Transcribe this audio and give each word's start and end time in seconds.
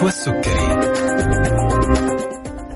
نشوى 0.00 0.08
السكري 0.08 0.80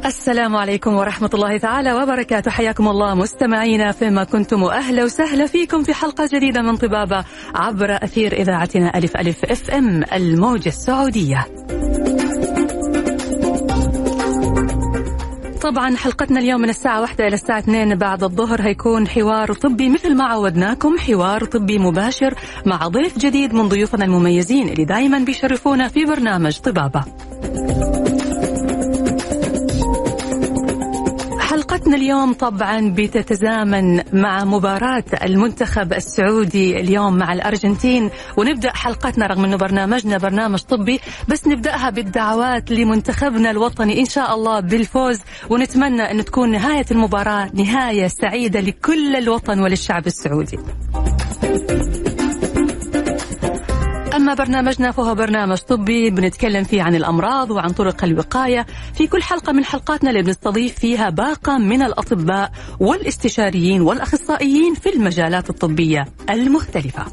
السلام 0.06 0.56
عليكم 0.56 0.94
ورحمة 0.94 1.30
الله 1.35 1.58
تعالى 1.58 1.92
وبركاته. 1.92 2.50
حياكم 2.50 2.88
الله 2.88 3.14
مستمعينا 3.14 3.92
فيما 3.92 4.24
كنتم 4.24 4.62
وأهلا 4.62 5.04
وسهلا 5.04 5.46
فيكم 5.46 5.82
في 5.82 5.95
حلقة 5.95 6.28
جديدة 6.32 6.63
من 6.63 6.76
طبابة 6.76 7.24
عبر 7.54 7.96
أثير 8.03 8.32
إذاعتنا 8.32 8.99
ألف 8.99 9.17
ألف 9.17 9.45
إف 9.45 9.71
إم 9.71 10.04
الموجة 10.13 10.68
السعودية. 10.68 11.46
طبعا 15.65 15.96
حلقتنا 15.96 16.41
اليوم 16.41 16.60
من 16.60 16.69
الساعة 16.69 17.01
واحدة 17.01 17.27
إلى 17.27 17.34
الساعة 17.34 17.59
اثنين 17.59 17.95
بعد 17.95 18.24
الظهر 18.24 18.62
هيكون 18.62 19.09
حوار 19.09 19.52
طبي. 19.52 19.88
مثل 19.88 20.14
ما 20.14 20.24
عودناكم 20.24 20.98
حوار 20.98 21.45
طبي 21.45 21.78
مباشر 21.78 22.34
مع 22.66 22.88
ضيف 22.88 23.18
جديد 23.18 23.54
من 23.54 23.68
ضيوفنا 23.68 24.04
المميزين 24.04 24.68
اللي 24.68 24.84
دائما 24.84 25.18
بيشرفونا 25.18 25.88
في 25.88 26.04
برنامج 26.04 26.59
طبابة. 26.59 27.04
حلقتنا 31.84 32.02
اليوم 32.02 32.33
طبعا 32.33 32.91
بتتزامن 32.91 34.02
مع 34.12 34.45
مباراة 34.45 35.05
المنتخب 35.23 35.93
السعودي 35.93 36.80
اليوم 36.80 37.16
مع 37.16 37.33
الأرجنتين. 37.33 38.10
ونبدأ 38.37 38.73
حلقتنا 38.73 39.27
رغم 39.27 39.45
أنه 39.45 39.57
برنامجنا 39.57 40.19
برنامج 40.19 40.59
طبي 40.59 41.01
بس 41.29 41.47
نبدأها 41.47 41.91
بالدعوات 41.91 42.70
لمنتخبنا 42.70 43.51
الوطني 43.51 44.01
إن 44.01 44.05
شاء 44.05 44.34
الله 44.34 44.60
بالفوز. 44.60 45.20
ونتمنى 45.51 46.02
أن 46.02 46.24
تكون 46.24 46.52
نهاية 46.52 46.87
المباراة 46.91 47.51
نهاية 47.55 48.07
سعيدة 48.07 48.60
لكل 48.60 49.16
الوطن 49.16 49.60
وللشعب 49.60 50.07
السعودي. 50.07 50.59
أما 54.16 54.34
برنامجنا 54.34 54.90
فهو 54.90 55.15
برنامج 55.15 55.59
طبي 55.59 56.10
بنتكلم 56.10 56.65
فيه 56.65 56.82
عن 56.82 56.95
الأمراض 56.95 57.51
وعن 57.51 57.70
طرق 57.70 58.04
الوقاية. 58.04 58.66
في 58.95 59.07
كل 59.07 59.23
حلقة 59.23 59.52
من 59.52 59.65
حلقاتنا 59.65 60.10
اللي 60.10 60.23
بنستضيف 60.23 60.79
فيها 60.79 61.10
باقة 61.10 61.59
من 61.59 61.82
الأطباء 61.82 62.51
والإستشاريين 62.80 63.80
والأخصائيين 63.80 64.75
في 64.75 64.95
المجالات 64.95 65.51
الطبية 65.51 66.05
المختلفة. 66.31 67.05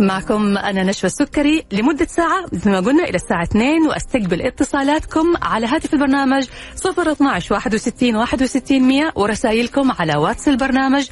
معكم 0.00 0.58
أنا 0.58 0.82
نشوى 0.82 1.10
السكري 1.10 1.64
لمدة 1.72 2.06
ساعة 2.06 2.44
مثل 2.52 2.70
ما 2.70 2.80
قلنا 2.80 3.04
إلى 3.04 3.16
الساعة 3.16 3.42
2 3.42 3.86
وأستقبل 3.86 4.42
اتصالاتكم 4.42 5.34
على 5.42 5.66
هاتف 5.66 5.94
البرنامج 5.94 6.46
012 6.86 7.54
61 7.54 8.16
61 8.16 8.82
100 8.82 9.12
ورسائلكم 9.16 9.92
على 9.92 10.16
واتس 10.16 10.48
البرنامج 10.48 11.08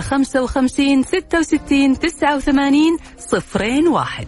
055 0.00 1.02
66 1.02 1.98
89 1.98 2.98
01 3.92 4.26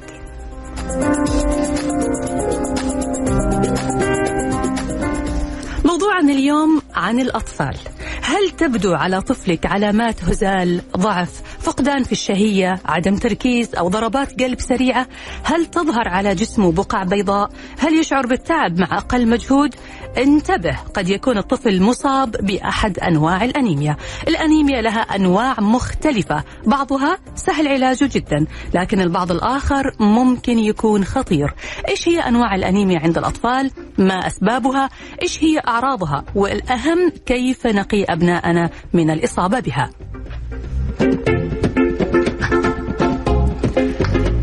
موضوعنا 6.02 6.32
اليوم 6.32 6.82
عن 6.94 7.20
الأطفال. 7.20 7.76
هل 8.22 8.50
تبدو 8.50 8.94
على 8.94 9.20
طفلك 9.20 9.66
علامات 9.66 10.24
هزال 10.24 10.82
ضعف 10.96 11.42
فقدان 11.60 12.04
في 12.04 12.12
الشهية 12.12 12.80
عدم 12.84 13.16
تركيز 13.16 13.74
أو 13.74 13.88
ضربات 13.88 14.42
قلب 14.42 14.60
سريعة؟ 14.60 15.06
هل 15.44 15.66
تظهر 15.66 16.08
على 16.08 16.34
جسمه 16.34 16.72
بقع 16.72 17.02
بيضاء؟ 17.02 17.50
هل 17.78 17.94
يشعر 17.94 18.26
بالتعب 18.26 18.78
مع 18.78 18.98
أقل 18.98 19.28
مجهود؟ 19.28 19.74
انتبه 20.18 20.76
قد 20.94 21.08
يكون 21.08 21.38
الطفل 21.38 21.82
مصاب 21.82 22.30
بأحد 22.30 22.98
أنواع 22.98 23.44
الأنيميا. 23.44 23.96
الأنيميا 24.28 24.82
لها 24.82 25.00
أنواع 25.00 25.60
مختلفة 25.60 26.44
بعضها 26.66 27.18
سهل 27.34 27.68
علاجه 27.68 28.10
جدا 28.12 28.46
لكن 28.74 29.00
البعض 29.00 29.30
الآخر 29.30 29.94
ممكن 30.00 30.58
يكون 30.58 31.04
خطير. 31.04 31.54
إيش 31.88 32.08
هي 32.08 32.20
أنواع 32.20 32.54
الأنيميا 32.54 32.98
عند 32.98 33.18
الأطفال؟ 33.18 33.70
ما 33.98 34.26
أسبابها؟ 34.26 34.90
إيش 35.22 35.44
هي 35.44 35.58
أعراضها 35.92 36.24
والأهم 36.34 37.12
كيف 37.26 37.66
نقي 37.66 38.04
أبناءنا 38.04 38.70
من 38.92 39.10
الإصابة 39.10 39.60
بها. 39.60 39.90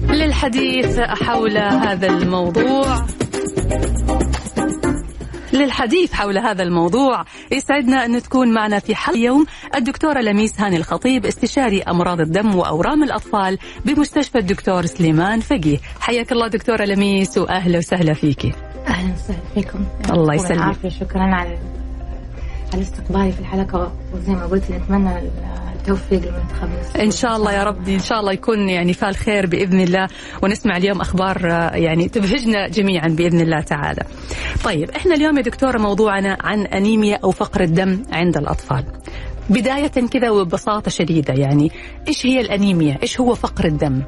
للحديث 0.10 1.00
حول 1.00 1.58
هذا 1.58 2.08
الموضوع. 2.08 3.06
للحديث 5.54 6.14
حول 6.14 6.38
هذا 6.38 6.64
الموضوع 6.64 7.26
يسعدنا 7.52 8.06
أن 8.06 8.22
تكون 8.22 8.54
معنا 8.54 8.80
في 8.80 8.96
حلقة 8.96 9.18
اليوم 9.18 9.46
الدكتورة 9.76 10.20
لميس 10.20 10.62
هاني 10.62 10.78
الخطيب 10.78 11.26
استشاري 11.26 11.82
أمراض 11.82 12.22
الدم 12.22 12.56
وأورام 12.56 13.04
الأطفال 13.04 13.58
بمستشفى 13.86 14.38
الدكتور 14.38 14.86
سليمان 14.86 15.40
فقيه. 15.40 15.78
حياك 16.00 16.32
الله 16.32 16.48
دكتورة 16.48 16.86
لميس 16.86 17.38
وأهلا 17.38 17.78
وسهلا 17.78 18.14
فيك. 18.14 18.69
أهلا 18.88 19.14
وسهلا 19.14 19.40
فيكم 19.54 19.86
الله 20.10 20.34
يسلمك. 20.34 20.88
شكرا 20.88 21.24
على 21.24 21.58
على 22.74 22.82
استقبالي 22.82 23.32
في 23.32 23.40
الحلقة 23.40 23.92
وزي 24.14 24.32
ما 24.32 24.46
قلت 24.46 24.72
نتمنى 24.72 25.20
التوفيق 25.76 26.20
لمنتخبنا 26.20 27.04
إن 27.04 27.12
شاء 27.12 27.36
الله 27.36 27.54
يا 27.54 27.64
رب 27.64 27.90
إن 27.90 28.00
شاء 28.00 28.20
الله 28.20 28.32
يكون 28.32 28.70
يعني 28.70 28.94
فال 28.94 29.16
خير 29.16 29.46
بإذن 29.46 29.80
الله 29.80 30.08
ونسمع 30.44 30.78
اليوم 30.78 31.02
أخبار 31.02 31.52
آه، 31.52 31.76
يعني 31.76 32.10
تبهجنا 32.10 32.68
جميعا 32.68 33.08
بإذن 33.08 33.42
الله 33.42 33.62
تعالى. 33.62 34.04
طيب 34.64 34.90
إحنا 34.90 35.16
اليوم 35.16 35.38
يا 35.38 35.42
دكتورة 35.42 35.78
موضوعنا 35.78 36.38
عن 36.42 36.66
أنيميا 36.66 37.20
أو 37.24 37.32
فقر 37.32 37.62
الدم 37.62 38.04
عند 38.12 38.38
الأطفال. 38.38 38.84
بداية 39.50 39.88
كذا 39.88 40.30
وببساطة 40.30 40.92
شديدة 40.92 41.34
يعني 41.34 41.72
إيش 42.08 42.26
هي 42.26 42.42
الأنيميا؟ 42.42 42.98
إيش 43.04 43.20
هو 43.20 43.36
فقر 43.36 43.66
الدم؟ 43.66 44.02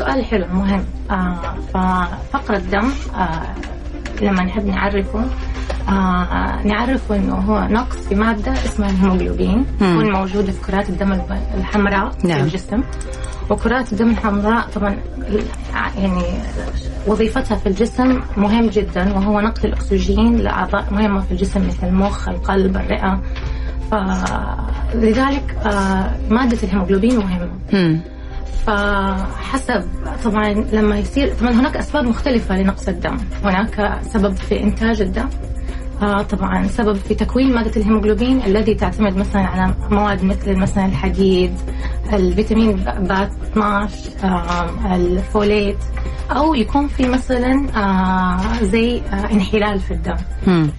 سؤال 0.00 0.24
حلو 0.24 0.46
مهم. 0.52 0.84
آه 1.10 1.54
ففقر 1.74 2.54
الدم 2.54 2.88
آه 3.16 3.54
لما 4.22 4.42
نحب 4.44 4.66
نعرفه 4.66 5.24
آه 5.88 6.62
نعرفه 6.64 7.16
إنه 7.16 7.34
هو 7.34 7.68
نقص 7.70 7.96
في 7.96 8.14
مادة 8.14 8.52
اسمها 8.52 8.90
الهيموجلوبين. 8.90 9.66
تكون 9.80 10.12
موجودة 10.12 10.52
في 10.52 10.60
كرات 10.66 10.88
الدم 10.88 11.20
الحمراء 11.54 12.12
نعم. 12.24 12.38
في 12.38 12.40
الجسم. 12.40 12.82
وكرات 13.50 13.92
الدم 13.92 14.10
الحمراء 14.10 14.68
طبعا 14.74 14.96
يعني 15.98 16.22
وظيفتها 17.06 17.56
في 17.56 17.66
الجسم 17.66 18.20
مهم 18.36 18.66
جدا 18.66 19.12
وهو 19.14 19.40
نقل 19.40 19.68
الأكسجين 19.68 20.36
لأعضاء 20.36 20.84
مهمة 20.90 21.20
في 21.20 21.32
الجسم 21.32 21.66
مثل 21.68 21.86
المخ 21.86 22.28
القلب 22.28 22.76
الرئة. 22.76 23.20
فلذلك 23.90 25.56
آه 25.66 26.10
مادة 26.30 26.58
الهيموجلوبين 26.62 27.16
مهمة. 27.18 27.50
فحسب 28.66 29.84
طبعا 30.24 30.48
لما 30.72 30.98
يصير 30.98 31.34
طبعا 31.34 31.52
هناك 31.52 31.76
أسباب 31.76 32.04
مختلفة 32.04 32.56
لنقص 32.56 32.88
الدم. 32.88 33.16
هناك 33.44 33.98
سبب 34.02 34.36
في 34.36 34.62
إنتاج 34.62 35.00
الدم. 35.00 35.28
طبعا 36.00 36.66
سبب 36.66 36.94
في 36.96 37.14
تكوين 37.14 37.54
مادة 37.54 37.80
الهيموجلوبين 37.80 38.42
الذي 38.42 38.74
تعتمد 38.74 39.16
مثلا 39.16 39.42
على 39.42 39.74
مواد 39.90 40.24
مثل 40.24 40.56
مثلا 40.56 40.86
الحديد 40.86 41.54
الفيتامين 42.12 42.72
ب 42.76 43.12
12 43.12 43.94
آه 44.24 44.96
الفوليت 44.96 45.78
أو 46.30 46.54
يكون 46.54 46.88
في 46.88 47.06
مثلا 47.08 47.66
آه 47.76 48.62
زي 48.64 49.00
آه 49.00 49.32
انحلال 49.32 49.80
في 49.80 49.90
الدم. 49.94 50.16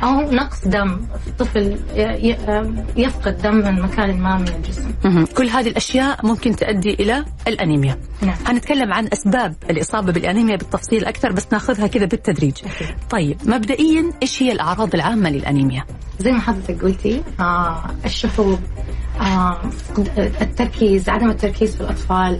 أو 0.03 0.31
نقص 0.31 0.67
دم 0.67 1.01
الطفل 1.27 1.79
آه، 1.95 2.73
يفقد 2.97 3.37
دم 3.41 3.55
من 3.55 3.81
مكان 3.81 4.19
ما 4.19 4.37
من 4.37 4.47
الجسم. 4.47 4.91
كل 5.37 5.49
هذه 5.49 5.67
الأشياء 5.67 6.25
ممكن 6.25 6.55
تؤدي 6.55 6.93
إلى 6.93 7.25
الأنيميا 7.47 7.97
نعم. 8.21 8.35
هنتكلم 8.47 8.93
عن 8.93 9.07
أسباب 9.13 9.53
الإصابة 9.69 10.11
بالأنيميا 10.11 10.55
بالتفصيل 10.55 11.05
أكثر 11.05 11.31
بس 11.31 11.47
ناخذها 11.51 11.87
كذا 11.87 12.05
بالتدريج 12.05 12.53
أكيد. 12.65 12.95
طيب 13.09 13.37
مبدئيا 13.45 14.11
إيش 14.21 14.43
هي 14.43 14.51
الأعراض 14.51 14.95
العامة 14.95 15.10
للأنيميا. 15.29 15.83
زي 16.19 16.31
ما 16.31 16.39
حضرتك 16.39 16.81
قلتي 16.83 17.21
آه 17.39 17.83
الشحوب 18.05 18.59
آه 19.21 19.57
التركيز 20.17 21.09
عدم 21.09 21.29
التركيز 21.29 21.75
في 21.75 21.81
الأطفال 21.81 22.39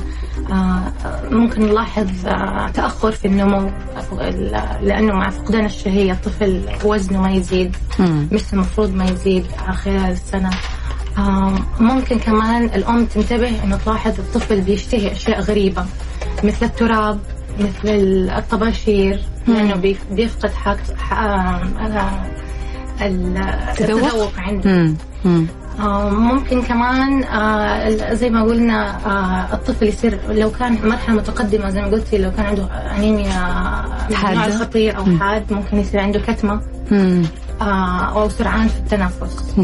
آه 0.51 0.91
ممكن 1.31 1.62
نلاحظ 1.62 2.27
آه 2.27 2.68
تأخر 2.69 3.12
في 3.12 3.25
النمو 3.27 3.71
لأنه 4.81 5.13
مع 5.13 5.29
فقدان 5.29 5.65
الشهية 5.65 6.12
الطفل 6.12 6.62
وزنه 6.83 7.21
ما 7.21 7.31
يزيد. 7.31 7.75
مثل 8.31 8.47
المفروض 8.53 8.94
ما 8.95 9.06
يزيد 9.06 9.45
خلال 9.74 10.12
السنة. 10.12 10.50
آه 11.17 11.56
ممكن 11.79 12.19
كمان 12.19 12.63
الأم 12.63 13.06
تنتبه 13.06 13.63
إنه 13.63 13.77
تلاحظ 13.85 14.19
الطفل 14.19 14.62
بيشتهي 14.62 15.12
أشياء 15.12 15.41
غريبة 15.41 15.85
مثل 16.44 16.65
التراب 16.65 17.19
مثل 17.59 18.29
الطباشير 18.38 19.19
لأنه 19.47 19.75
بيف- 19.75 20.06
بيفقد 20.12 20.51
حق 20.53 20.77
التذوق 23.07 24.31
عنده 24.38 24.69
مم. 24.71 24.95
مم. 25.25 25.48
آه، 25.80 26.09
ممكن 26.09 26.62
كمان 26.62 27.24
آه، 27.24 28.13
زي 28.13 28.30
ما 28.30 28.44
قلنا 28.44 28.98
آه، 29.06 29.53
الطفل 29.53 29.88
يصير 29.88 30.19
لو 30.30 30.51
كان 30.51 30.77
مرحلة 30.83 31.15
متقدمة 31.15 31.69
زي 31.69 31.81
ما 31.81 31.88
قلتي 31.88 32.18
لو 32.18 32.31
كان 32.31 32.45
عنده 32.45 32.68
حادة. 34.13 34.45
الخطير 34.45 34.98
أو 34.98 35.06
حاد 35.19 35.53
ممكن 35.53 35.77
يصير 35.77 36.00
عنده. 36.00 36.21
آه، 37.62 38.21
أو 38.21 38.30
سرعان 38.30 38.68
في 38.68 38.77
التنفس. 38.80 39.56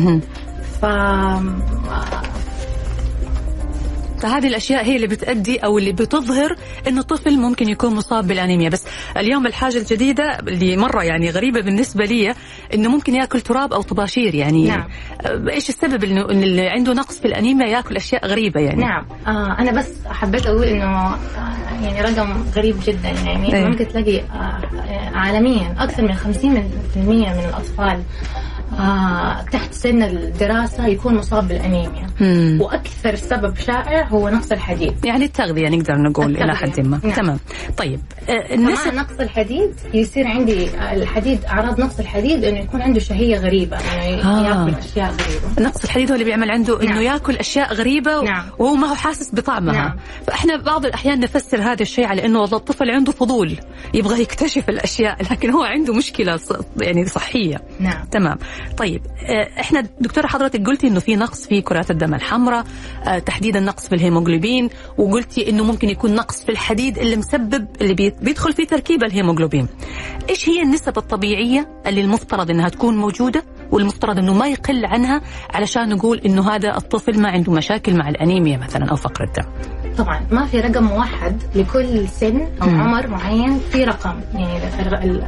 ف 0.82 0.86
فهذه 4.20 4.48
الأشياء 4.48 4.86
هي 4.86 4.96
اللي 4.96 5.08
بتأدي 5.08 5.58
أو 5.58 5.78
اللي 5.78 5.92
بتظهر 5.92 6.56
إنه 6.88 7.00
الطفل 7.00 7.38
ممكن 7.38 7.70
يكون 7.70 7.96
مصاب 7.96 8.28
بالأنيميا 8.28 8.70
بس 8.70 8.84
اليوم 9.18 9.48
الحاجة 9.48 9.78
الجديدة 9.78 10.40
اللي 10.40 10.78
مرة 10.78 11.04
يعني 11.04 11.30
غريبة 11.30 11.62
بالنسبة 11.62 12.06
لي 12.06 12.34
إنه 12.74 12.90
ممكن 12.90 13.16
يأكل 13.16 13.42
تراب 13.42 13.74
أو 13.74 13.82
طباشير 13.82 14.36
يعني 14.36 14.68
نعم. 14.68 14.88
إيش 15.50 15.70
السبب 15.70 16.04
إنه 16.04 16.26
اللي 16.26 16.70
عنده 16.70 16.94
نقص 16.94 17.20
في 17.20 17.26
الأنيميا 17.26 17.68
يأكل 17.68 17.96
أشياء 17.96 18.28
غريبة 18.28 18.60
يعني 18.62 18.82
نعم 18.82 19.06
آه 19.28 19.60
أنا 19.60 19.72
بس 19.72 19.94
حبيت 20.06 20.46
أقول 20.46 20.64
إنه 20.64 20.86
آه 20.86 21.18
يعني 21.84 22.02
رقم 22.02 22.44
غريب 22.56 22.76
جدا 22.86 23.10
يعني 23.10 23.56
أيوة. 23.56 23.70
ممكن 23.70 23.88
تلاقي 23.88 24.20
آه 24.20 24.62
عالميا 25.14 25.76
أكثر 25.80 26.04
من 26.04 26.16
50% 26.16 26.98
من 26.98 27.46
الأطفال 27.50 28.04
آه 28.80 29.42
تحت 29.52 29.74
سن 29.74 30.04
الدراسة 30.04 30.88
يكون 30.88 31.16
مصاب 31.16 31.48
بالأنيميا 31.48 32.08
مم. 32.22 32.58
وأكثر 32.62 33.16
سبب 33.16 33.56
شائع 33.58 34.07
هو 34.08 34.30
نقص 34.30 34.52
الحديد 34.52 35.06
يعني 35.06 35.26
التغذية 35.26 35.70
نقدر 35.70 35.98
نقول 35.98 36.32
التغذية. 36.32 36.54
حد 36.54 36.80
ما 36.80 37.00
نعم. 37.04 37.14
تمام 37.14 37.40
طيب 37.78 38.00
آه، 38.30 38.54
النسب 38.54 38.94
نقص 38.94 39.20
الحديد 39.20 39.74
يصير 39.94 40.28
عندي 40.28 40.70
الحديد 40.94 41.46
أعراض 41.46 41.82
نقص 41.82 42.00
الحديد 42.00 42.44
إنه 42.44 42.60
يكون 42.60 42.82
عنده 42.82 43.00
شهية 43.00 43.38
غريبة 43.38 43.78
إنه 43.78 44.40
آه. 44.40 44.48
يأكل 44.48 44.78
أشياء 44.80 45.12
غريبة 45.12 45.62
نقص 45.70 45.84
الحديد 45.84 46.10
هو 46.10 46.14
اللي 46.14 46.26
بيعمل 46.26 46.52
عنده 46.52 46.78
نعم. 46.84 47.02
يأكل 47.02 47.36
أشياء 47.36 47.74
غريبة 47.74 48.22
نعم. 48.24 48.46
وهو 48.60 48.76
ما 48.76 48.88
هو 48.88 48.96
حاسس 48.96 49.36
بطعمها 49.36 49.74
نعم. 49.74 49.96
فإحنا 50.28 50.58
بعض 50.58 50.86
الأحيان 50.86 51.20
نفسر 51.20 51.62
هذا 51.62 51.82
الشيء 51.82 52.06
على 52.06 52.26
إنه 52.26 52.40
والله 52.42 52.58
الطفل 52.58 52.90
عنده 52.92 53.12
فضول 53.12 53.58
يبغى 53.94 54.22
يكتشف 54.22 54.70
الأشياء 54.70 55.18
لكن 55.32 55.50
هو 55.50 55.64
عنده 55.64 55.94
مشكلة 55.94 56.38
ص- 56.38 56.54
يعني 56.82 57.06
صحية 57.06 57.62
نعم 57.80 58.06
تمام 58.12 58.38
طيب 58.78 59.02
آه، 59.30 59.60
إحنا 59.62 59.84
دكتورة 60.02 60.28
حضرتك 60.28 60.66
قلتي 60.68 60.88
إنه 60.88 61.00
في 61.00 61.16
نقص 61.16 61.48
في 61.48 61.62
كرات 61.62 61.92
الدم 61.92 62.14
الحمراء 62.14 62.64
آه، 63.08 63.20
تحديدا 63.20 63.60
نقص 63.60 63.88
في 63.88 63.96
الهيموغلوبين 63.98 64.70
وقلتي 64.98 65.50
إنه 65.50 65.64
ممكن 65.64 65.90
يكون 65.90 66.16
نقص 66.16 66.44
في 66.44 66.50
الحديد 66.50 66.98
اللي 66.98 67.16
مسبب 67.16 67.68
اللي 67.82 67.94
بي- 67.94 68.14
بيدخل 68.22 68.54
في 68.54 68.66
تركيب 68.66 69.04
الهيموغلوبين. 69.04 69.68
إيش 70.30 70.50
هي 70.50 70.62
النسب 70.62 70.98
الطبيعية 70.98 71.68
اللي 71.88 72.02
المفترض 72.02 72.50
إنها 72.50 72.70
تكون 72.70 72.98
موجودة 72.98 73.44
والمفترض 73.72 74.18
إنه 74.18 74.34
ما 74.34 74.48
يقل 74.48 74.86
عنها 74.86 75.22
علشان 75.54 75.90
نقول 75.90 76.18
إنه 76.26 76.50
هذا 76.50 76.78
الطفل 76.78 77.22
ما 77.22 77.30
عنده 77.30 77.52
مشاكل 77.54 77.98
مع 77.98 78.10
الأنيميا 78.10 78.58
مثلا 78.58 78.86
أو 78.86 78.96
فقر 78.96 79.24
الدم؟ 79.24 79.44
طبعا 79.98 80.20
ما 80.32 80.46
في 80.46 80.60
رقم 80.60 80.84
موحد 80.84 81.44
لكل 81.56 82.08
سن 82.08 82.48
أو 82.62 82.68
مم. 82.68 82.82
عمر 82.82 83.08
معين 83.08 83.60
في 83.72 83.84
رقم 83.84 84.20
يعني 84.34 84.58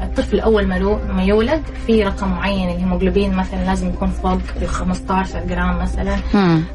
الطفل 0.04 0.39
اول 0.39 0.68
ما 1.16 1.24
يولد 1.24 1.62
في 1.88 2.04
رقم 2.04 2.30
معين 2.31 2.69
الهيموغلوبين 2.69 3.33
مثلا 3.36 3.66
لازم 3.66 3.89
يكون 3.89 4.07
فوق 4.07 4.39
ال 4.62 4.68
15 4.68 5.45
جرام 5.45 5.80
مثلا 5.81 6.16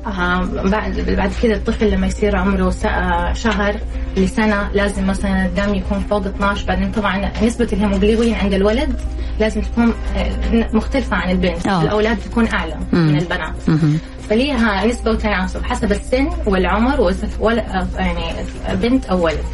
آه 0.06 0.44
بعد 0.64 1.00
بعد 1.16 1.30
كذا 1.42 1.54
الطفل 1.54 1.90
لما 1.90 2.06
يصير 2.06 2.36
عمره 2.36 2.74
آه، 2.84 3.32
شهر 3.32 3.76
لسنة 4.16 4.68
لازم 4.74 5.06
مثلا 5.06 5.46
الدم 5.46 5.74
يكون 5.74 6.00
فوق 6.10 6.26
12 6.26 6.66
بعدين 6.66 6.92
طبعا 6.92 7.30
نسبة 7.42 7.68
الهيموغلوبين 7.72 8.34
عند 8.34 8.54
الولد 8.54 9.00
لازم 9.40 9.60
تكون 9.60 9.94
آه، 10.16 10.68
مختلفة 10.72 11.16
عن 11.16 11.30
البنت 11.30 11.66
آه. 11.66 11.82
الأولاد 11.82 12.16
تكون 12.16 12.46
أعلى 12.48 12.76
مم. 12.92 13.08
من 13.08 13.16
البنات 13.18 13.68
مهم. 13.68 13.98
فليها 14.30 14.86
نسبة 14.86 15.10
وتناسب 15.10 15.64
حسب 15.64 15.92
السن 15.92 16.28
والعمر 16.46 17.00
وإذا 17.00 17.28
ول... 17.40 17.56
يعني 17.96 18.24
بنت 18.72 19.04
أو 19.06 19.24
ولد. 19.24 19.44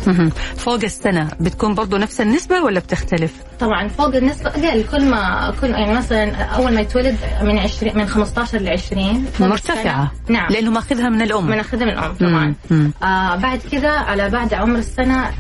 فوق 0.56 0.84
السنة 0.84 1.28
بتكون 1.40 1.75
برضو 1.75 1.96
نفس 1.96 2.20
النسبة 2.20 2.61
ولا 2.62 2.81
بتختلف؟ 2.81 3.32
طبعا 3.61 3.88
فوق 3.88 4.14
النسبة 4.17 4.50
أقل 4.50 4.84
كل 4.93 5.05
ما 5.11 5.55
كل 5.61 5.70
يعني 5.70 5.94
مثلا 5.94 6.34
أول 6.43 6.75
ما 6.75 6.81
يتولد 6.81 7.17
من 7.43 7.58
20 7.58 7.96
من 7.99 8.06
15 8.06 8.58
ل 8.58 8.69
20 8.69 9.25
فوق 9.32 9.46
مرتفعة 9.49 10.06
السنة- 10.06 10.31
نعم 10.31 10.49
لأنه 10.52 10.70
ماخذها 10.70 11.08
من 11.08 11.22
الأم 11.22 11.46
بناخذها 11.46 11.84
من 11.84 11.90
الأم 11.93 12.12
طبعا 12.14 12.55
مم. 12.70 12.93
آه 13.02 13.37
بعد 13.37 13.61
كذا 13.72 13.90
على 13.90 14.31
بعد 14.31 14.55
عمر 14.55 14.78
السنة 14.78 15.25
آه، 15.26 15.32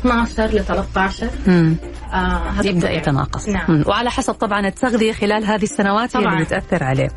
12 0.00 0.46
ل 0.46 0.64
13 0.64 1.26
مم. 1.46 1.76
آه 2.12 2.42
يبدأ. 2.64 2.90
يتناقص 2.90 3.48
نعم 3.48 3.64
مم. 3.68 3.84
وعلى 3.86 4.10
حسب 4.10 4.34
طبعا 4.34 4.66
التغذية 4.66 5.12
خلال 5.12 5.44
هذه 5.44 5.62
السنوات 5.62 6.16
هي 6.16 6.20
اللي 6.20 6.30
طبعاً. 6.30 6.44
بتأثر 6.44 6.84
عليه 6.84 7.08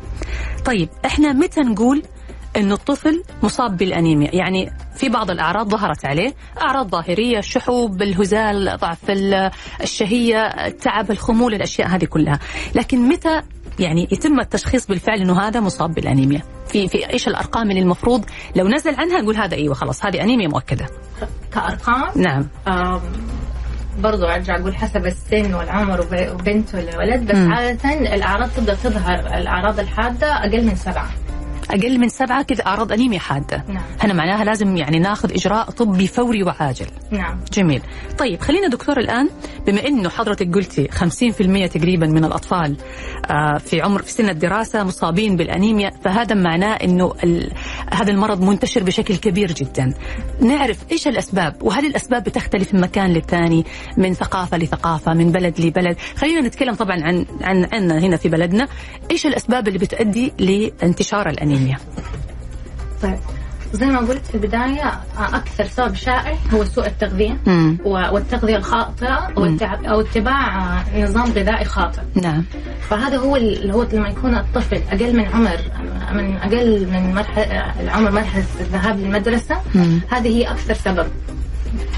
طيب 0.64 0.88
إحنا 1.06 1.32
متى 1.32 1.60
نقول 1.62 2.02
انه 2.56 2.74
الطفل 2.74 3.22
مصاب 3.42 3.76
بالأنيميا. 3.76 4.30
يعني 4.34 4.72
في 4.96 5.08
بعض 5.08 5.30
الأعراض 5.30 5.68
ظهرت 5.68 6.04
عليه. 6.06 6.34
أعراض 6.62 6.88
ظاهرية 6.90 7.38
الشحوب 7.38 8.02
الهزال 8.02 8.76
ضعف 8.80 9.10
ال- 9.10 9.50
الشهية 9.80 10.46
التعب 10.46 11.10
الخمول 11.10 11.54
الأشياء 11.54 11.88
هذه 11.88 12.04
كلها. 12.04 12.38
لكن 12.74 13.08
متى 13.08 13.40
يعني 13.78 14.08
يتم 14.12 14.40
التشخيص 14.40 14.86
بالفعل 14.86 15.20
إنه 15.20 15.40
هذا 15.40 15.60
مصاب 15.60 15.94
بالأنيميا؟ 15.94 16.42
في 16.68 16.88
في 16.88 17.10
إيش 17.12 17.28
الأرقام 17.28 17.70
اللي 17.70 17.82
المفروض 17.82 18.24
لو 18.56 18.68
نزل 18.68 18.94
عنها 18.94 19.20
نقول 19.20 19.36
هذا 19.36 19.54
إيوه 19.56 19.74
خلاص 19.74 20.04
هذه 20.04 20.22
أنيميا 20.22 20.48
مؤكدة. 20.48 20.86
كأرقام؟ 21.52 22.04
نعم. 22.16 22.48
آم، 22.68 23.00
برضو 23.98 24.24
أرجع 24.24 24.56
أقول 24.56 24.76
حسب 24.76 25.06
السن 25.06 25.54
والعمر 25.54 26.00
وب- 26.00 26.34
وبنت 26.34 26.74
ولا 26.74 26.98
ولد 26.98 27.26
بس 27.26 27.36
مم. 27.36 27.52
عادة 27.52 28.14
الأعراض 28.14 28.50
تبدأ 28.56 28.74
تظهر 28.74 29.18
الأعراض 29.18 29.80
الحادة 29.80 30.26
أقل 30.36 30.64
من 30.66 30.76
سبعة. 30.76 31.10
أقل 31.72 31.98
من 31.98 32.08
سبعة 32.08 32.42
كذا 32.42 32.66
أعراض 32.66 32.92
أنيميا 32.92 33.18
حادة. 33.18 33.64
نعم. 33.68 33.82
هنا 34.00 34.12
معناها 34.14 34.44
لازم 34.44 34.76
يعني 34.76 34.98
ناخذ 34.98 35.32
إجراء 35.32 35.70
طبي 35.70 36.06
فوري 36.06 36.42
وعاجل. 36.42 36.86
نعم. 37.10 37.40
جميل. 37.52 37.82
طيب 38.18 38.40
خلينا 38.40 38.68
دكتور 38.68 38.98
الآن 38.98 39.28
بما 39.66 39.86
أنه 39.86 40.08
حضرتك 40.08 40.54
قلتي 40.54 40.88
50% 40.88 41.68
تقريبا 41.72 42.06
من 42.06 42.24
الأطفال 42.24 42.76
آه، 43.30 43.58
في 43.58 43.80
عمر 43.80 44.02
في 44.02 44.12
سن 44.12 44.28
الدراسة 44.28 44.84
مصابين 44.84 45.36
بالأنيميا 45.36 45.90
فهذا 46.04 46.34
معناه 46.34 46.76
ال- 47.24 47.52
هذا 47.92 48.10
المرض 48.10 48.40
منتشر 48.42 48.82
بشكل 48.82 49.16
كبير 49.16 49.52
جدا. 49.52 49.94
نعرف 50.40 50.78
إيش 50.92 51.08
الأسباب 51.08 51.56
وهل 51.62 51.86
الأسباب 51.86 52.24
بتختلف 52.24 52.74
من 52.74 52.80
مكان 52.80 53.12
للثاني 53.12 53.64
من 53.96 54.14
ثقافة 54.14 54.56
لثقافة 54.58 55.14
من 55.14 55.32
بلد 55.32 55.60
لبلد؟ 55.60 55.96
خلينا 56.16 56.40
نتكلم 56.40 56.74
طبعا 56.74 56.96
عن 57.02 57.26
عن 57.42 57.66
عنا 57.72 57.98
هنا 57.98 58.16
في 58.16 58.28
بلدنا. 58.28 58.68
إيش 59.10 59.26
الأسباب 59.26 59.68
اللي 59.68 59.78
بتؤدي 59.78 60.32
لانتشار 60.38 61.28
الأنيميا 61.62 61.78
طيب 63.02 63.18
زي 63.72 63.86
ما 63.86 63.98
قلت 63.98 64.26
في 64.26 64.34
البداية 64.34 64.84
آه، 65.18 65.36
أكثر 65.36 65.64
سبب 65.64 65.94
شائع 65.94 66.36
هو 66.54 66.64
سوء 66.64 66.86
التغذية 66.86 67.36
مم. 67.46 67.78
والتغذية 67.84 68.56
الخاطئة 68.56 69.30
أو 69.88 70.00
اتباع 70.00 70.80
آه، 70.80 71.04
نظام 71.04 71.30
غذائي 71.32 71.64
خاطئ. 71.64 72.00
نعم. 72.14 72.44
فهذا 72.88 73.16
هو 73.16 73.36
اللي 73.36 73.74
هو 73.74 73.86
لما 73.92 74.08
يكون 74.08 74.34
الطفل 74.34 74.80
أقل 74.92 75.16
من 75.16 75.24
عمر 75.24 75.58
من 76.12 76.36
أقل 76.36 76.86
من 76.92 77.14
مرحلة 77.14 77.80
العمر 77.80 78.10
مرحلة 78.10 78.44
الذهاب 78.60 78.98
للمدرسة 78.98 79.56
مم. 79.74 80.00
هذه 80.10 80.28
هي 80.28 80.50
أكثر 80.50 80.74
سبب. 80.74 81.06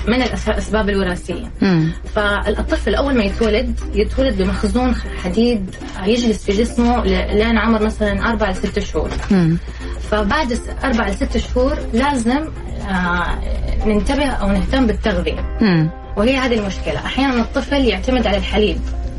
من 0.09 0.23
الأسباب 0.23 0.88
الوراثية 0.88 1.50
مم. 1.62 1.88
فالطفل 2.14 2.95
أول 2.95 3.14
ما 3.16 3.25
يتولد 3.25 3.81
يتولد 3.95 4.43
بمخزون 4.43 4.95
حديد 5.25 5.75
يجلس 6.07 6.45
في 6.45 6.52
جسمه 6.52 7.04
لين 7.04 7.59
عمر 7.59 7.83
مثلا 7.83 8.31
أربع 8.31 8.50
لست 8.50 8.78
شهور 8.78 9.11
مم. 9.31 9.59
فبعد 10.11 10.59
أربع 10.85 11.09
لست 11.09 11.38
شهور 11.38 11.78
لازم 11.93 12.45
آه، 12.88 13.38
ننتبه 13.87 14.26
أو 14.26 14.49
نهتم 14.49 14.87
بالتغذية 14.87 15.57
مم. 15.61 15.90
وهي 16.16 16.37
هذه 16.37 16.59
المشكلة 16.59 16.97
أحيانا 17.07 17.40
الطفل 17.40 17.85
يعتمد 17.85 18.26
على 18.26 18.37
الحليب 18.37 18.78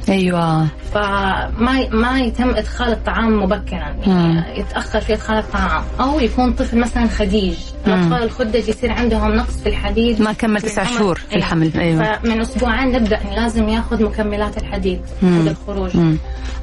أيوة. 0.09 0.67
فما 0.93 1.89
ما 1.91 2.19
يتم 2.19 2.49
إدخال 2.49 2.91
الطعام 2.91 3.43
مبكرا. 3.43 3.95
يعني 4.07 4.59
يتأخر 4.59 4.99
في 5.01 5.13
إدخال 5.13 5.37
الطعام. 5.37 5.83
أو 5.99 6.19
يكون 6.19 6.53
طفل 6.53 6.77
مثلا 6.79 7.07
خديج. 7.07 7.55
الأطفال 7.87 8.23
الخدج 8.23 8.69
يصير 8.69 8.91
عندهم 8.91 9.31
نقص 9.35 9.57
في 9.61 9.69
الحديد. 9.69 10.21
ما 10.21 10.33
كمل 10.33 10.61
تسع 10.61 10.83
شهور 10.83 11.15
في. 11.29 11.35
الحمل. 11.35 11.71
أيوة. 11.75 12.17
فمن 12.17 12.41
أسبوعين 12.41 12.91
نبدأ 12.91 13.19
لازم 13.35 13.69
يأخذ 13.69 14.03
مكملات 14.03 14.57
الحديد 14.57 15.01
مم. 15.21 15.37
عند 15.39 15.47
الخروج. 15.47 15.97
مم. 15.97 16.17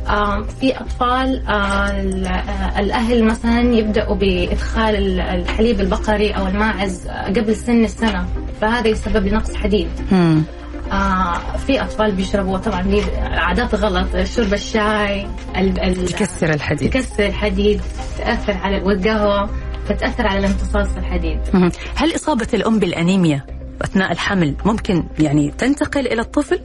آم، 0.08 0.44
في 0.61 0.76
أطفال 0.80 1.42
آه، 1.49 1.52
آه، 1.52 2.80
الأهل 2.80 3.25
مثلا 3.25 3.61
يبدأوا 3.61 4.14
بإدخال 4.14 4.94
ال- 4.96 5.20
الحليب 5.20 5.80
البقري 5.80 6.30
أو 6.30 6.46
الماعز 6.46 7.06
آه، 7.08 7.26
قبل 7.28 7.56
سن 7.56 7.84
السنة. 7.84 8.26
فهذا 8.61 8.88
يسبب 8.88 9.26
لنقص 9.26 9.54
حديد. 9.54 9.88
مم. 10.12 10.42
آه 10.92 11.56
في 11.56 11.82
أطفال 11.82 12.12
بيشربوا 12.12 12.58
طبعا 12.58 12.82
دي 12.82 13.02
عادات 13.20 13.75
غلط 13.75 14.16
شرب 14.22 14.54
الشاي 14.54 15.26
ال 15.56 15.80
ال 15.80 16.06
تكسر 16.06 16.54
الحديد 16.54 16.90
تكسر 16.90 17.26
الحديد 17.26 17.80
تأثر 18.18 18.52
على 18.52 18.82
والقهوه 18.82 19.50
فتاثر 19.88 20.26
على 20.26 20.38
الامتصاص 20.38 20.96
الحديد. 20.96 21.40
هل 21.94 22.14
إصابة 22.14 22.49
الأم 22.54 22.78
بالأنيميا 22.78 23.46
أثناء 23.82 24.12
الحمل 24.12 24.54
ممكن 24.64 25.04
يعني 25.18 25.50
تنتقل 25.50 26.06
إلى 26.06 26.20
الطفل؟ 26.20 26.61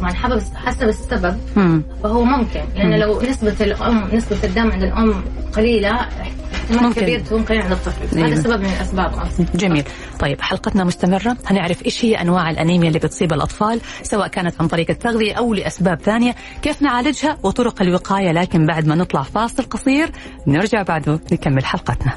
طبعا 0.00 0.12
حسب 0.12 0.56
حسب 0.56 0.88
السبب 0.88 1.38
مم. 1.56 1.82
فهو 2.02 2.24
ممكن. 2.24 2.60
لأن 2.76 2.98
لو 2.98 3.22
نسبة 3.22 3.56
الام 3.60 4.08
نسبة 4.12 4.38
الدم 4.44 4.70
عند 4.70 4.82
الأم 4.82 5.24
قليلة 5.52 5.90
احتمال 5.90 6.82
ممكن. 6.82 7.00
كبير 7.00 7.20
تكون 7.20 7.42
قليلة 7.42 7.64
عند 7.64 7.72
الطفل. 7.72 8.18
أيوة. 8.18 8.28
هذا 8.28 8.42
سبب 8.42 8.60
من 8.60 8.66
الأسباب. 8.66 9.12
أصلا 9.14 9.46
جميل. 9.54 9.84
طيب 10.18 10.40
حلقتنا 10.40 10.84
مستمرة. 10.84 11.36
هنعرف 11.46 11.84
إيش 11.84 12.04
هي 12.04 12.14
أنواع 12.14 12.50
الأنيميا 12.50 12.88
اللي 12.88 12.98
بتصيب 12.98 13.32
الأطفال 13.32 13.80
سواء 14.02 14.28
كانت 14.28 14.54
عن 14.60 14.68
طريق 14.68 14.90
التغذية 14.90 15.32
أو 15.34 15.54
لأسباب 15.54 16.00
ثانية. 16.00 16.34
كيف 16.62 16.82
نعالجها 16.82 17.38
وطرق 17.42 17.82
الوقاية؟ 17.82 18.32
لكن 18.32 18.66
بعد 18.66 18.86
ما 18.86 18.94
نطلع 18.94 19.22
فاصل 19.22 19.62
قصير 19.62 20.10
نرجع 20.46 20.82
بعده 20.82 21.20
نكمل 21.32 21.64
حلقتنا. 21.64 22.12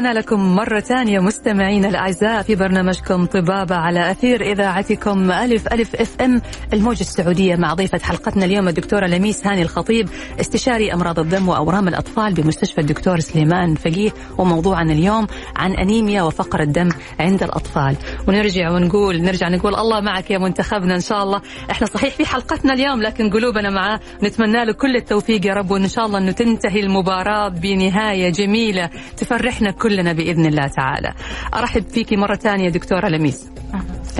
ورجعنا 0.00 0.18
لكم 0.18 0.56
مرة 0.56 0.80
ثانية. 0.80 1.20
مستمعينا 1.40 1.88
الأعزاء 1.88 2.42
في 2.42 2.54
برنامجكم 2.54 3.26
طبابة 3.26 3.76
على 3.76 4.10
أثير 4.10 4.52
إذاعتكم 4.52 5.32
ألف 5.32 5.72
ألف 5.72 5.96
إف 5.96 6.20
إم 6.20 6.42
الموجة 6.72 7.00
السعودية 7.00 7.56
مع 7.56 7.74
ضيفة 7.74 7.98
حلقتنا 7.98 8.44
اليوم 8.44 8.68
الدكتورة 8.68 9.06
لميس 9.06 9.46
هاني 9.46 9.62
الخطيب 9.62 10.08
استشاري 10.40 10.92
أمراض 10.92 11.18
الدم 11.18 11.48
وأورام 11.48 11.88
الأطفال 11.88 12.34
بمستشفى 12.34 12.80
الدكتور 12.80 13.20
سليمان 13.20 13.74
فقيه 13.74 14.10
وموضوعنا 14.38 14.92
اليوم 14.92 15.26
عن 15.56 15.72
أنيميا 15.72 16.22
وفقر 16.22 16.60
الدم 16.60 16.88
عند 17.20 17.42
الأطفال. 17.42 17.96
ونرجع 18.28 18.70
ونقول 18.70 19.22
نرجع 19.22 19.48
نقول 19.48 19.74
الله 19.74 20.00
معك 20.00 20.30
يا 20.30 20.38
منتخبنا 20.38 20.94
إن 20.94 21.00
شاء 21.00 21.22
الله. 21.22 21.42
إحنا 21.70 21.86
صحيح 21.86 22.14
في 22.14 22.26
حلقتنا 22.26 22.72
اليوم 22.72 23.02
لكن 23.02 23.30
قلوبنا 23.30 23.70
معاه. 23.70 24.00
نتمنى 24.22 24.64
له 24.64 24.72
كل 24.72 24.96
التوفيق 24.96 25.46
يا 25.46 25.54
رب 25.54 25.70
وإن 25.70 25.88
شاء 25.88 26.06
الله 26.06 26.18
أنه 26.18 26.32
تنتهي 26.32 26.80
المباراة 26.80 27.48
بنهاية 27.48 28.30
جميلة 28.32 28.90
تفرح 29.16 29.40
فرحنا 29.40 29.70
كلنا 29.70 30.12
بإذن 30.12 30.46
الله 30.46 30.66
تعالى. 30.66 31.12
أرحب 31.54 31.84
فيكي 31.88 32.16
مرة 32.16 32.34
ثانية 32.34 32.68
دكتورة 32.68 33.08
لميس. 33.08 33.46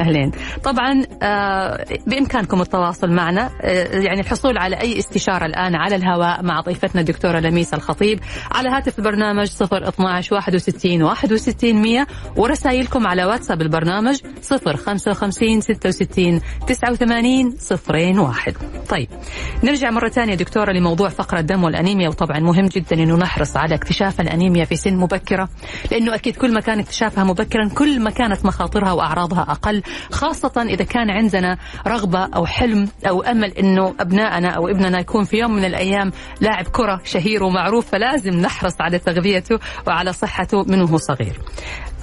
أهلين. 0.00 0.30
طبعا 0.64 1.02
آه، 1.22 1.84
بإمكانكم 2.06 2.60
التواصل 2.60 3.10
معنا. 3.10 3.50
آه، 3.62 3.98
يعني 4.00 4.20
الحصول 4.20 4.58
على 4.58 4.80
أي 4.80 4.98
استشارة 4.98 5.46
الآن 5.46 5.74
على 5.74 5.96
الهواء 5.96 6.42
مع 6.42 6.60
ضيفتنا 6.60 7.00
الدكتورة 7.00 7.38
لميس 7.40 7.74
الخطيب. 7.74 8.20
على 8.52 8.68
هاتف 8.68 8.98
البرنامج 8.98 9.50
012 9.62 10.34
61 10.34 11.02
61 11.02 11.82
100 11.82 12.06
ورسائلكم 12.36 13.06
على 13.06 13.24
واتساب 13.24 13.62
البرنامج 13.62 14.20
055 14.42 15.60
66 15.60 16.40
89 16.66 18.18
01 18.18 18.54
طيب 18.88 19.08
نرجع 19.64 19.90
مرة 19.90 20.08
ثانية 20.08 20.34
دكتورة 20.34 20.72
لموضوع 20.72 21.08
فقر 21.08 21.38
الدم 21.38 21.64
والأنيميا 21.64 22.08
وطبعا 22.08 22.38
مهم 22.40 22.66
جدا 22.66 23.02
إنه 23.02 23.16
نحرص 23.16 23.56
على 23.56 23.74
اكتشاف 23.74 24.20
الأنيميا 24.20 24.64
في 24.64 24.76
سن 24.76 24.96
مبكرة 24.96 25.48
لأنه 25.90 26.14
أكيد 26.14 26.36
كل 26.36 26.54
ما 26.54 26.60
كان 26.60 26.80
اكتشافها 27.00 27.24
مبكرا 27.24 27.68
كل 27.68 28.00
ما 28.00 28.10
كانت 28.10 28.44
مخاطرها 28.44 28.92
وأعراضها 28.92 29.40
أقل 29.40 29.82
خاصة 30.12 30.52
إذا 30.68 30.84
كان 30.84 31.10
عندنا 31.10 31.58
رغبة 31.86 32.28
أو 32.36 32.46
حلم 32.46 32.88
أو 33.08 33.22
أمل 33.22 33.50
أنه 33.50 33.94
أبنائنا 34.00 34.48
أو 34.48 34.68
ابننا 34.68 35.00
يكون 35.00 35.24
في 35.24 35.36
يوم 35.36 35.56
من 35.56 35.64
الأيام 35.64 36.12
لاعب 36.40 36.64
كرة 36.64 37.00
شهير 37.04 37.42
ومعروف 37.42 37.90
فلازم 37.90 38.30
نحرص 38.30 38.80
على 38.80 38.98
تغذيته 38.98 39.58
وعلى 39.86 40.12
صحته 40.12 40.64
من 40.64 40.82
وهو 40.82 40.96
صغير. 40.96 41.40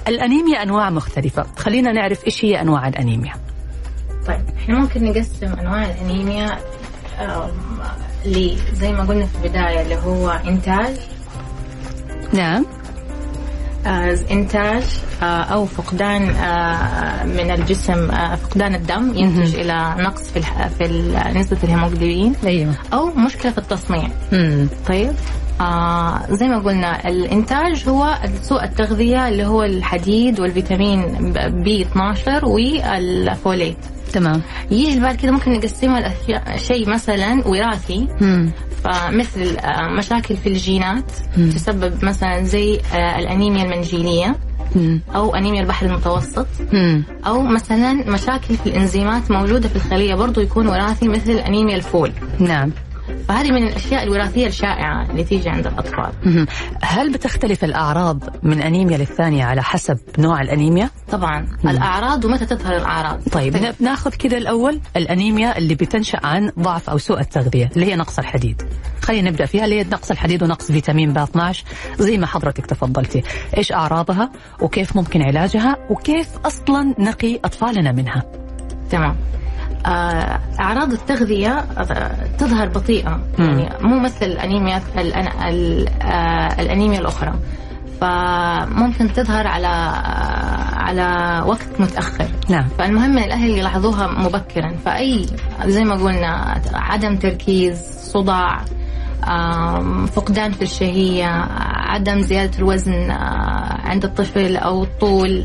الأنيميا 0.08 0.62
أنواع 0.62 0.90
مختلفة. 0.90 1.46
خلينا 1.56 1.92
نعرف 1.92 2.26
إيش 2.26 2.44
هي 2.44 2.60
أنواع 2.60 2.88
الأنيميا. 2.88 3.34
طيب 4.26 4.44
إحنا 4.58 4.78
ممكن 4.78 5.04
نقسم 5.04 5.52
أنواع 5.60 5.84
الأنيميا 5.84 6.58
اللي 8.26 8.58
زي 8.72 8.92
ما 8.92 9.04
قلنا 9.04 9.26
في 9.26 9.34
البداية 9.44 9.82
اللي 9.82 9.96
هو 9.96 10.30
إنتاج. 10.30 10.96
نعم. 12.32 12.77
إنتاج 14.30 14.84
آه، 15.22 15.24
أو 15.24 15.66
فقدان 15.66 16.30
آه، 16.30 17.24
من 17.24 17.50
الجسم 17.50 18.10
آه، 18.10 18.34
فقدان 18.34 18.74
الدم 18.74 19.14
ينتج 19.14 19.54
إلى 19.54 19.94
نقص 19.98 20.22
في 20.22 20.42
في 20.78 21.12
نسبة 21.34 21.58
الهيموغلوبين 21.64 22.34
أيوه. 22.44 22.74
أو 22.92 23.06
مشكلة 23.06 23.52
في 23.52 23.58
التصنيع. 23.58 24.08
طيب؟ 24.88 25.12
آه 25.60 26.20
زي 26.30 26.48
ما 26.48 26.58
قلنا 26.58 27.08
الإنتاج 27.08 27.88
هو 27.88 28.18
سوء 28.42 28.64
التغذية 28.64 29.28
اللي 29.28 29.46
هو 29.46 29.62
الحديد 29.62 30.40
والفيتامين 30.40 31.32
B 31.64 31.82
12 31.82 32.44
والفوليت 32.44 33.76
تمام 34.12 34.42
يجي 34.70 35.00
بعد 35.00 35.16
كده 35.16 35.32
ممكن 35.32 35.52
نقسمها 35.52 36.14
شيء 36.56 36.88
مثلا 36.88 37.42
وراثي 37.48 38.08
مم. 38.20 38.50
فمثل 38.84 39.56
آه، 39.56 39.88
مشاكل 39.88 40.36
في 40.36 40.48
الجينات 40.48 41.12
مم. 41.36 41.50
تسبب 41.50 42.04
مثلا 42.04 42.42
زي 42.42 42.80
آه، 42.94 43.18
الأنيميا 43.18 43.64
المنجيليه 43.64 44.36
مم. 44.76 45.00
أو 45.14 45.34
أنيميا 45.34 45.60
البحر 45.60 45.86
المتوسط 45.86 46.46
مم. 46.72 47.04
أو 47.26 47.42
مثلا 47.42 47.92
مشاكل 47.92 48.56
في 48.56 48.66
الإنزيمات 48.66 49.30
موجودة 49.30 49.68
في 49.68 49.76
الخلية 49.76 50.14
برضو 50.14 50.40
يكون 50.40 50.68
وراثي 50.68 51.08
مثل 51.08 51.32
أنيميا 51.32 51.76
الفول 51.76 52.12
نعم 52.38 52.70
فهذه 53.28 53.50
من 53.50 53.66
الأشياء 53.66 54.02
الوراثية 54.02 54.46
الشائعة 54.46 55.10
اللي 55.10 55.24
تيجي 55.24 55.48
عند 55.48 55.66
الأطفال. 55.66 56.12
هل 56.82 57.12
بتختلف 57.12 57.64
الأعراض 57.64 58.24
من 58.42 58.62
أنيميا 58.62 58.98
للثانية 58.98 59.44
على 59.44 59.62
حسب 59.62 59.98
نوع 60.18 60.40
الأنيميا؟ 60.40 60.90
طبعا 61.10 61.48
مم. 61.64 61.70
الأعراض 61.70 62.24
ومتى 62.24 62.46
تظهر 62.46 62.76
الأعراض. 62.76 63.20
طيب, 63.32 63.56
طيب. 63.58 63.74
ناخذ 63.80 64.10
كذا 64.10 64.36
الأول 64.36 64.80
الأنيميا 64.96 65.58
اللي 65.58 65.74
بتنشأ 65.74 66.20
عن 66.24 66.52
ضعف 66.58 66.90
أو 66.90 66.98
سوء 66.98 67.20
التغذية 67.20 67.70
اللي 67.76 67.86
هي 67.86 67.96
نقص 67.96 68.18
الحديد. 68.18 68.62
خلينا 69.02 69.30
نبدأ 69.30 69.46
فيها 69.46 69.64
اللي 69.64 69.80
هي 69.80 69.84
نقص 69.84 70.10
الحديد 70.10 70.42
ونقص 70.42 70.72
فيتامين 70.72 71.12
ب 71.12 71.18
12 71.18 71.64
زي 71.98 72.18
ما 72.18 72.26
حضرتك 72.26 72.66
تفضلتي. 72.66 73.22
إيش 73.56 73.72
أعراضها 73.72 74.30
وكيف 74.60 74.96
ممكن 74.96 75.22
علاجها 75.22 75.76
وكيف 75.90 76.28
أصلا 76.44 76.94
نقي 76.98 77.36
أطفالنا 77.44 77.92
منها؟ 77.92 78.22
تمام. 78.90 79.16
آه، 79.86 80.40
أعراض 80.60 80.92
التغذية 80.92 81.64
آه، 81.78 82.10
تظهر 82.38 82.68
بطيئة. 82.68 83.20
يعني 83.38 83.68
مو 83.80 83.98
مثل 83.98 84.26
الأنيميا 84.26 84.82
آه، 84.96 86.60
الأنيميا 86.60 87.00
الأخرى. 87.00 87.34
فممكن 88.00 89.12
تظهر 89.12 89.46
على 89.46 89.66
على 90.76 91.42
وقت 91.46 91.80
متأخر. 91.80 92.28
نعم. 92.48 92.68
فالمهم 92.78 93.18
إن 93.18 93.24
الأهل 93.24 93.50
يلاحظوها 93.50 94.06
مبكرا. 94.06 94.76
فأي 94.84 95.26
زي 95.66 95.84
ما 95.84 95.94
قلنا 95.94 96.60
عدم 96.74 97.16
تركيز 97.16 97.78
صداع 98.12 98.60
فقدان 100.06 100.52
في 100.52 100.62
الشهية 100.62 101.26
عدم 101.76 102.20
زيادة 102.20 102.58
الوزن 102.58 103.10
عند 103.84 104.04
الطفل 104.04 104.56
أو 104.56 104.82
الطول 104.82 105.44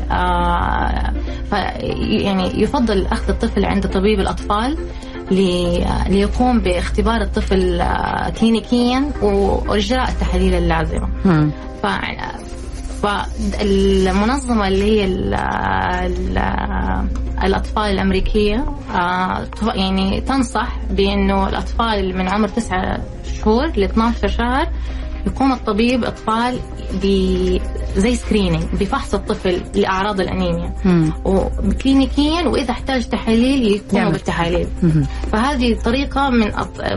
يعني 2.00 2.62
يفضل 2.62 3.06
أخذ 3.06 3.28
الطفل 3.28 3.64
عند 3.64 3.86
طبيب 3.86 4.20
الأطفال 4.20 4.78
ليقوم 6.08 6.60
باختبار 6.60 7.20
الطفل 7.20 7.82
كلينيكيا 8.40 9.10
وإجراء 9.22 10.08
التحاليل 10.08 10.54
اللازمة. 10.54 11.08
فالمنظمة 13.04 14.68
اللي 14.68 14.84
هي 14.84 15.04
ال 15.04 15.34
ال 15.34 16.38
الأطفال 17.44 17.82
الأمريكية 17.82 18.64
يعني 19.74 20.20
تنصح 20.20 20.78
بأنه 20.90 21.48
الأطفال 21.48 22.16
من 22.16 22.28
عمر 22.28 22.48
تسعة 22.48 22.98
شهور 23.40 23.66
ل 23.66 23.82
12 23.82 24.28
شهر 24.28 24.68
يقوم 25.26 25.52
الطبيب 25.52 26.04
اطفال 26.04 26.58
زي 27.96 28.16
سكرينينج 28.16 28.64
بفحص 28.80 29.14
الطفل 29.14 29.60
لأعراض 29.74 30.20
الأنيميا. 30.20 30.72
وكلينيكيا 31.24 32.48
وإذا 32.48 32.70
احتاج 32.70 33.08
تحاليل 33.08 33.62
يقوموا 33.62 34.10
بالتحاليل. 34.10 34.68
فهذه 35.32 35.74
طريقة 35.84 36.30
من 36.30 36.46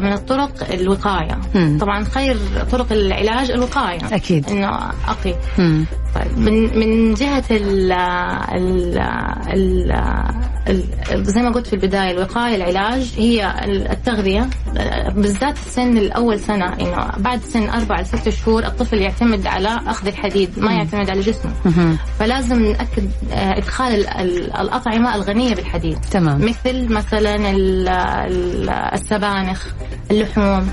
من 0.02 0.14
الطرق 0.14 0.72
الوقاية. 0.74 1.38
مم. 1.56 1.78
طبعا 1.82 2.04
خير 2.04 2.38
طرق 2.72 2.92
العلاج 2.92 3.52
الوقاية. 3.52 4.00
أكيد. 4.12 4.50
إنه 4.50 4.68
أقي. 5.08 5.36
طيب 6.16 6.38
من 6.38 6.80
من 6.80 7.14
جهة 7.14 7.44
ال 7.52 7.92
ال 8.52 9.92
ال 10.70 11.26
زي 11.26 11.42
ما 11.42 11.50
قلت 11.50 11.68
في 11.68 11.74
البداية 11.74 12.12
الوقاية 12.12 12.56
العلاج 12.56 13.14
هي 13.18 13.54
التغذية. 13.92 14.50
بالذات 15.16 15.58
السن 15.58 15.98
الأول 15.98 16.40
سنة 16.40 16.74
انه 16.74 17.12
بعد 17.18 17.42
سن 17.42 17.70
أربع 17.70 18.02
لست 18.02 18.30
شهور 18.30 18.66
الطفل 18.66 18.98
يعتمد 18.98 19.48
على 19.48 19.80
أخذ 19.88 20.08
الحديد 20.08 20.60
ما 20.60 20.74
يعتمد 20.74 21.10
على 21.10 21.22
جسمه. 21.22 21.52
فلازم 22.20 22.64
نأكد 22.66 23.10
آه، 23.32 23.58
إدخال 23.58 24.08
الأطعمة 24.60 25.16
الغنية 25.16 25.56
بالحديد. 25.56 25.98
تمام. 26.12 26.46
مثل 26.46 26.94
مثلا 26.94 27.36
السبانخ 28.94 29.66
اللحوم 30.12 30.70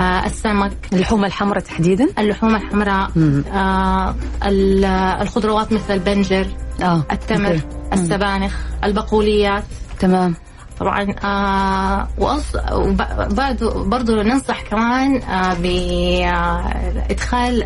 آه 0.00 0.26
السمك. 0.26 0.72
اللحوم 0.92 1.24
الحمراء 1.24 1.62
تحديدا؟ 1.62 2.08
اللحوم 2.18 2.54
الحمراء 2.54 3.10
آه 3.52 4.14
الخضروات 5.22 5.72
مثل 5.72 5.94
البنجر 5.94 6.46
آه. 6.82 7.04
التمر 7.12 7.52
مم. 7.52 7.60
السبانخ 7.92 8.54
البقوليات. 8.84 9.64
تمام. 9.98 10.34
طبعا 10.80 11.14
آه 11.24 12.08
برضو 13.84 14.22
ننصح 14.22 14.62
كمان 14.62 15.22
آه 15.22 15.54
بإدخال 17.08 17.62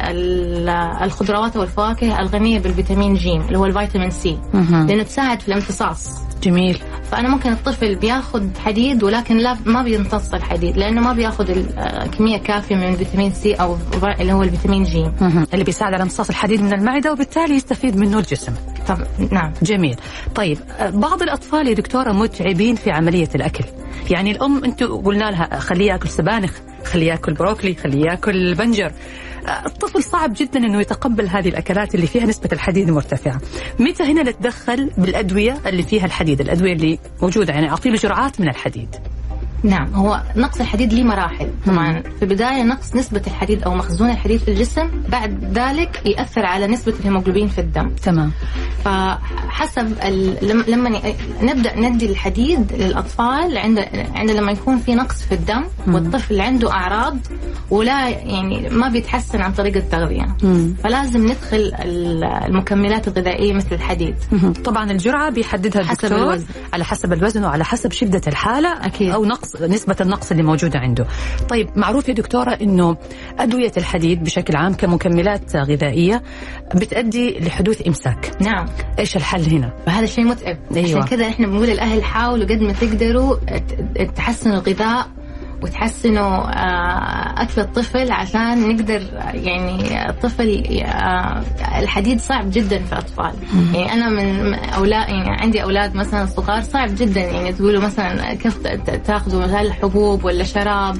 الخضروات 1.02 1.56
والفواكه 1.56 2.20
الغنية 2.20 2.58
بالفيتامين 2.58 3.14
ج 3.14 3.26
اللي 3.28 3.58
هو 3.58 3.66
الفيتامين 3.66 4.10
سي 4.10 4.38
لأنه 4.86 5.02
تساعد 5.02 5.40
في 5.40 5.48
الامتصاص 5.48 6.29
جميل. 6.42 6.78
فأنا 7.10 7.28
ممكن 7.28 7.52
الطفل 7.52 7.94
بياخذ 7.94 8.46
حديد 8.58 9.02
ولكن 9.02 9.36
لا 9.36 9.56
ما 9.66 9.82
بيمتص 9.82 10.34
الحديد 10.34 10.76
لأنه 10.76 11.00
ما 11.00 11.12
بياخذ 11.12 11.62
كمية 12.18 12.38
كافية 12.38 12.76
من 12.76 12.96
فيتامين 12.96 13.32
C 13.32 13.54
أو 13.54 13.76
اللي 14.20 14.32
هو 14.32 14.42
الفيتامين 14.42 14.82
ج. 14.82 15.10
اللي 15.54 15.64
بيساعد 15.64 15.94
على 15.94 16.02
امتصاص 16.02 16.28
الحديد 16.28 16.62
من 16.62 16.72
المعدة 16.72 17.12
وبالتالي 17.12 17.54
يستفيد 17.54 17.96
منه 17.96 18.18
الجسم. 18.18 18.52
طب 18.88 18.98
نعم. 19.32 19.52
جميل. 19.62 19.96
طيب 20.34 20.58
بعض 20.80 21.22
الأطفال 21.22 21.68
يا 21.68 21.74
دكتورة 21.74 22.12
متعبين 22.12 22.74
في 22.76 22.90
عملية 22.90 23.28
الأكل. 23.34 23.64
يعني 24.10 24.30
الأم 24.30 24.64
أنتم 24.64 24.96
قلنا 24.96 25.30
لها 25.30 25.58
خليه 25.58 25.92
ياكل 25.92 26.08
سبانخ 26.08 26.52
خليه 26.84 27.06
ياكل 27.06 27.34
بروكلي 27.34 27.74
خليه 27.74 28.06
ياكل 28.06 28.54
بنجر. 28.54 28.92
الطفل 29.48 30.02
صعب 30.02 30.32
جدا 30.36 30.58
إنه 30.58 30.80
يتقبل 30.80 31.28
هذه 31.28 31.48
الأكلات 31.48 31.94
اللي 31.94 32.06
فيها 32.06 32.26
نسبة 32.26 32.48
الحديد 32.52 32.90
مرتفعة. 32.90 33.40
متى 33.78 34.02
هنا 34.02 34.22
نتدخل 34.22 34.90
بالأدوية 34.98 35.58
اللي 35.66 35.82
فيها 35.82 36.04
الحديد؟ 36.04 36.40
الأدوية 36.40 36.72
اللي 36.72 36.98
موجودة 37.22 37.52
يعني 37.52 37.70
اعطي 37.70 37.90
له 37.90 37.96
جرعات 37.96 38.40
من 38.40 38.48
الحديد. 38.48 38.96
نعم 39.62 39.94
هو 39.94 40.22
نقص 40.36 40.60
الحديد 40.60 40.92
له 40.92 41.02
مراحل 41.02 41.50
طبعا 41.66 42.02
في 42.02 42.22
البداية 42.22 42.62
نقص 42.62 42.96
نسبة 42.96 43.22
الحديد 43.26 43.62
أو 43.62 43.74
مخزون 43.74 44.10
الحديد 44.10 44.40
في 44.40 44.48
الجسم 44.50 44.90
بعد 45.08 45.58
ذلك 45.58 46.02
يأثر 46.06 46.46
على 46.46 46.66
نسبة 46.66 46.94
الهيموغلوبين 47.00 47.48
في 47.48 47.60
الدم 47.60 47.88
تمام 48.02 48.32
فحسب 48.84 49.92
ال... 50.04 50.36
لما 50.68 51.00
نبدأ 51.42 51.80
ندي 51.80 52.06
الحديد 52.06 52.72
للأطفال 52.72 53.58
عند 53.58 53.78
عند 54.14 54.30
لما 54.30 54.52
يكون 54.52 54.78
في 54.78 54.94
نقص 54.94 55.22
في 55.22 55.32
الدم 55.34 55.64
مم. 55.86 55.94
والطفل 55.94 56.40
عنده 56.40 56.72
أعراض 56.72 57.16
ولا 57.70 58.08
يعني 58.08 58.68
ما 58.68 58.88
بيتحسن 58.88 59.40
عن 59.40 59.52
طريق 59.52 59.76
التغذية 59.76 60.36
مم. 60.42 60.74
فلازم 60.84 61.26
ندخل 61.26 61.72
المكملات 62.48 63.08
الغذائية 63.08 63.52
مثل 63.52 63.74
الحديد 63.74 64.14
مم. 64.32 64.52
طبعا 64.52 64.90
الجرعة 64.90 65.30
بيحددها 65.30 65.82
الدكتور 65.82 66.10
حسب 66.10 66.16
الوزن. 66.16 66.44
على 66.72 66.84
حسب 66.84 67.12
الوزن 67.12 67.44
وعلى 67.44 67.64
حسب 67.64 67.92
شدة 67.92 68.20
الحالة 68.26 68.86
أكيد. 68.86 69.10
أو 69.10 69.24
نقص 69.24 69.49
نسبة 69.60 69.96
النقص 70.00 70.30
اللي 70.30 70.42
موجودة 70.42 70.78
عنده 70.78 71.06
طيب 71.48 71.68
معروف 71.76 72.08
يا 72.08 72.14
دكتورة 72.14 72.50
أنه 72.50 72.96
أدوية 73.38 73.72
الحديد 73.76 74.24
بشكل 74.24 74.56
عام 74.56 74.74
كمكملات 74.74 75.56
غذائية 75.56 76.22
بتؤدي 76.74 77.38
لحدوث 77.40 77.86
إمساك 77.86 78.30
نعم 78.40 78.66
إيش 78.98 79.16
الحل 79.16 79.42
هنا؟ 79.42 79.72
فهذا 79.86 80.06
شيء 80.06 80.24
متعب 80.24 80.58
أيوة. 80.76 80.88
عشان 80.88 81.02
كذا 81.02 81.28
إحنا 81.28 81.46
بنقول 81.46 81.68
للأهل 81.68 82.04
حاولوا 82.04 82.44
قد 82.44 82.60
ما 82.60 82.72
تقدروا 82.72 83.36
تحسنوا 84.16 84.56
الغذاء 84.56 85.08
وتحسنوا 85.62 86.36
آه، 86.38 87.42
أكل 87.42 87.60
الطفل 87.60 88.12
عشان 88.12 88.68
نقدر 88.68 89.02
يعني 89.34 90.08
الطفل 90.10 90.64
آه، 90.84 91.42
الحديد 91.78 92.20
صعب 92.20 92.50
جدا 92.50 92.78
في 92.78 92.92
الأطفال. 92.92 93.32
يعني 93.74 93.92
أنا 93.92 94.08
من 94.08 94.54
أولاد 94.54 95.08
يعني 95.08 95.40
عندي 95.42 95.62
أولاد 95.62 95.94
مثلا 95.94 96.26
صغار 96.26 96.62
صعب 96.62 96.94
جدا 96.94 97.20
يعني 97.20 97.52
تقولوا 97.52 97.82
مثلا 97.82 98.34
كيف 98.34 98.58
تاخذوا 99.06 99.42
مثلا 99.42 99.72
حبوب 99.72 100.24
ولا 100.24 100.44
شراب 100.44 100.96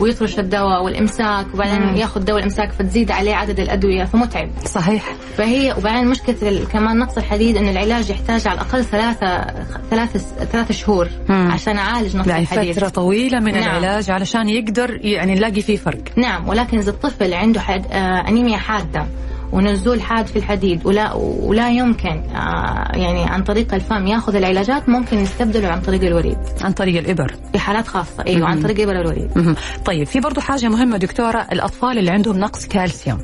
ويطرش 0.00 0.38
الدواء 0.38 0.84
والإمساك 0.84 1.46
وبعدين 1.54 1.96
ياخذ 1.96 2.24
دواء 2.24 2.38
الإمساك 2.38 2.72
فتزيد 2.72 3.10
عليه 3.10 3.34
عدد 3.34 3.60
الأدوية 3.60 4.04
فمتعب. 4.04 4.50
صحيح. 4.64 5.04
فهي 5.36 5.72
وبعدين 5.78 6.08
مشكلة 6.08 6.64
كمان 6.72 6.98
نقص 6.98 7.16
الحديد 7.18 7.56
إنه 7.56 7.70
العلاج 7.70 8.10
يحتاج 8.10 8.48
على 8.48 8.60
الأقل 8.60 8.84
ثلاثة 8.84 9.44
ثلاث 9.90 10.16
ثلاث 10.52 10.72
شهور 10.72 11.08
مم. 11.28 11.50
عشان 11.52 11.78
أعالج 11.78 12.16
نقص 12.16 12.28
يعني 12.28 12.42
الحديد. 12.42 12.72
فترة 12.76 12.88
طويلة 12.88 13.40
من 13.40 13.52
نعم. 13.52 13.62
العلاج 13.62 14.01
علشان 14.10 14.48
يقدر 14.48 14.98
يعني 15.00 15.34
نلاقي 15.34 15.62
فيه 15.62 15.76
فرق. 15.76 16.02
نعم 16.16 16.48
ولكن 16.48 16.78
إذا 16.78 16.90
الطفل 16.90 17.34
عنده 17.34 17.60
حد 17.60 17.86
آه 17.92 18.28
أنيميا 18.28 18.56
حادة 18.56 19.06
ونزول 19.52 20.02
حاد 20.02 20.26
في 20.26 20.36
الحديد 20.36 20.86
ولا 20.86 21.12
ولا 21.42 21.70
يمكن 21.70 22.22
آه 22.36 22.96
يعني 22.96 23.24
عن 23.24 23.42
طريق 23.42 23.74
الفم 23.74 24.06
ياخذ 24.06 24.34
العلاجات 24.34 24.88
ممكن 24.88 25.16
نستبدله 25.16 25.68
عن 25.68 25.80
طريق 25.80 26.02
الوريد. 26.02 26.38
عن 26.60 26.72
طريق 26.72 26.98
الإبر. 26.98 27.34
في 27.52 27.58
حالات 27.58 27.86
خاصة 27.86 28.24
إيوه 28.26 28.48
عن 28.48 28.62
طريق 28.62 28.80
إبر 28.80 29.00
الوريد. 29.00 29.56
طيب 29.84 30.06
في 30.06 30.20
برضه 30.20 30.40
حاجة 30.40 30.68
مهمة 30.68 30.96
دكتورة 30.96 31.46
الأطفال 31.52 31.98
اللي 31.98 32.10
عندهم 32.10 32.38
نقص 32.38 32.66
كالسيوم. 32.66 33.18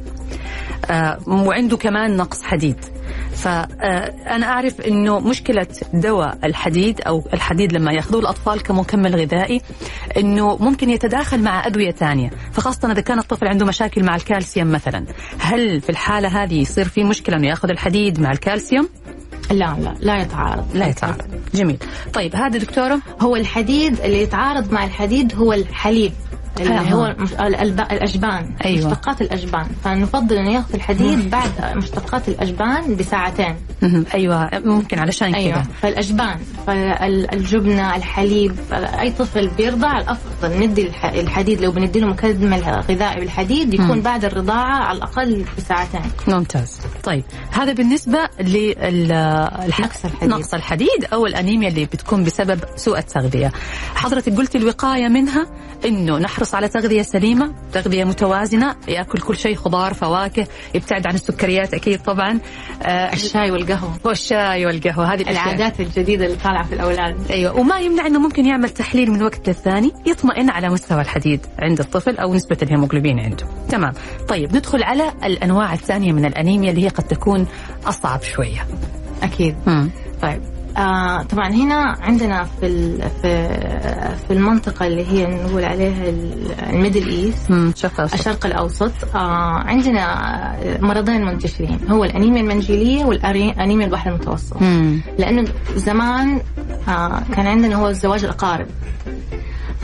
آه 0.90 1.18
وعنده 1.26 1.76
كمان 1.76 2.16
نقص 2.16 2.42
حديد. 2.42 2.76
فأنا 3.38 4.46
أعرف 4.46 4.81
أنه 4.81 5.20
مشكلة 5.20 5.66
دواء 5.94 6.38
الحديد 6.44 7.01
أو 7.01 7.24
الحديد 7.35 7.72
لما 7.72 7.92
يأخذوه 7.92 8.20
الأطفال 8.20 8.62
كمكمل 8.62 9.16
غذائي 9.16 9.61
أنه 10.16 10.57
ممكن 10.57 10.90
يتداخل 10.90 11.42
مع 11.42 11.66
أدوية 11.66 11.90
ثانية 11.90 12.31
فخاصة 12.53 12.92
إذا 12.92 13.01
كان 13.01 13.18
الطفل 13.18 13.48
عنده 13.48 13.66
مشاكل 13.66 14.05
مع 14.05 14.16
الكالسيوم 14.16 14.72
مثلا. 14.72 15.05
هل 15.38 15.81
في 15.81 15.90
الحالة 15.90 16.42
هذه 16.42 16.61
يصير 16.61 16.88
في 16.88 17.05
مشكلة 17.05 17.37
أنه 17.37 17.48
يأخذ 17.48 17.70
الحديد 17.70 18.20
مع 18.20 18.33
الكالسيوم؟ 18.33 18.88
لا 19.51 19.77
لا 19.81 19.94
لا 20.01 20.22
يتعارض. 20.22 20.77
لا 20.77 20.87
يتعارض. 20.87 21.40
جميل. 21.55 21.79
طيب 22.12 22.37
هذا 22.37 22.59
دكتورة؟ 22.59 23.01
هو 23.20 23.37
الحديد 23.37 24.01
اللي 24.01 24.22
يتعارض 24.22 24.72
مع 24.72 24.85
الحديد 24.85 25.35
هو 25.35 25.53
الحليب. 25.53 26.12
اللي 26.61 26.94
هو 26.94 27.16
الأجبان 27.90 28.56
أيوة. 28.64 28.90
مشتقات 28.90 29.20
الأجبان. 29.20 29.66
فنفضل 29.84 30.37
إنه 30.37 30.52
يأخذ 30.52 30.74
الحديد 30.74 31.30
بعد 31.30 31.76
مشتقات 31.76 32.28
الأجبان 32.28 32.96
بساعتين. 32.96 33.56
أيوه 34.14 34.50
ممكن 34.64 34.98
علشان 34.98 35.34
أيوة. 35.34 35.52
كذا 35.52 35.66
فالاشبان 35.82 36.38
فالجبنة 36.66 37.96
الحليب 37.96 38.56
أي 38.72 39.11
طفل 39.11 39.48
بيرضع 39.48 39.98
الأفضل. 39.98 40.58
ندي 40.58 40.90
الحديد 41.04 41.61
لو 41.61 41.70
بندي 41.70 42.00
له 42.00 42.06
مكمل 42.06 42.62
غذائي 42.62 43.20
بالحديد 43.20 43.74
يكون. 43.74 44.00
بعد 44.00 44.24
الرضاعة 44.24 44.84
على 44.84 44.98
الأقل 44.98 45.44
بساعتين. 45.58 46.00
ممتاز. 46.28 46.80
طيب 47.02 47.24
هذا 47.50 47.72
بالنسبة 47.72 48.18
لنقص 48.40 50.04
الحديد. 50.04 50.28
نقص 50.28 50.54
الحديد 50.54 51.04
أو 51.12 51.26
الأنيميا 51.26 51.68
اللي 51.68 51.84
بتكون 51.84 52.24
بسبب 52.24 52.61
سوء 52.76 52.98
التغذية. 52.98 53.52
حضرتك 53.94 54.37
قلت 54.37 54.56
الوقاية 54.56 55.08
منها 55.08 55.46
إنه 55.84 56.18
نحرص 56.38 56.55
على 56.55 56.68
تغذية 56.68 57.03
سليمة 57.03 57.53
تغذية 57.72 58.05
متوازنة 58.05 58.77
يأكل 58.88 59.20
كل 59.20 59.37
شيء 59.37 59.55
خضار 59.57 59.94
فواكه 59.94 60.46
يبتعد 60.74 61.07
عن 61.07 61.14
السكريات 61.14 61.74
أكيد 61.74 62.03
طبعا. 62.03 62.38
آه 62.83 63.12
الشاي 63.12 63.51
والقهوة. 63.51 63.96
والشاي 64.05 64.66
والقهوة 64.66 65.14
هذه 65.14 65.31
العادات 65.31 65.81
الجديدة 65.81 66.27
اللي 66.27 66.37
طالعة 66.37 66.66
في 66.66 66.74
الأولاد. 66.74 67.31
أيوه 67.31 67.61
وما 67.61 67.79
يمنع 67.81 68.07
إنه 68.07 68.18
ممكن 68.18 68.46
يعمل 68.46 68.70
تحليل 68.70 69.11
من 69.11 69.22
وقت 69.22 69.48
للثاني 69.48 69.92
يطمئن 70.07 70.51
على 70.51 70.68
مستوى 70.68 71.01
الحديد 71.01 71.40
عند 71.59 71.81
الطفل 71.81 72.16
أو 72.16 72.35
نسبة 72.35 72.57
الهيموغلوبين 72.62 73.20
عنده. 73.20 73.46
تمام. 73.68 73.92
طيب 74.29 74.57
ندخل 74.57 74.83
على 74.83 75.12
الأنواع 75.24 75.72
الثانية 75.72 76.12
من 76.12 76.24
الأنيميا 76.24 76.70
اللي 76.70 76.85
هي 76.85 76.88
قد 76.88 77.05
تكون 77.05 77.46
أصعب 77.87 78.22
شوية. 78.22 78.66
أكيد. 79.22 79.57
مم. 79.66 79.90
طيب. 80.22 80.57
آه 80.76 81.22
طبعا 81.22 81.48
هنا 81.48 81.96
عندنا 82.00 82.44
في 82.44 82.98
في 83.22 83.48
في 84.28 84.33
المنطقة 84.35 84.87
اللي 84.87 85.07
هي 85.07 85.26
نقول 85.26 85.64
عليها 85.64 86.04
ال 86.70 86.76
Middle 86.76 87.08
East 87.08 87.50
الشرق 88.14 88.46
الأوسط. 88.46 88.92
آه 89.14 89.18
عندنا 89.59 90.78
مرضين 90.81 91.24
منتشرين. 91.24 91.78
هو 91.90 92.04
الأنيميا 92.04 92.40
المنجلية 92.40 93.04
والانيميا 93.04 93.87
البحر 93.87 94.11
المتوسط. 94.11 94.62
مم. 94.62 95.00
لأنه 95.18 95.44
زمان 95.76 96.40
آه 96.88 97.22
كان 97.35 97.46
عندنا 97.46 97.76
هو 97.76 97.88
الزواج 97.88 98.24
الأقارب. 98.24 98.66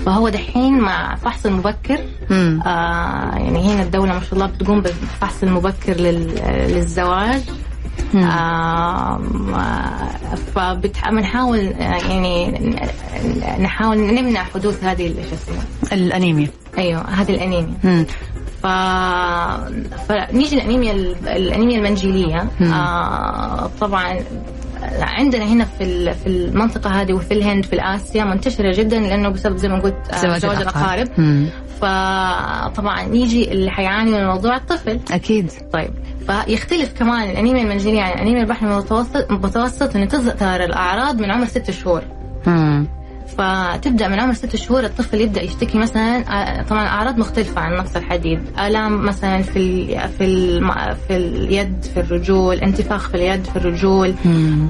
فهو 0.07 0.29
دحين 0.29 0.79
مع 0.79 1.15
فحص 1.15 1.47
المبكر 1.47 1.99
آه 2.67 3.35
يعني 3.37 3.75
هنا 3.75 3.83
الدولة 3.83 4.13
ما 4.13 4.21
شاء 4.21 4.35
الله 4.35 4.47
بتقوم 4.47 4.81
بالفحص 4.81 5.43
المبكر 5.43 5.93
للزواج. 6.69 7.41
فبنحاول 10.55 11.59
يعني 11.59 12.51
نحاول 13.61 13.99
نمنع 13.99 14.43
حدوث 14.43 14.85
هذه 14.85 15.15
الأنيميا. 15.93 16.49
أيوه 16.79 17.01
هذه 17.01 17.31
الأنيميا. 17.31 18.07
ف... 18.63 18.67
فنيجي 20.09 20.57
الانيميا 20.57 20.93
الأنيميا 21.37 21.79
المنجيلية. 21.79 22.49
آه 22.63 23.71
طبعا 23.81 24.21
عندنا 25.01 25.45
هنا 25.45 25.65
في 25.65 26.15
في 26.15 26.27
المنطقة 26.27 26.91
هذه 26.91 27.13
وفي 27.13 27.35
الهند 27.35 27.65
في 27.65 27.81
اسيا 27.81 28.25
منتشرة 28.25 28.73
جدا 28.73 29.01
لأنه 29.01 29.29
بسبب 29.29 29.57
زي 29.57 29.69
ما 29.69 29.81
قلت 29.81 29.95
آه، 30.13 30.39
زواج 30.39 30.61
الأقارب. 30.61 31.09
فطبعا 31.81 33.03
يجي 33.03 33.53
اللي 33.53 33.71
حيعاني 33.71 34.11
من 34.11 34.19
الموضوع 34.19 34.57
الطفل. 34.57 35.01
أكيد. 35.11 35.51
طيب. 35.73 35.91
فيختلف 36.27 36.93
كمان 36.99 37.31
الأنيميا 37.31 37.63
المنجليه 37.63 38.03
عن 38.03 38.13
الأنيميا 38.13 38.43
البحر 38.43 38.67
المتوسط 38.67 39.31
المتوسط 39.31 39.97
انه 39.97 40.05
تظهر 40.05 40.65
الأعراض 40.65 41.21
من 41.21 41.31
عمر 41.31 41.47
ست 41.47 41.71
شهور. 41.71 42.03
فتبدأ 43.39 44.09
من 44.09 44.21
عمر 44.21 44.33
ست 44.35 44.57
شهور 44.57 44.85
الطفل 44.85 45.21
يبدأ 45.21 45.43
يشتكي 45.43 45.79
مثلا 45.79 46.19
آه، 46.29 46.63
طبعا 46.63 46.87
أعراض 46.87 47.19
مختلفة 47.19 47.61
عن 47.61 47.77
نقص 47.77 47.97
الحديد. 47.97 48.41
آلام 48.59 49.05
مثلا 49.07 49.43
في 49.43 49.57
ال 49.59 50.09
في 50.09 50.25
ال 50.25 50.97
في 51.09 51.17
اليد 51.17 51.85
في 51.95 52.01
الرجول 52.01 52.57
انتفاخ 52.57 53.09
في 53.09 53.15
اليد 53.15 53.45
في 53.45 53.57
الرجول 53.57 54.15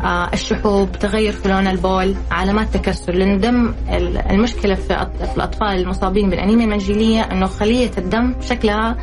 آه 0.05 0.31
الشحوب 0.33 0.93
تغير 0.93 1.33
في 1.33 1.49
لون 1.49 1.67
البول 1.67 2.15
علامات 2.31 2.75
تكسر. 2.75 3.13
لأن 3.15 3.35
الدم 3.35 3.75
المشكلة 4.31 4.75
في 4.75 5.07
الأطفال 5.37 5.69
المصابين 5.69 6.31
بالأنيميا 6.31 6.65
المنجيلية 6.65 7.21
إنه 7.21 7.47
خلية 7.47 7.91
الدم 7.99 8.35
شكلها 8.41 8.97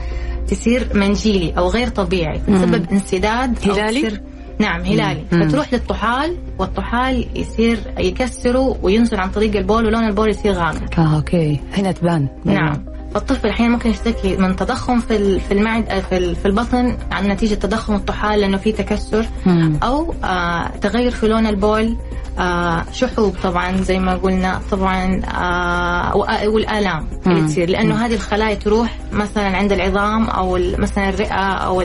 تصير 0.47 0.88
منجيلي 0.93 1.54
أو 1.58 1.67
غير 1.67 1.88
طبيعي 1.88 2.39
تسبب 2.39 2.91
انسداد 2.91 3.60
هلالي؟ 3.63 4.19
نعم 4.62 4.82
هلالي. 4.82 5.26
مم. 5.32 5.47
فتروح 5.50 5.74
للطحال 5.74 6.38
والطحال 6.60 7.26
يصير 7.36 7.80
يكسره 8.00 8.78
وينزل 8.84 9.19
عن 9.19 9.30
طريق 9.30 9.56
البول 9.56 9.86
ولون 9.86 10.04
البول 10.04 10.30
يصير 10.30 10.52
غامق. 10.54 11.00
آه 11.00 11.15
okay. 11.15 11.60
هنا 11.74 11.91
تبان. 11.91 12.28
نعم. 12.45 12.86
الطفل 13.15 13.47
أحيانا 13.47 13.71
ممكن 13.74 13.89
يشتكي 13.89 14.38
من 14.38 14.56
تضخم 14.56 15.00
في 15.00 15.39
في 15.39 15.54
المعد 15.54 16.04
في 16.10 16.36
في 16.36 16.45
البطن 16.45 16.97
عن 17.12 17.28
نتيجة 17.28 17.56
تضخم 17.56 17.95
الطحال 17.95 18.39
لأنه 18.39 18.58
في 18.58 18.71
تكسر. 18.71 19.26
مم. 19.45 19.80
أو 19.84 20.13
آه 20.24 20.67
تغير 20.67 21.12
في 21.12 21.28
لون 21.28 21.47
البول 21.47 21.97
آه 22.39 22.84
شحوب 22.91 23.36
طبعا 23.43 23.78
زي 23.78 24.00
ما 24.00 24.15
قلنا 24.15 24.62
طبعا 24.71 25.21
آه 25.26 26.17
والآلام 26.47 27.08
اللي 27.28 27.41
تصير. 27.47 27.69
لأنه 27.69 28.06
هذه 28.06 28.13
الخلايا 28.13 28.56
تروح 28.56 28.97
مثلا 29.12 29.58
عند 29.58 29.71
العظام 29.71 30.26
أو 30.30 30.60
مثلا 30.78 31.10
الرئة 31.10 31.54
أو 31.54 31.84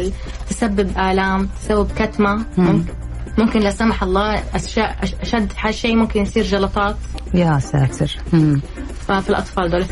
تسبب 0.57 0.99
آلام 0.99 1.49
تسبب 1.61 1.89
كتمة. 1.99 2.45
ممكن 2.59 2.93
ممكن 3.39 3.61
لا 3.61 3.71
سمح 3.71 4.03
الله 4.03 4.43
أشد 5.23 5.53
شيء 5.71 5.97
ممكن 5.97 6.23
يصير 6.23 6.45
جلطات. 6.45 6.97
يا 7.35 7.59
ساتر. 7.59 8.17
ففي 9.09 9.31
الاطفال 9.31 9.71
دول 9.71 9.85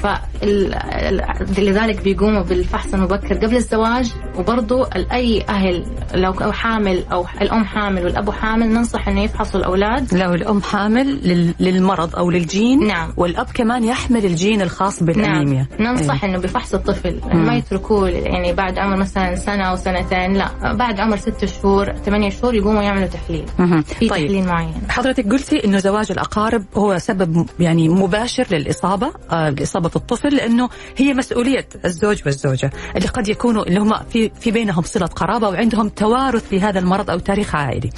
لذلك 1.59 2.03
بيقوموا 2.03 2.43
بالفحص 2.43 2.95
المبكر 2.95 3.35
قبل 3.35 3.57
الزواج 3.57 4.13
وبرضه 4.39 4.89
أي 5.13 5.45
أهل 5.49 5.85
لو 6.15 6.33
حامل 6.33 7.05
أو 7.13 7.27
الأم 7.43 7.65
حامل 7.65 8.05
والأب 8.05 8.31
حامل 8.31 8.69
ننصح 8.69 9.09
إنه 9.09 9.23
يفحصوا 9.23 9.61
الأولاد 9.61 10.15
لو 10.15 10.35
الأم 10.35 10.63
حامل 10.63 11.19
للمرض 11.61 12.17
أو 12.17 12.31
للجين 12.31 12.87
نعم 12.87 13.13
والأب 13.17 13.47
كمان 13.55 13.85
يحمل 13.85 14.25
الجين 14.25 14.63
الخاص 14.63 15.03
بالأنيميا 15.03 15.67
نعم. 15.79 15.93
ننصح 15.95 16.25
أيه. 16.25 16.31
إنه 16.31 16.39
بفحص 16.39 16.75
الطفل 16.75 17.21
مم. 17.33 17.47
ما 17.47 17.57
يتركوه 17.57 18.09
يعني 18.09 18.53
بعد 18.53 18.79
عمر 18.79 18.97
مثلا 18.97 19.35
سنة 19.35 19.65
أو 19.65 19.77
سنتين 19.77 20.33
لا 20.35 20.73
بعد 20.73 21.01
عمر 21.01 21.17
ست 21.17 21.45
شهور 21.45 21.93
ثمانية 21.93 22.31
شهور 22.31 22.55
يقوموا 22.55 22.83
يعملوا 22.83 23.07
تحليل 23.07 23.45
مم. 23.59 23.83
في 23.83 24.09
طيب. 24.09 24.27
تحليل 24.27 24.47
معين 24.47 24.75
حضرتك 24.89 25.33
قلتي 25.33 25.65
إنه 25.65 25.79
زواج 25.79 26.13
الأقارب 26.13 26.65
هو 26.77 26.99
سبب 26.99 27.47
يعني 27.61 27.89
مباشر 27.89 28.47
للإصابة 28.51 29.04
آه 29.31 29.51
لاصابه 29.51 29.91
الطفل 29.97 30.37
لأنه 30.37 30.69
هي 30.97 31.15
مسؤولية 31.15 31.69
الزوج 31.85 32.23
والزوجة 32.27 32.71
اللي 32.97 33.09
قد 33.09 33.29
يكونوا 33.29 33.67
اللي 33.67 33.81
هم 33.81 33.93
في 34.11 34.31
في 34.41 34.51
بينهم 34.51 34.83
صلة 34.83 35.07
قرابة 35.07 35.49
وعندهم 35.49 35.89
توارث 35.89 36.53
لهذا 36.53 36.79
المرض 36.79 37.11
أو 37.11 37.19
تاريخ 37.19 37.55
عائلي. 37.55 37.91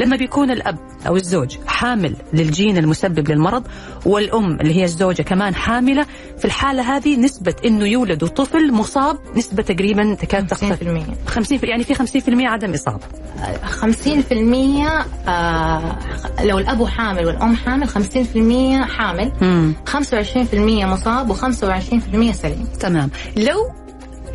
لما 0.00 0.16
بيكون 0.16 0.50
الأب 0.50 0.78
أو 1.06 1.16
الزوج 1.16 1.56
حامل 1.66 2.16
للجين 2.32 2.78
المسبب 2.78 3.30
للمرض 3.30 3.62
والأم 4.06 4.60
اللي 4.60 4.74
هي 4.76 4.84
الزوجة 4.84 5.22
كمان 5.22 5.54
حاملة 5.54 6.06
في 6.38 6.44
الحالة 6.44 6.96
هذه 6.96 7.16
نسبة 7.16 7.54
إنه 7.64 7.84
يولد 7.84 8.24
طفل 8.26 8.72
مصاب 8.72 9.18
نسبة 9.36 9.62
تقريبا 9.62 10.14
تكاد 10.14 10.46
تخطف 10.46 10.82
50% 11.38 11.64
يعني 11.64 11.84
في 11.84 11.94
50% 11.94 11.98
عدم 12.28 12.72
إصابة. 12.74 13.00
50% 13.80 15.28
آه 15.28 15.98
لو 16.44 16.58
الأب 16.58 16.84
حامل 16.86 17.26
والأم 17.26 17.56
حامل 17.56 17.88
50% 17.88 17.96
حامل 18.90 19.32
مم. 19.42 19.74
25% 19.86 20.54
مصاب 20.84 21.34
و25% 21.36 22.30
سليم. 22.32 22.68
تمام. 22.80 23.10
لو 23.36 23.70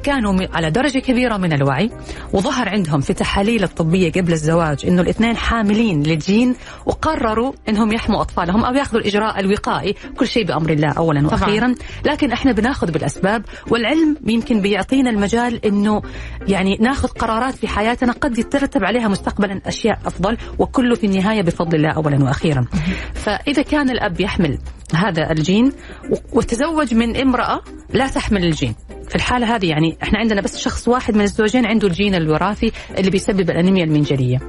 كانوا 0.03 0.47
على 0.53 0.71
درجة 0.71 0.99
كبيرة 0.99 1.37
من 1.37 1.53
الوعي 1.53 1.89
وظهر 2.33 2.69
عندهم 2.69 3.01
في 3.01 3.13
تحاليل 3.13 3.63
الطبية 3.63 4.11
قبل 4.11 4.31
الزواج 4.33 4.85
إنه 4.85 5.01
الاثنين 5.01 5.37
حاملين 5.37 6.03
للجين 6.03 6.55
وقرروا 6.85 7.53
إنهم 7.69 7.91
يحموا 7.93 8.21
أطفالهم 8.21 8.65
أو 8.65 8.73
ياخذوا 8.73 9.01
الإجراء 9.01 9.39
الوقائي 9.39 9.95
كل 10.17 10.27
شيء 10.27 10.45
بأمر 10.45 10.69
الله 10.69 10.91
اولا 10.91 11.27
وأخيرا. 11.27 11.75
لكن 12.05 12.31
إحنا 12.31 12.51
بناخذ 12.51 12.91
بالأسباب 12.91 13.45
والعلم 13.69 14.17
يمكن 14.27 14.61
بيعطينا 14.61 15.09
المجال 15.09 15.65
إنه 15.65 16.01
يعني 16.47 16.77
ناخذ 16.81 17.07
قرارات 17.07 17.55
في 17.55 17.67
حياتنا 17.67 18.11
قد 18.11 18.37
يترتب 18.37 18.83
عليها 18.83 19.07
مستقبلا 19.07 19.61
أشياء 19.65 19.99
أفضل 20.05 20.37
وكله 20.59 20.95
في 20.95 21.05
النهاية 21.05 21.41
بفضل 21.41 21.75
الله 21.75 21.91
اولا 21.91 22.23
وأخيرا. 22.23 22.65
فإذا 23.13 23.61
كان 23.61 23.89
الأب 23.89 24.21
يحمل 24.21 24.57
هذا 24.95 25.31
الجين 25.31 25.71
وتزوج 26.33 26.93
من 26.93 27.17
امرأة 27.17 27.61
لا 27.93 28.07
تحمل 28.07 28.45
الجين. 28.45 28.75
في 29.09 29.15
الحالة 29.15 29.55
هذه 29.55 29.69
يعني 29.69 29.92
إحنا 30.03 30.19
عندنا 30.19 30.41
بس 30.41 30.57
شخص 30.57 30.87
واحد 30.87 31.15
من 31.15 31.21
الزوجين 31.21 31.65
عنده 31.65 31.87
الجين 31.87 32.15
الوراثي 32.15 32.71
اللي 32.97 33.09
بيسبب 33.09 33.49
الأنيميا 33.49 33.83
المنجلية. 33.83 34.39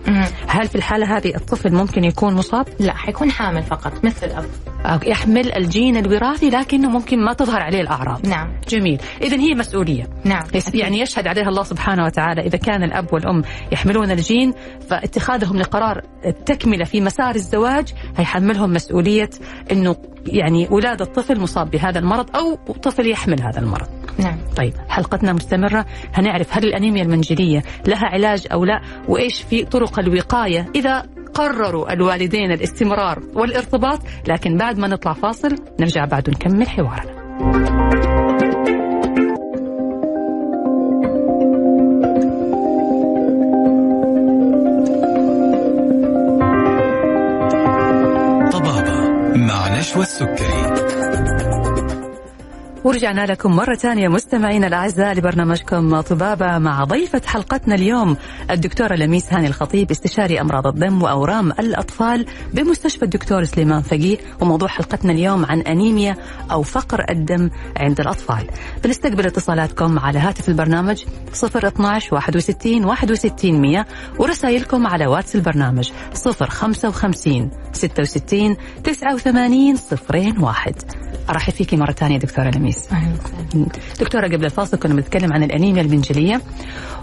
هل 0.49 0.69
في 0.69 0.75
الحالة 0.75 1.17
هذه 1.17 1.37
الطفل 1.37 1.75
ممكن 1.75 2.05
يكون 2.05 2.35
مصاب؟ 2.35 2.67
لا 2.81 2.95
حيكون 2.95 3.31
حامل 3.31 3.63
فقط 3.63 4.05
مثل 4.05 4.27
الأب. 4.27 4.45
يحمل 5.07 5.53
الجين 5.53 5.97
الوراثي 5.97 6.51
لكنه 6.51 6.91
ممكن 6.91 7.25
ما 7.25 7.33
تظهر 7.33 7.63
عليه 7.63 7.81
الأعراض. 7.81 8.27
نعم. 8.27 8.61
جميل. 8.69 9.01
اذا 9.23 9.37
هي 9.37 9.55
مسؤولية. 9.55 10.09
نعم. 10.25 10.45
يعني 10.75 11.01
يشهد 11.01 11.27
عليها 11.27 11.49
الله 11.49 11.63
سبحانه 11.63 12.05
وتعالى 12.05 12.41
إذا 12.41 12.59
كان 12.59 12.83
الأب 12.83 13.13
والأم 13.13 13.43
يحملون 13.73 14.11
الجين 14.11 14.55
فاتخاذهم 14.89 15.57
لقرار 15.57 16.03
التكملة 16.27 16.85
في 16.85 17.01
مسار 17.01 17.35
الزواج 17.35 17.89
هيحملهم 18.17 18.73
مسؤولية 18.73 19.31
إنه 19.73 19.97
يعني 20.27 20.69
ولاده 20.71 21.05
طفل 21.05 21.41
مصاب 21.41 21.71
بهذا 21.71 21.99
المرض 21.99 22.37
أو 22.37 22.55
طفل 22.75 23.11
يحمل 23.11 23.43
هذا 23.43 23.59
المرض. 23.59 23.87
نعم. 24.19 24.39
طيب 24.57 24.73
حلقتنا 24.89 25.33
مستمرة. 25.33 25.87
هنعرف 26.15 26.57
هل 26.57 26.65
الأنيميا 26.65 27.03
المنجلية 27.03 27.63
لها 27.87 28.07
علاج 28.07 28.47
أو 28.53 28.65
لا 28.65 28.81
وإيش 29.09 29.43
في 29.43 29.65
طرق 29.65 29.99
الوقاية 29.99 30.67
إذا 30.75 31.07
قرروا 31.35 31.93
الوالدين 31.93 32.53
الاستمرار 32.53 33.23
والارتباط. 33.35 34.01
لكن 34.29 34.57
بعد 34.57 34.79
ما 34.79 34.89
نطلع 34.89 35.13
فاصل 35.13 35.57
نرجع 35.81 36.05
بعد 36.05 36.31
نكمل 36.31 36.69
حوارنا. 36.69 37.25
مع 49.97 50.03
نشوى 50.03 50.03
السكري 50.03 50.54
ورجعنا 52.85 53.27
لكم 53.27 53.57
مرة 53.57 53.75
ثانية 53.75 54.09
مستمعينا 54.09 54.67
الأعزاء 54.67 55.15
لبرنامجكم 55.15 56.01
طبابة 56.01 56.59
مع 56.59 56.85
ضيفة 56.85 57.23
حلقتنا 57.27 57.75
اليوم 57.75 58.17
الدكتورة 58.51 58.95
لميس 58.95 59.33
هاني 59.33 59.47
الخطيب 59.47 59.91
استشاري 59.91 60.41
أمراض 60.41 60.67
الدم 60.67 61.03
وأورام 61.03 61.51
الأطفال 61.51 62.27
بمستشفى 62.53 63.03
الدكتور 63.03 63.45
سليمان 63.45 63.83
فقيه 63.83 64.19
وموضوع 64.41 64.69
حلقتنا 64.69 65.13
اليوم 65.13 65.45
عن 65.45 65.61
أنيميا 65.61 66.17
أو 66.51 66.63
فقر 66.63 67.05
الدم 67.11 67.51
عند 67.77 68.01
الأطفال. 68.01 68.47
بنستقبل 68.85 69.27
اتصالاتكم 69.27 69.99
على 69.99 70.19
هاتف 70.19 70.49
البرنامج 70.49 71.05
012 71.45 72.15
61 72.15 72.85
61 72.85 73.61
100 73.61 73.87
ورسائلكم 74.19 74.87
على 74.87 75.07
واتس 75.07 75.37
البرنامج 75.37 75.91
055 76.15 77.51
66 77.73 78.57
89 78.85 79.77
01 80.41 80.75
ارحب 81.31 81.53
فيكي 81.53 81.77
مرة 81.77 81.93
ثانية 81.93 82.19
دكتورة 82.19 82.51
لميس 82.51 82.89
دكتورة 84.01 84.27
قبل 84.27 84.45
الفاصل 84.45 84.79
كنا 84.79 84.95
بنتكلم 84.95 85.33
عن 85.33 85.43
الأنيميا 85.43 85.83
المنجليه 85.83 86.41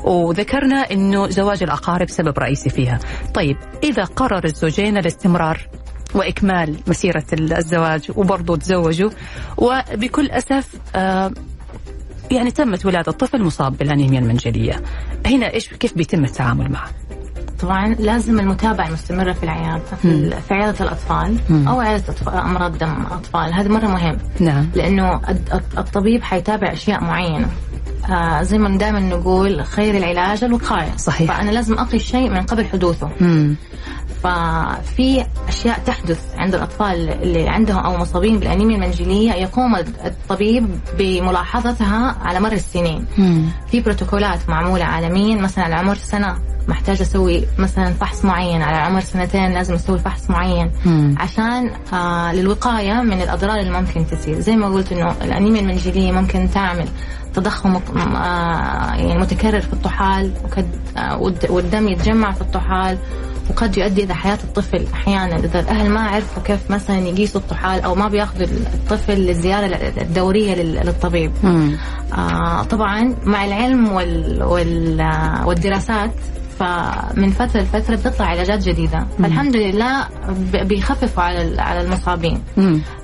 وذكرنا 0.03 0.75
إنه 0.75 1.27
زواج 1.27 1.63
الأقارب 1.63 2.09
سبب 2.09 2.39
رئيسي 2.39 2.69
فيها. 2.69 2.99
طيب 3.33 3.57
إذا 3.83 4.03
قرر 4.03 4.45
الزوجين 4.45 4.97
الاستمرار 4.97 5.67
وإكمال 6.15 6.75
مسيرة 6.87 7.25
الزواج 7.33 8.11
وبرضه 8.15 8.57
تزوجوا 8.57 9.09
وبكل 9.57 10.31
أسف 10.31 10.67
آه 10.95 11.31
يعني 12.31 12.51
تمت 12.51 12.85
ولاده 12.85 13.11
طفل 13.11 13.43
مصاب 13.43 13.77
بالأنيميا 13.77 14.19
المنجلية. 14.19 14.81
هنا 15.25 15.53
إيش 15.53 15.67
كيف 15.67 15.93
بيتم 15.97 16.23
التعامل 16.23 16.71
معه؟ 16.71 16.89
طبعا 17.61 17.87
لازم 17.87 18.39
المتابعة 18.39 18.87
المستمرة 18.87 19.33
في 19.33 19.43
العيادة 19.43 19.83
في, 20.01 20.81
الأطفال 20.81 21.37
مم. 21.49 21.67
أو 21.67 21.79
عيادة 21.79 22.13
أمراض 22.27 22.77
دم 22.77 23.05
أطفال 23.11 23.53
هذا 23.53 23.69
مرة 23.69 23.87
مهم 23.87 24.17
نعم. 24.39 24.69
لأنه 24.75 25.21
الطبيب 25.77 26.23
حيتابع 26.23 26.73
أشياء 26.73 27.03
معينة 27.03 27.49
آه 28.09 28.41
زي 28.41 28.57
ما 28.57 28.77
دائما 28.77 28.99
نقول 28.99 29.65
خير 29.65 29.97
العلاج 29.97 30.43
الوقاية 30.43 30.97
صحيح 30.97 31.31
فأنا 31.31 31.51
لازم 31.51 31.73
أقي 31.79 31.97
الشيء 31.97 32.29
من 32.29 32.41
قبل 32.41 32.65
حدوثه 32.65 33.09
مم. 33.21 33.55
ففي 34.23 35.25
أشياء 35.47 35.79
تحدث 35.85 36.35
عند 36.37 36.55
الأطفال 36.55 37.09
اللي 37.09 37.49
عندهم 37.49 37.77
أو 37.77 37.97
مصابين 37.97 38.39
بالأنيميا 38.39 38.75
المنجلية 38.75 39.31
يقوم 39.31 39.75
الطبيب 39.75 40.79
بملاحظتها 40.97 42.15
على 42.21 42.39
مر 42.39 42.51
السنين. 42.51 43.05
مم. 43.17 43.45
في 43.71 43.81
بروتوكولات 43.81 44.49
معمولة 44.49 44.83
عالميا 44.83 45.35
مثلا 45.35 45.63
على 45.63 45.75
عمر 45.75 45.95
سنة 45.95 46.37
محتاج 46.67 47.01
أسوي 47.01 47.45
مثلا 47.57 47.93
فحص 47.93 48.25
معين 48.25 48.61
على 48.61 48.77
عمر 48.77 49.01
سنتين 49.01 49.53
لازم 49.53 49.73
أسوي 49.73 49.99
فحص 49.99 50.29
معين. 50.29 50.71
مم. 50.85 51.15
عشان 51.19 51.71
آه 51.93 52.33
للوقاية 52.33 52.93
من 52.93 53.21
الأضرار 53.21 53.59
اللي 53.59 53.81
ممكن 53.81 54.07
تصير. 54.07 54.39
زي 54.39 54.55
ما 54.55 54.67
قلت 54.67 54.91
إنه 54.91 55.15
الأنيميا 55.21 55.61
المنجلية 55.61 56.11
ممكن 56.11 56.49
تعمل 56.53 56.87
تضخم 57.33 57.75
آه 57.75 58.95
يعني 58.95 59.17
متكرر 59.17 59.61
في 59.61 59.73
الطحال 59.73 60.31
آه 60.97 61.17
والدم 61.49 61.87
يتجمع 61.87 62.31
في 62.31 62.41
الطحال 62.41 62.97
وقد 63.49 63.77
يؤدي 63.77 64.03
إلى 64.03 64.15
حياة 64.15 64.39
الطفل 64.43 64.85
أحيانا. 64.93 65.35
إذا 65.35 65.59
الأهل 65.59 65.89
ما 65.89 65.99
عرفوا 65.99 66.43
كيف 66.43 66.71
مثلا 66.71 66.97
يقيسوا 66.97 67.41
الطحال 67.41 67.81
أو 67.81 67.95
ما 67.95 68.07
بياخذوا 68.07 68.47
الطفل 68.73 69.13
للزيارة 69.13 69.65
الدورية 70.01 70.55
للطبيب. 70.55 71.31
آه 72.13 72.63
طبعا 72.63 73.15
مع 73.23 73.45
العلم 73.45 73.91
وال 73.91 74.43
وال 74.43 75.11
والدراسات 75.45 76.11
فمن 76.61 77.29
فترة 77.29 77.61
لفترة 77.61 77.95
بتطلع 77.95 78.25
علاجات 78.25 78.59
جديدة. 78.63 79.05
فالحمد 79.23 79.55
لله 79.55 80.07
بيخففوا 80.63 81.23
على 81.23 81.61
على 81.61 81.81
المصابين. 81.81 82.41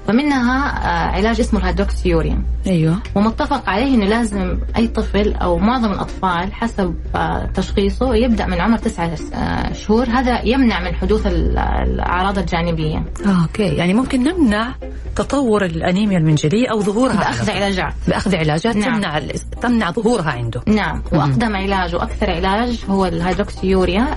فمنها 0.07 0.67
آه، 0.67 1.15
علاج 1.15 1.39
اسمه 1.39 1.59
الهيدروكسيوريا. 1.59 2.43
أيوه. 2.67 2.97
ومتفق 3.15 3.69
عليه 3.69 3.95
إنه 3.95 4.05
لازم 4.05 4.57
أي 4.77 4.87
طفل 4.87 5.33
أو 5.33 5.57
معظم 5.57 5.91
الأطفال 5.91 6.53
حسب 6.53 6.95
آه، 7.15 7.45
تشخيصه 7.53 8.15
يبدأ 8.15 8.45
من 8.45 8.61
عمر 8.61 8.77
تسعة 8.77 9.11
آه، 9.33 9.73
شهور. 9.73 10.05
هذا 10.09 10.41
يمنع 10.45 10.79
من 10.79 10.95
حدوث 10.95 11.27
ال- 11.27 11.57
الأعراض 11.57 12.37
الجانبية. 12.39 13.03
okay. 13.41 13.63
يعني 13.63 13.93
ممكن 13.93 14.23
نمنع 14.23 14.73
تطور 15.15 15.65
الأنيميا 15.65 16.17
المنجلية 16.17 16.67
أو 16.71 16.81
ظهورها. 16.81 17.15
بأخذ. 17.17 17.49
علاجات. 17.51 17.93
بأخذ 18.07 18.35
علاجات 18.35 18.75
نعم. 18.75 18.93
تمنع 18.93 19.17
ال- 19.17 19.31
تمنع 19.61 19.91
ظهورها 19.91 20.31
عنده. 20.31 20.61
نعم. 20.67 21.01
وأقدم 21.11 21.55
علاج 21.55 21.95
وأكثر 21.95 22.31
علاج 22.31 22.79
هو 22.89 23.05
ال 23.05 23.14
hydroxyurea 23.14 24.07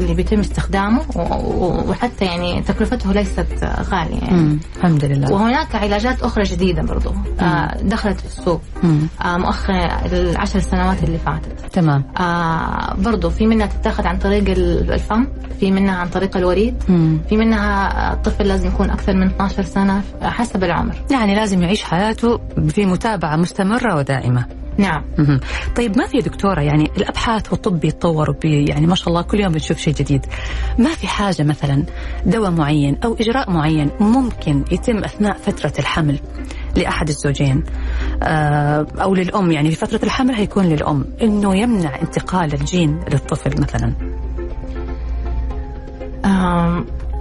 اللي 0.00 0.14
بيتم 0.14 0.40
استخدامه 0.40 1.00
وحتى 1.88 2.24
يعني 2.24 2.62
تكلفته 2.62 3.12
ليست 3.12 3.46
غالية 3.90 4.20
يعني. 4.22 4.58
الحمد 4.76 5.04
لله. 5.04 5.15
وهناك 5.32 5.74
علاجات 5.74 6.22
أخرى 6.22 6.44
جديدة 6.44 6.82
برضو. 6.82 7.14
آه، 7.40 7.76
دخلت 7.82 8.20
في 8.20 8.26
السوق. 8.26 8.60
آه، 9.24 9.36
مؤخرا 9.36 10.06
العشر 10.12 10.60
سنوات 10.60 11.02
اللي 11.04 11.18
فاتت. 11.18 11.72
تمام. 11.72 12.04
آه 12.20 12.94
برضو 12.94 13.30
في 13.30 13.46
منها 13.46 13.66
تتاخذ 13.66 14.06
عن 14.06 14.18
طريق 14.18 14.50
ال- 14.50 14.92
الفم 14.92 15.26
في 15.60 15.70
منها 15.70 15.94
عن 15.96 16.08
طريق 16.08 16.36
الوريد. 16.36 16.74
مم. 16.88 17.18
في 17.28 17.36
منها 17.36 18.12
الطفل 18.12 18.48
لازم 18.48 18.68
يكون 18.68 18.90
أكثر 18.90 19.14
من 19.16 19.26
12 19.26 19.62
سنة 19.62 20.02
حسب 20.22 20.64
العمر. 20.64 20.94
يعني 21.10 21.34
لازم 21.34 21.62
يعيش 21.62 21.82
حياته 21.82 22.40
في 22.68 22.86
متابعه 22.86 23.36
مستمرة 23.36 23.96
ودائمة. 23.96 24.46
نعم. 24.78 25.02
طيب 25.76 25.98
ما 25.98 26.06
في 26.06 26.18
دكتورة 26.18 26.60
يعني 26.60 26.90
الأبحاث 26.96 27.52
والطب 27.52 27.80
بيتطور 27.80 28.30
وبي 28.30 28.64
يعني 28.64 28.86
ما 28.86 28.94
شاء 28.94 29.08
الله 29.08 29.22
كل 29.22 29.40
يوم 29.40 29.52
بنشوف 29.52 29.78
شيء 29.78 29.94
جديد. 29.94 30.26
ما 30.78 30.90
في 30.90 31.06
حاجة 31.06 31.42
مثلا 31.42 31.84
دواء 32.26 32.50
معين 32.50 32.98
أو 33.04 33.16
إجراء 33.20 33.50
معين 33.50 33.90
ممكن 34.00 34.64
يتم 34.72 35.04
أثناء 35.04 35.36
فترة 35.36 35.72
الحمل 35.78 36.18
لأحد 36.76 37.08
الزوجين؟ 37.08 37.64
آه، 38.22 38.86
أو 39.02 39.14
للأم 39.14 39.52
يعني 39.52 39.70
في 39.70 39.76
فترة 39.76 40.00
الحمل 40.02 40.34
هيكون 40.34 40.64
للأم. 40.64 41.04
إنه 41.22 41.56
يمنع 41.56 42.00
انتقال 42.02 42.54
الجين 42.54 43.00
للطفل 43.12 43.60
مثلا. 43.60 43.92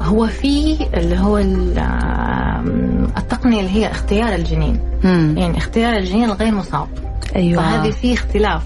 هو 0.06 0.28
في 0.28 0.78
اللي 0.94 1.20
هو 1.20 1.38
ال- 1.38 1.80
آم، 1.80 3.08
التقنية 3.18 3.60
اللي 3.60 3.72
هي 3.72 3.92
اختيار 3.92 4.36
الجنين. 4.36 4.80
مم. 5.04 5.36
يعني 5.38 5.58
اختيار 5.58 5.94
الجنين 5.98 6.24
الغير 6.24 6.52
مصاب. 6.56 6.88
أيوة. 7.36 7.64
فهذه 7.64 7.92
في 7.92 8.14
اختلاف. 8.14 8.64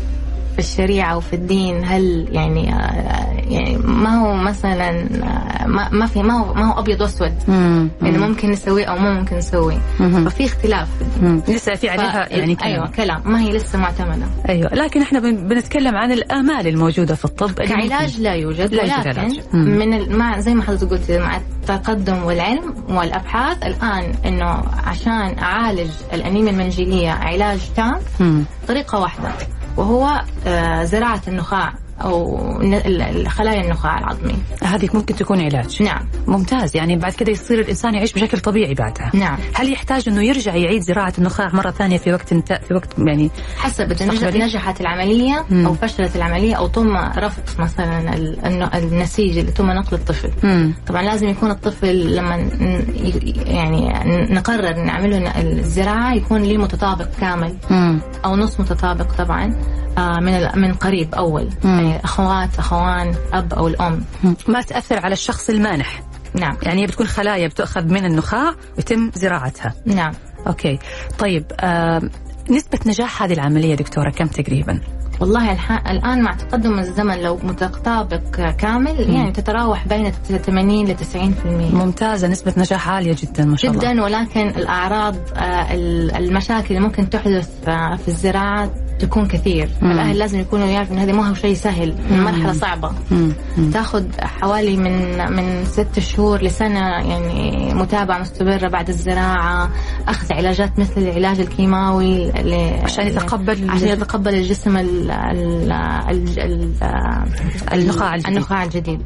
في 0.62 0.66
الشريعة 0.66 1.18
وفي 1.18 1.34
الدين 1.34 1.84
هل 1.86 2.28
يعني 2.32 2.74
آه، 2.74 3.44
يعني 3.50 3.78
ما 3.78 4.16
هو 4.22 4.34
مثلا 4.34 4.90
آه، 4.90 5.68
ما 5.68 5.90
ما 5.92 6.06
في 6.06 6.24
ما 6.24 6.34
هو 6.34 6.54
ما 6.54 6.66
هو 6.74 6.80
أبيض 6.80 7.02
وأسود 7.02 7.34
مم. 7.48 7.90
يعني 8.02 8.18
ممكن 8.18 8.50
نسويه 8.52 8.86
أو 8.86 8.98
مو 8.98 9.12
ممكن 9.12 9.38
نسويه. 9.38 9.78
ففي 9.98 10.46
اختلاف. 10.46 10.88
لسه 11.48 11.76
في 11.76 11.90
عليها 11.90 12.26
ف- 12.26 12.32
يعني 12.32 12.56
كلام. 12.56 12.72
أيوه 12.74 12.88
كلام 12.88 13.22
ما 13.26 13.42
هي 13.42 13.52
لسه 13.52 13.80
معتمدة 13.80 14.26
أيوة 14.50 14.70
لكن 14.74 15.02
إحنا 15.02 15.20
بن- 15.20 15.48
بنتكلم 15.48 15.96
عن 15.96 16.12
الآمال 16.12 16.68
الموجودة 16.68 17.16
في 17.16 17.26
الطب 17.26 17.52
كعلاج 17.52 18.20
لا 18.22 18.34
يوجد 18.34 18.74
لا 18.74 18.84
يوجد 18.84 19.08
علاج. 19.08 19.40
من 19.54 19.94
ال- 19.94 20.18
مع 20.18 20.40
زي 20.40 20.54
ما 20.54 20.64
حضرتك 20.64 20.90
قلت 20.90 21.12
مع 21.12 21.38
التقدم 21.38 22.24
والعلم 22.24 22.74
والأبحاث 22.90 23.58
الآن 23.64 24.14
إنه 24.26 24.64
عشان 24.86 25.38
أعالج 25.40 25.90
الأنيميا 26.14 26.52
المنجليه 26.52 27.10
علاج 27.12 27.60
تام 27.76 28.00
مم. 28.20 28.44
طريقة 28.68 29.00
واحدة 29.00 29.30
وهو 29.80 30.22
آه، 30.48 30.84
زراعة 30.84 31.22
النخاع. 31.28 31.74
أو 32.02 32.38
خلايا 33.28 33.62
النخاع 33.62 33.98
العظمي 34.00 34.36
هذه 34.64 34.90
ممكن 34.94 35.16
تكون 35.16 35.42
علاج 35.42 35.84
نعم 35.84 36.06
ممتاز 36.28 36.76
يعني 36.76 36.96
بعد 36.96 37.12
كده 37.14 37.32
يصير 37.32 37.60
الإنسان 37.60 37.96
يعيش 37.96 38.14
بشكل 38.14 38.40
طبيعي 38.40 38.74
بعدها 38.74 39.12
نعم 39.14 39.38
هل 39.54 39.74
يحتاج 39.74 40.10
إنه 40.10 40.24
يرجع 40.24 40.56
يعيد 40.56 40.82
زراعة 40.82 41.14
النخاع 41.18 41.50
مرة 41.54 41.72
ثانية 41.72 41.98
في 41.98 42.14
وقت 42.14 42.34
في 42.34 42.74
وقت 42.74 42.90
يعني 43.00 43.30
حسب؟ 43.58 44.38
نجحت 44.38 44.82
العملية 44.82 45.46
مم. 45.50 45.66
أو 45.66 45.74
فشلت 45.74 46.16
العملية 46.16 46.56
أو 46.56 46.68
تم 46.68 46.98
رفض 46.98 47.62
مثلا 47.62 48.14
ال- 48.14 48.46
الن- 48.46 48.70
النسيج 48.74 49.38
اللي 49.38 49.52
تم 49.52 49.72
نقل 49.72 49.98
الطفل 49.98 50.30
مم. 50.44 50.74
طبعا 50.88 51.02
لازم 51.02 51.28
يكون 51.28 51.52
الطفل 51.52 52.16
لما 52.16 52.36
يعني 53.46 53.90
نقرر 54.34 54.74
نعمل 54.84 55.24
له 55.24 55.42
الزراعة 55.42 56.14
يكون 56.14 56.42
ليه 56.42 56.58
متطابق 56.58 57.08
كامل 57.22 57.54
مم. 57.70 58.00
أو 58.26 58.36
نص 58.36 58.60
متطابق 58.60 59.12
طبعا 59.18 59.56
آه، 59.98 60.20
من 60.20 60.62
من 60.62 60.74
قريب 60.74 61.16
أول 61.16 61.50
مم. 61.64 61.89
يعني 61.90 62.04
أخوات 62.04 62.50
أخوان 62.60 63.16
أب 63.34 63.54
أو 63.54 63.68
الأم. 63.68 64.04
ما 64.48 64.62
تأثر 64.62 65.00
على 65.06 65.14
الشخص 65.14 65.50
المانح. 65.50 66.02
نعم. 66.34 66.58
يعني 66.64 66.82
هي 66.82 66.86
بتكون 66.88 67.08
خلايا 67.08 67.48
بتؤخذ 67.48 67.84
من 67.84 68.06
النخاع 68.06 68.54
ويتم 68.78 69.12
زراعتها. 69.16 69.74
نعم. 69.86 70.14
أوكي. 70.48 70.80
طيب 71.20 71.46
آه 71.60 72.02
نسبة 72.50 72.80
نجاح 72.86 73.24
هذه 73.24 73.34
العملية 73.34 73.76
دكتورة 73.76 74.10
كم 74.10 74.28
تقريبا؟ 74.28 74.80
والله 75.20 75.52
الح... 75.52 75.88
الآن 75.88 76.22
مع 76.22 76.34
تقدم 76.36 76.80
الزمن 76.80 77.18
لو 77.22 77.40
متطابق 77.44 78.52
كامل 78.52 79.10
يعني 79.10 79.32
تتراوح 79.32 79.88
بين 79.88 80.12
80 80.12 80.86
ل 80.88 80.96
90% 80.98 81.46
ممتازة. 81.74 82.28
نسبة 82.28 82.54
نجاح 82.58 82.90
عالية 82.90 83.16
جدا 83.22 83.46
ما 83.46 83.58
شاء 83.58 83.72
الله. 83.72 83.82
جدا 83.92 84.04
ولكن 84.04 84.48
الأعراض 84.48 85.16
آه، 85.36 85.74
ال- 85.74 86.16
المشاكل 86.16 86.68
اللي 86.76 86.80
ممكن 86.88 87.10
تحدث 87.10 87.50
آه، 87.68 87.96
في 87.96 88.08
الزراعة 88.08 88.70
تكون 89.00 89.28
كثير 89.28 89.70
مم. 89.82 89.92
الأهل 89.92 90.18
لازم 90.18 90.40
يكونوا 90.40 90.68
يعرفوا 90.68 90.94
إن 90.96 91.00
هذه 91.00 91.12
ما 91.12 91.30
هو 91.30 91.34
شيء 91.34 91.54
سهل 91.56 91.96
مم. 92.12 92.24
مرحلة 92.24 92.54
صعبة 92.54 92.92
مم. 93.12 93.32
مم. 93.58 93.72
تاخذ 93.72 94.06
حوالي 94.22 94.78
من 94.78 95.18
من 95.34 95.66
ست 95.66 96.00
شهور 96.00 96.42
لسنة 96.44 96.80
يعني 96.80 97.74
متابعة 97.74 98.20
مستمرة 98.20 98.68
بعد 98.70 98.90
الزراعة 98.90 99.70
أخذ 100.08 100.34
علاجات 100.34 100.80
مثل 100.80 101.02
العلاج 101.02 101.40
الكيماوي 101.40 102.26
ل- 102.32 102.80
عشان 102.84 103.08
يتقبل 103.08 103.70
عشان 103.70 103.88
يتقبل 103.88 104.34
الجسم 104.34 104.78
ال 104.78 105.12
ال 105.12 105.72
ال 105.72 106.40
ال 106.40 106.74
النخاع 107.74 108.16
الجديد. 108.16 108.34
النخاع 108.36 108.64
الجديد. 108.64 109.02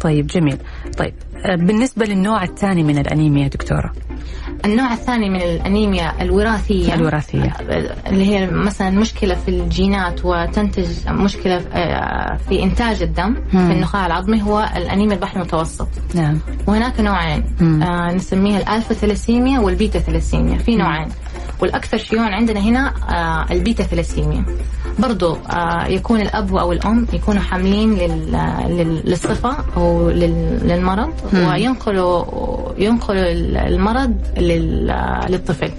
طيب 0.00 0.26
جميل 0.26 0.56
طيب 0.98 1.14
بالنسبة 1.44 2.06
للنوع 2.06 2.42
الثاني 2.42 2.82
من 2.82 2.98
الأنيميا 2.98 3.48
دكتورة. 3.48 3.92
النوع 4.64 4.92
الثاني 4.92 5.30
من 5.30 5.40
الأنيميا 5.40 6.22
الوراثية. 6.22 6.94
الوراثية. 6.94 7.52
اللي 8.06 8.26
هي 8.26 8.50
مثلا 8.50 8.90
مشكلة 8.90 9.34
في 9.34 9.48
الجينات 9.48 10.24
وتنتج 10.24 10.86
مشكلة 11.08 11.56
آه، 11.56 12.36
في 12.48 12.62
إنتاج 12.62 13.02
الدم 13.02 13.28
مم. 13.52 13.66
في 13.68 13.72
النخاع 13.72 14.06
العظمي 14.06 14.42
هو 14.42 14.70
الأنيميا 14.76 15.14
البحر 15.14 15.36
المتوسط. 15.36 15.88
نعم. 16.14 16.38
وهناك 16.66 17.00
نوعين 17.00 17.44
مم. 17.60 17.82
آه 17.82 18.12
نسميها 18.12 18.58
ال 18.60 18.66
alpha 18.66 18.94
thalassemia 18.94 19.58
وال 19.58 19.71
beta 19.71 19.98
thalassemia 19.98 20.58
في 20.58 20.76
نوعين. 20.76 21.08
والأكثر 21.60 21.98
شيوعا 21.98 22.28
عندنا 22.30 22.60
هنا 22.60 22.92
آه 23.10 23.52
ال 23.52 23.58
beta 23.58 23.82
thalassemia 23.84 24.44
برضو 24.98 25.36
آه 25.50 25.86
يكون 25.86 26.20
الأب 26.20 26.56
أو 26.56 26.72
الأم 26.72 27.06
يكونوا 27.12 27.42
حاملين 27.42 27.94
لل- 27.94 28.32
لل- 28.68 29.02
للصفة 29.04 29.56
أو 29.76 30.10
لل- 30.10 30.60
للمرض. 30.68 31.12
وينقلوا 31.48 32.24
ينقلوا 32.78 33.22
المرض 33.68 34.16
لل- 34.38 35.24
للطفل. 35.28 35.70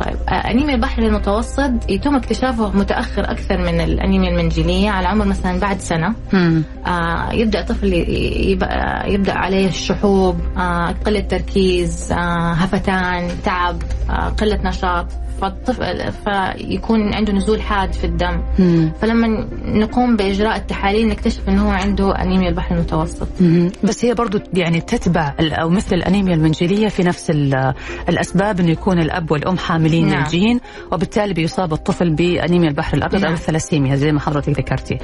طيب 0.00 0.16
آه، 0.28 0.32
أنيميا 0.32 0.74
البحر 0.74 1.02
المتوسط 1.02 1.70
يتم 1.88 2.16
اكتشافه 2.16 2.70
متأخر 2.76 3.30
أكثر 3.30 3.58
من 3.58 3.80
الأنيميا 3.80 4.30
المنجلية 4.30 4.90
على 4.90 5.08
عمر 5.08 5.24
مثلا 5.24 5.60
بعد 5.60 5.80
سنة 5.80 6.14
مم. 6.32 6.62
آه 6.86 7.32
يبدأ 7.32 7.60
الطفل 7.60 7.92
ي- 7.92 8.50
يبقى 8.50 9.12
يبدأ 9.12 9.32
عليه 9.34 9.68
الشحوب 9.68 10.40
آه 10.56 10.94
قلة 11.06 11.20
تركيز 11.20 12.12
آه 12.12 12.52
هفتان 12.52 13.28
تعب 13.44 13.82
آه 14.10 14.28
قلة 14.28 14.58
نشاط 14.64 15.06
فالطفل 15.40 16.12
فيكون 16.12 17.14
عنده 17.14 17.32
نزول 17.32 17.62
حاد 17.62 17.92
في 17.92 18.04
الدم 18.04 18.42
مم. 18.58 18.92
فلما 19.00 19.48
نقوم 19.64 20.16
بإجراء 20.16 20.56
التحاليل 20.56 21.08
نكتشف 21.08 21.48
أنه 21.48 21.66
هو 21.66 21.70
عنده 21.70 22.22
أنيميا 22.22 22.48
البحر 22.48 22.74
المتوسط 22.74 23.28
مهم. 23.40 23.70
بس 23.84 24.04
هي 24.04 24.14
برضو 24.14 24.38
يعني 24.54 24.80
تتبع 24.80 25.34
أو 25.40 25.68
مثل 25.68 25.96
الأنيميا 25.96 26.34
المنجليه 26.34 26.88
في 26.88 27.02
نفس 27.02 27.30
ال- 27.30 27.74
الأسباب 28.08 28.60
إنه 28.60 28.70
يكون 28.70 28.98
الأب 28.98 29.30
والأم 29.30 29.58
حاملين 29.58 30.08
نعم. 30.08 30.22
للجين 30.22 30.60
وبالتالي 30.92 31.34
بيصاب 31.34 31.72
الطفل 31.72 32.14
بأنيميا 32.14 32.68
البحر 32.68 32.96
الأبيض 32.96 33.14
أو 33.20 33.24
نعم. 33.24 33.32
الثلاسيميا 33.34 33.96
زي 33.96 34.12
ما 34.12 34.20
حضرتك 34.20 34.48
ذكرتي. 34.58 34.98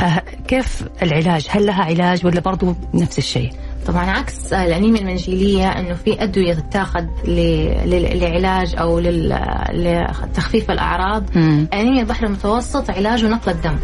آه 0.00 0.22
كيف 0.48 0.84
العلاج؟ 1.02 1.46
هل 1.50 1.66
لها 1.66 1.84
علاج 1.84 2.26
ولا 2.26 2.40
برضو 2.40 2.74
نفس 2.94 3.18
الشيء؟ 3.18 3.50
طبعا 3.86 4.10
عكس 4.10 4.52
الأنيميا 4.52 5.00
المنجلية 5.00 5.68
أنه 5.68 5.94
في 5.94 6.22
أدوية 6.22 6.54
تتاخذ 6.54 7.04
ل- 7.24 7.90
ل- 7.90 8.20
لعلاج 8.20 8.74
أو 8.78 8.98
لل- 8.98 9.38
لتخفيف 9.72 10.70
الأعراض 10.70 11.24
مم. 11.36 11.68
أنيميا 11.74 12.00
البحر 12.02 12.26
المتوسط 12.26 12.90
علاجه 12.90 13.26
نقل 13.28 13.52
الدم 13.52 13.76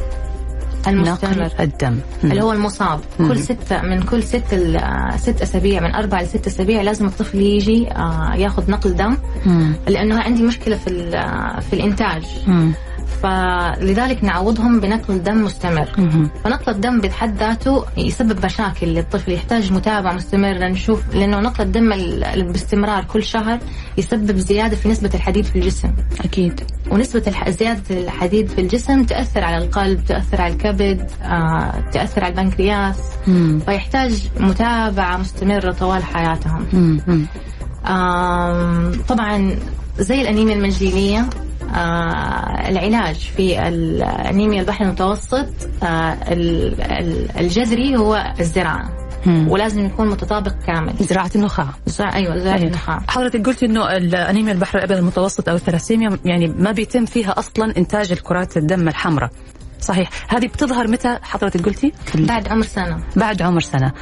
المستمر 0.88 1.38
نقل 1.44 1.64
الدم. 1.64 1.98
مم. 2.24 2.30
اللي 2.30 2.42
هو 2.42 2.52
المصاب 2.52 3.00
مم. 3.20 3.28
كل 3.28 3.38
ستة 3.38 3.82
من 3.82 4.02
كل 4.02 4.22
ست 4.22 4.54
ست 5.16 5.42
أسابيع 5.42 5.80
من 5.80 5.94
أربع 5.94 6.20
لست 6.20 6.46
أسابيع 6.46 6.82
لازم 6.82 7.06
الطفل 7.06 7.38
يجي 7.40 7.88
آه، 7.92 8.34
ياخذ 8.36 8.70
نقل 8.70 8.96
دم 8.96 9.16
مم. 9.46 9.72
لأنه 9.88 10.20
عندي 10.20 10.42
مشكلة 10.42 10.76
في 10.76 11.10
في 11.70 11.72
الإنتاج 11.72 12.22
مم. 12.46 12.72
فلذلك 13.22 14.24
نعوضهم 14.24 14.80
بنقل 14.80 15.22
دم 15.22 15.42
مستمر. 15.44 15.88
فنقل 16.44 16.72
الدم 16.72 17.00
بحد 17.00 17.36
ذاته 17.38 17.84
يسبب 17.96 18.44
مشاكل 18.44 18.86
للطفل 18.86 19.32
يحتاج 19.32 19.72
متابعة 19.72 20.12
مستمرة 20.12 20.68
نشوف 20.68 21.14
لأنه 21.14 21.40
نقل 21.40 21.64
الدم 21.64 21.92
ال- 21.92 22.52
باستمرار 22.52 23.04
كل 23.04 23.22
شهر 23.22 23.58
يسبب 23.98 24.36
زيادة 24.38 24.76
في 24.76 24.88
نسبة 24.88 25.10
الحديد 25.14 25.44
في 25.44 25.56
الجسم 25.56 25.90
أكيد 26.20 26.60
ونسبة 26.90 27.22
الح- 27.26 27.50
زيادة 27.50 27.82
الحديد 27.90 28.48
في 28.48 28.60
الجسم 28.60 29.04
تأثر 29.04 29.44
على 29.44 29.64
القلب 29.64 30.04
تأثر 30.04 30.40
على 30.42 30.52
الكبد 30.52 31.10
آه، 31.22 31.74
تأثر 31.92 32.24
على 32.24 32.32
البنكرياس 32.32 32.96
مم. 33.26 33.60
فيحتاج 33.66 34.28
متابعة 34.40 35.16
مستمرة 35.16 35.72
طوال 35.72 36.04
حياتهم 36.04 36.66
مم. 36.72 37.00
مم. 37.06 37.26
آم، 37.86 38.92
طبعا 39.08 39.56
زي 39.98 40.20
الأنيميا 40.22 40.54
المنجلية 40.54 41.18
آه 41.20 41.28
العلاج 42.68 43.14
في 43.36 43.68
الأنيميا 43.68 44.60
البحر 44.60 44.84
المتوسط 44.84 45.46
آه 45.82 45.86
ال- 46.12 46.80
ال- 46.80 47.38
الجذري 47.38 47.96
هو 47.96 48.32
الزراعة. 48.40 48.88
مم. 49.26 49.48
ولازم 49.50 49.86
يكون 49.86 50.08
متطابق 50.10 50.52
كامل. 50.66 50.92
زراعة 51.00 51.30
النخاع. 51.36 51.66
زراعة 51.86 52.14
أيوة 52.14 52.38
زراعة 52.38 52.54
أيوة. 52.56 52.66
النخاع. 52.66 53.00
حضرتك 53.08 53.46
قلت 53.46 53.62
إنه 53.62 53.96
الأنيميا 53.96 54.52
البحر 54.52 54.78
الابيض 54.78 54.96
المتوسط 54.98 55.48
أو 55.48 55.54
الثلاسيميا 55.54 56.18
يعني 56.24 56.48
ما 56.48 56.72
بيتم 56.72 57.04
فيها 57.04 57.38
أصلا 57.38 57.76
إنتاج 57.76 58.12
الكرات 58.12 58.56
الدم 58.56 58.88
الحمراء. 58.88 59.30
صحيح. 59.80 60.10
هذه 60.28 60.46
بتظهر 60.46 60.88
متى 60.88 61.18
حضرتك 61.22 61.64
قلتي؟ 61.64 61.92
بعد 62.14 62.48
عمر 62.48 62.64
سنة. 62.64 63.00
بعد 63.16 63.42
عمر 63.42 63.60
سنة. 63.60 63.92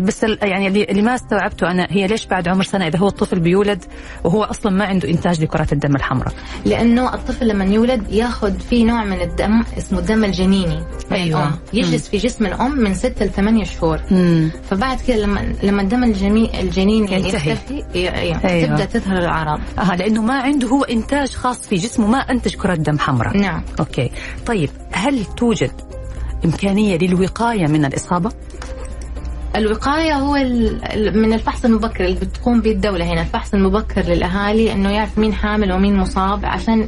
بس 0.00 0.22
يعني 0.22 0.66
اللي 0.66 0.84
اللي 0.84 1.02
ما 1.02 1.14
استوعبته 1.14 1.70
أنا 1.70 1.86
هي 1.90 2.06
ليش 2.06 2.26
بعد 2.26 2.48
عمر 2.48 2.62
سنة؟ 2.62 2.86
إذا 2.86 2.98
هو 2.98 3.08
الطفل 3.08 3.40
بيولد 3.40 3.84
وهو 4.24 4.44
أصلا 4.44 4.72
ما 4.72 4.84
عنده 4.84 5.08
إنتاج 5.08 5.42
لكرات 5.42 5.72
الدم 5.72 5.96
الحمراء. 5.96 6.32
لأنه 6.64 7.14
الطفل 7.14 7.48
لما 7.48 7.64
يولد 7.64 8.12
ياخذ 8.12 8.58
في 8.58 8.84
نوع 8.84 9.04
من 9.04 9.20
الدم 9.20 9.64
اسمه 9.78 9.98
الدم 9.98 10.24
الجنيني 10.24 10.76
من 11.10 11.16
أيوة. 11.16 11.42
الأم. 11.42 11.58
يجلس 11.72 12.08
في 12.08 12.16
جسم 12.16 12.46
الأم 12.46 12.72
من 12.78 12.94
ستة 12.94 13.24
لثمانية 13.24 13.64
شهور. 13.64 14.00
امم 14.12 14.50
فبعد 14.70 15.00
كده 15.08 15.16
لما 15.16 15.54
لما 15.62 15.82
الدم 15.82 16.04
الجمي 16.04 16.60
الجنيني 16.60 17.12
ينتهي. 17.12 17.50
يختفي 17.52 17.84
أيوة. 17.94 18.44
أيوة. 18.44 18.66
تبدأ 18.68 18.84
تظهر 18.84 19.18
الأعراض. 19.18 19.60
آه 19.78 19.96
لأنه 19.96 20.22
ما 20.22 20.40
عنده 20.40 20.68
هو 20.68 20.84
إنتاج 20.84 21.30
خاص 21.30 21.66
في 21.68 21.76
جسمه 21.76 22.06
ما 22.06 22.18
أنتج 22.18 22.54
كرات 22.54 22.78
دم 22.80 22.98
حمراء. 22.98 23.36
نعم. 23.36 23.64
أوكي. 23.80 24.10
طيب 24.46 24.70
هل 24.92 25.23
توجد 25.24 25.70
إمكانية 26.44 26.98
للوقاية 26.98 27.66
من 27.66 27.84
الإصابة؟ 27.84 28.30
الوقاية 29.56 30.12
هو 30.14 30.34
من 31.14 31.32
الفحص 31.32 31.64
المبكر 31.64 32.04
اللي 32.04 32.20
بتقوم 32.20 32.60
به 32.60 32.70
الدولة 32.70 33.04
هنا. 33.04 33.20
الفحص 33.20 33.54
المبكر 33.54 34.00
للأهالي 34.02 34.72
إنه 34.72 34.90
يعرف 34.90 35.18
مين 35.18 35.32
حامل 35.34 35.72
ومين 35.72 35.96
مصاب 35.96 36.44
عشان 36.44 36.78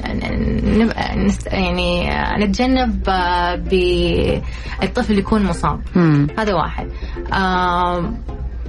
نبقى 0.79 1.16
نست 1.16 1.46
يعني 1.46 2.11
نتجنب 2.44 3.05
آه، 3.09 3.55
بالطفل 4.81 5.18
يكون 5.18 5.42
مصاب. 5.42 5.81
امم 5.96 6.27
هذا 6.38 6.55
واحد. 6.55 6.88
آه، 7.33 8.12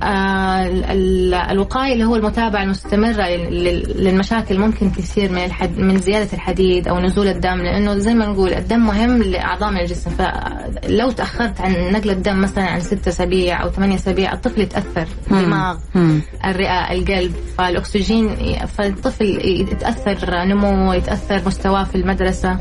ال- 0.04 0.84
ال- 0.86 1.34
الوقاية 1.34 1.94
اللي 1.94 2.04
هو 2.06 2.16
المتابعة 2.16 2.64
المستمرة 2.64 3.24
لل- 3.28 4.04
للمشاكل 4.04 4.60
ممكن 4.60 4.92
تصير 4.92 5.32
من 5.32 5.46
الحد 5.46 5.78
من 5.78 5.98
زيادة 5.98 6.34
الحديد 6.34 6.88
أو 6.88 7.00
نزول 7.00 7.28
الدم 7.28 7.58
لأنه 7.58 7.96
زي 7.96 8.14
ما 8.14 8.26
نقول 8.26 8.54
الدم 8.54 8.80
مهم 8.80 9.24
لأعضاء 9.24 9.72
من 9.72 9.78
الجسم 9.80 10.12
فلو 10.12 11.12
تأخرت 11.12 11.62
عن 11.62 11.72
نقل 11.92 12.10
الدم 12.10 12.42
مثلا 12.42 12.64
عن 12.64 12.80
ستة 12.80 13.10
أسابيع 13.10 13.64
أو 13.64 13.70
ثمانية 13.70 13.96
أسابيع 13.96 14.34
الطفل 14.34 14.62
يتأثر. 14.62 15.08
الدماغ 15.32 15.78
مم. 15.96 16.22
الرئة 16.46 16.92
القلب 16.92 17.34
فالأكسجين 17.58 18.36
فالطفل 18.78 19.26
يتأثر 19.46 20.44
نموه 20.44 20.96
يتأثر 20.96 21.42
مستواه 21.46 21.84
في 21.84 21.96
المدرسة 21.96 22.58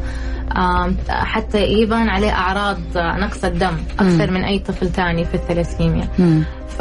آم، 0.56 0.96
حتى 1.08 1.62
يبان 1.66 2.08
عليه 2.08 2.30
أعراض 2.30 2.78
نقص 2.96 3.44
الدم 3.44 3.76
أكثر 4.00 4.30
من 4.30 4.44
أي 4.44 4.58
طفل 4.58 4.88
ثاني 4.88 5.24
في 5.24 5.34
الثلاسيميا 5.34 6.08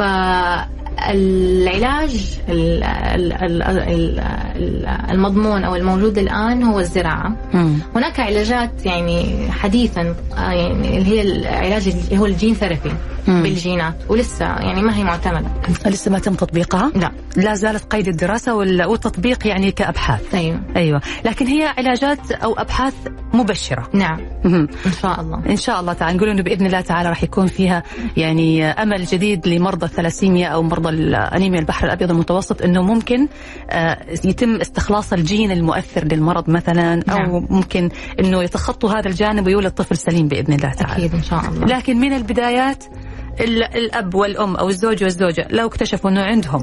مم. 0.00 0.85
فالعلاج 0.96 2.38
ال- 2.48 2.84
ال- 2.84 3.32
ال- 3.32 3.62
ال- 3.62 4.18
ال- 4.56 4.86
المضمون 5.10 5.64
أو 5.64 5.76
الموجود 5.76 6.18
الآن 6.18 6.62
هو 6.62 6.80
الزراعة. 6.80 7.36
مم. 7.54 7.78
هناك 7.96 8.20
علاجات 8.20 8.86
يعني 8.86 9.48
حديثا 9.52 10.14
آه، 10.38 10.50
يعني 10.52 10.98
اللي 10.98 11.08
هي 11.10 11.22
العلاج 11.22 11.88
اللي 11.88 12.18
هو 12.18 12.26
الجين 12.26 12.54
ثيرابي 12.54 12.92
مم. 13.28 13.42
بالجينات 13.42 13.94
ولسه 14.08 14.44
يعني 14.44 14.82
ما 14.82 14.96
هي 14.96 15.04
معتمدة. 15.04 15.48
لسه 15.86 16.10
ما 16.10 16.18
تم 16.18 16.34
تطبيقها؟ 16.34 16.92
لا. 16.94 17.12
لا 17.36 17.54
زالت 17.54 17.84
قيد 17.94 18.08
الدراسة 18.08 18.54
وال- 18.54 18.84
والتطبيق 18.84 19.46
يعني 19.46 19.70
كأبحاث. 19.70 20.34
أيوه. 20.34 20.60
أيوه. 20.76 21.00
لكن 21.24 21.46
هي 21.46 21.66
علاجات 21.78 22.32
أو 22.32 22.52
أبحاث 22.54 22.94
مبشرة. 23.34 23.88
نعم. 23.92 24.20
مهم. 24.44 24.68
إن 24.86 24.92
شاء 25.02 25.20
الله. 25.20 25.42
إن 25.48 25.56
شاء 25.56 25.80
الله 25.80 25.92
تعالى 25.92 26.16
نقول 26.16 26.28
إنه 26.28 26.42
بإذن 26.42 26.66
الله 26.66 26.80
تعالى 26.80 27.08
راح 27.08 27.22
يكون 27.22 27.46
فيها 27.46 27.82
يعني 28.16 28.64
أمل 28.64 29.04
جديد 29.04 29.48
لمرضى 29.48 29.86
الثلاسيميا 29.86 30.48
أو 30.48 30.62
مرضى 30.62 30.85
الانيميا 30.88 31.60
البحر 31.60 31.86
الأبيض 31.86 32.10
المتوسط 32.10 32.62
إنه 32.62 32.82
ممكن 32.82 33.28
آه، 33.70 33.98
يتم 34.24 34.56
استخلاص 34.60 35.12
الجين 35.12 35.50
المؤثر 35.50 36.04
للمرض 36.04 36.50
مثلا 36.50 37.02
أو 37.10 37.16
نعم. 37.16 37.46
ممكن 37.50 37.88
إنه 38.20 38.42
يتخطوا 38.42 38.90
هذا 38.90 39.08
الجانب 39.08 39.46
ويولد 39.46 39.70
طفل 39.70 39.96
سليم 39.96 40.28
بإذن 40.28 40.52
الله 40.54 40.72
تعالى 40.72 40.92
أكيد 41.06 41.14
إن 41.14 41.22
شاء 41.22 41.40
الله 41.48 41.66
لكن 41.66 41.96
من 42.00 42.12
البدايات 42.12 42.84
ال- 43.40 43.62
الأب 43.76 44.14
والأم 44.14 44.56
أو 44.56 44.68
الزوج 44.68 45.02
والزوجة 45.02 45.48
لو 45.50 45.66
اكتشفوا 45.66 46.10
إنه 46.10 46.20
عندهم 46.22 46.62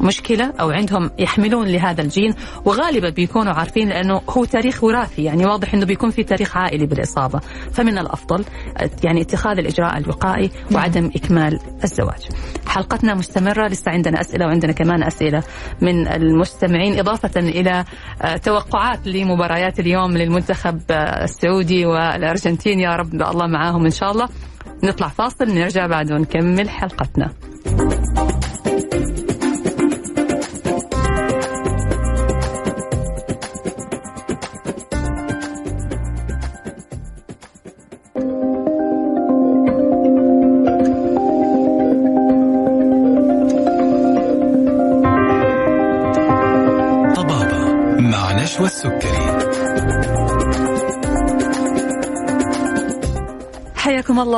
مشكلة 0.00 0.52
أو 0.60 0.70
عندهم 0.70 1.10
يحملون 1.18 1.66
لهذا 1.68 2.02
الجين 2.02 2.34
وغالبا 2.64 3.10
بيكونوا 3.10 3.52
عارفين 3.52 3.88
لأنه 3.88 4.20
هو 4.30 4.44
تاريخ 4.44 4.84
وراثي 4.84 5.24
يعني 5.24 5.46
واضح 5.46 5.74
إنه 5.74 5.86
بيكون 5.86 6.10
في 6.10 6.24
تاريخ 6.24 6.56
عائلي 6.56 6.86
بالإصابة 6.86 7.40
فمن 7.72 7.98
الأفضل 7.98 8.44
يعني 9.04 9.20
اتخاذ 9.20 9.58
الإجراء 9.58 9.98
الوقائي 9.98 10.50
وعدم 10.74 11.10
إكمال 11.16 11.60
الزواج. 11.84 12.28
حلقتنا 12.66 13.14
مستمرة 13.14 13.68
لسه 13.68 13.90
عندنا 13.90 14.20
أسئلة 14.20 14.46
وعندنا 14.46 14.72
كمان 14.72 15.02
أسئلة 15.02 15.42
من 15.80 16.08
المستمعين 16.08 16.98
إضافة 16.98 17.40
إلى 17.40 17.84
آه، 18.22 18.36
توقعات 18.36 19.06
لمباريات 19.06 19.80
اليوم 19.80 20.16
للمنتخب 20.16 20.80
آه، 20.90 21.24
السعودي 21.24 21.86
والأرجنتين 21.86 22.80
يا 22.80 22.96
رب 22.96 23.14
الله 23.14 23.46
معاهم 23.46 23.84
إن 23.84 23.90
شاء 23.90 24.12
الله. 24.12 24.28
نطلع 24.84 25.08
فاصل 25.08 25.44
نرجع 25.44 25.86
بعد 25.86 26.12
ونكمل 26.12 26.68
حلقتنا. 26.68 27.30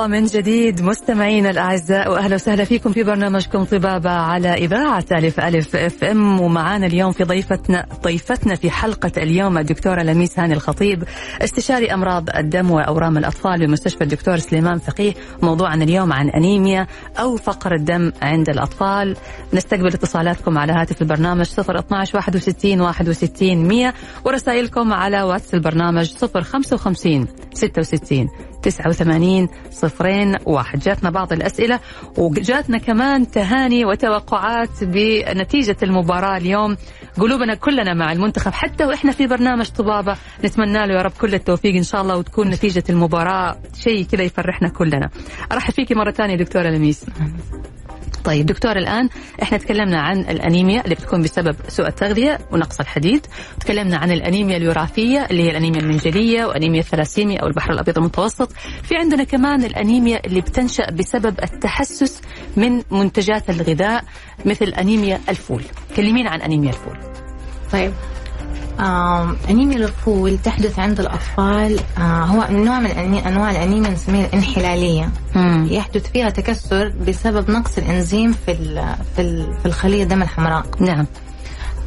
من 0.07 0.25
جديد 0.25 0.83
مستمعينا 0.83 1.51
الأعزاء 1.51 2.11
وأهلا 2.11 2.35
وسهلا 2.35 2.65
فيكم 2.65 2.93
في 2.93 3.03
برنامجكم 3.03 3.65
طبابة 3.65 4.11
على 4.11 4.55
إذاعة 4.55 5.05
ألف 5.12 5.41
ألف 5.41 5.77
FM. 5.77 6.41
ومعانا 6.41 6.87
اليوم 6.87 7.12
في 7.12 7.25
ضيفتنا 7.25 7.87
ضيفتنا 8.03 8.55
في 8.55 8.71
حلقة 8.71 9.12
اليوم 9.17 9.59
الدكتورة 9.59 10.03
لميس 10.03 10.38
هاني 10.38 10.55
الخطيب 10.55 11.05
استشاري 11.43 11.95
أمراض 11.95 12.37
الدم 12.37 12.71
وأورام 12.71 13.19
الأطفال 13.19 13.67
بمستشفى 13.67 14.05
الدكتور 14.05 14.38
سليمان 14.38 14.79
فقيه. 14.79 15.15
موضوعنا 15.43 15.85
اليوم 15.85 16.12
عن 16.12 16.29
أنيميا 16.29 16.87
أو 17.19 17.37
فقر 17.37 17.75
الدم 17.75 18.12
عند 18.23 18.49
الأطفال. 18.49 19.17
نستقبل 19.55 19.87
اتصالاتكم 19.87 20.59
على 20.59 20.73
هاتف 20.73 21.03
البرنامج 21.03 21.47
012 21.59 22.17
61 22.17 22.81
61 22.81 23.69
100 23.69 23.95
ورسائلكم 24.25 24.93
على 24.93 25.23
واتس 25.23 25.55
البرنامج 25.55 26.15
055 26.15 27.27
66 27.55 28.52
89 28.63 29.48
صفرين 29.71 30.37
واحد. 30.46 30.79
جاتنا 30.79 31.10
بعض 31.10 31.33
الأسئلة 31.33 31.81
وجاتنا 32.19 32.79
كمان 32.79 33.31
تهاني 33.31 33.85
وتوقعات 33.85 34.85
بنتيجة 34.85 35.77
المباراة 35.83 36.37
اليوم. 36.37 36.77
قلوبنا 37.19 37.54
كلنا 37.54 37.94
مع 37.94 38.13
المنتخب 38.13 38.52
حتى 38.52 38.85
وإحنا 38.85 39.13
في 39.13 39.27
برنامج 39.27 39.69
طبابة. 39.69 40.17
نتمنى 40.44 40.87
له 40.87 40.94
يا 40.94 41.02
رب 41.02 41.13
كل 41.21 41.35
التوفيق 41.35 41.75
إن 41.75 41.83
شاء 41.83 42.02
الله 42.02 42.17
وتكون 42.17 42.50
نتيجة 42.50 42.85
المباراة 42.90 43.56
شيء 43.79 44.04
كذا 44.04 44.23
يفرحنا 44.23 44.69
كلنا. 44.69 45.10
أرحب 45.52 45.73
فيكي 45.73 45.94
مرة 45.94 46.10
ثانية 46.10 46.37
دكتورة 46.37 46.69
لميس. 46.69 47.04
طيب 48.25 48.46
دكتور 48.46 48.77
الآن 48.77 49.08
إحنا 49.42 49.58
تكلمنا 49.58 50.00
عن 50.00 50.20
الأنيميا 50.20 50.85
اللي 50.85 50.94
بتكون 50.94 51.23
بسبب 51.23 51.56
سوء 51.68 51.87
التغذية 51.87 52.38
ونقص 52.50 52.81
الحديد. 52.81 53.27
تكلمنا 53.60 53.96
عن 53.96 54.10
الأنيميا 54.10 54.56
الوراثية 54.56 55.27
اللي 55.31 55.42
هي 55.42 55.50
الأنيميا 55.50 55.81
المنجلية 55.81 56.44
وأنيميا 56.44 56.81
الثلاسيميا 56.81 57.40
أو 57.40 57.46
البحر 57.46 57.73
الأبيض 57.73 57.98
المتوسط. 57.98 58.52
في 58.83 58.96
عندنا 58.96 59.25
كمان 59.25 59.64
الأنيميا 59.64 60.27
اللي 60.27 60.40
بتنشأ 60.40 60.90
بسبب 60.90 61.38
التحسس 61.42 62.20
من 62.56 62.83
منتجات 62.90 63.50
الغذاء 63.50 64.04
مثل 64.44 64.66
أنيميا 64.66 65.20
الفول. 65.29 65.62
كلمينا 65.96 66.31
عن 66.31 66.40
أنيميا 66.40 66.70
الفول. 66.70 66.96
طيب 67.73 67.92
أنيميا 69.50 69.77
الفول 69.77 70.38
تحدث 70.38 70.79
عند 70.79 71.00
الأطفال 71.00 71.81
آه، 71.98 72.25
هو 72.25 72.46
نوع 72.50 72.81
من 72.81 72.90
أنواع 73.27 73.50
الأنيميا 73.50 73.90
نسميها 73.90 74.27
الانحلالية 74.27 75.10
مم. 75.35 75.66
يحدث 75.70 76.10
فيها 76.10 76.31
تكسر 76.31 76.92
بسبب 77.08 77.50
نقص 77.50 77.79
الإنزيم 77.79 78.33
في 78.33 78.54
في 79.16 79.23
ال- 79.23 79.54
في 79.62 79.66
الخلية 79.66 80.02
الدم 80.02 80.23
الحمراء 80.23 80.64
نعم 80.81 81.06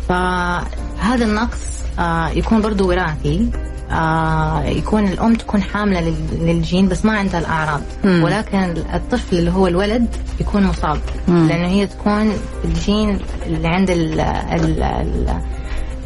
فهذا 0.09 1.25
النقص 1.25 1.59
آه، 1.99 2.29
يكون 2.29 2.61
برضو 2.61 2.89
وراثي 2.89 3.49
آه، 3.91 4.63
يكون 4.63 5.07
الأم 5.07 5.35
تكون 5.35 5.61
حاملة 5.61 6.01
لل- 6.01 6.15
للجين 6.47 6.87
بس 6.87 7.05
ما 7.05 7.17
عندها 7.17 7.39
الأعراض 7.39 7.81
مم. 8.03 8.23
ولكن 8.23 8.57
الطفل 8.93 9.37
اللي 9.37 9.51
هو 9.51 9.67
الولد 9.67 10.07
يكون 10.39 10.63
مصاب 10.63 10.99
مم. 11.27 11.47
لأنه 11.47 11.67
هي 11.67 11.87
تكون 11.87 12.33
الجين 12.65 13.19
اللي 13.45 13.67
عند 13.67 13.89
ال 13.89 14.19
ال 14.19 14.83
ال 14.83 15.41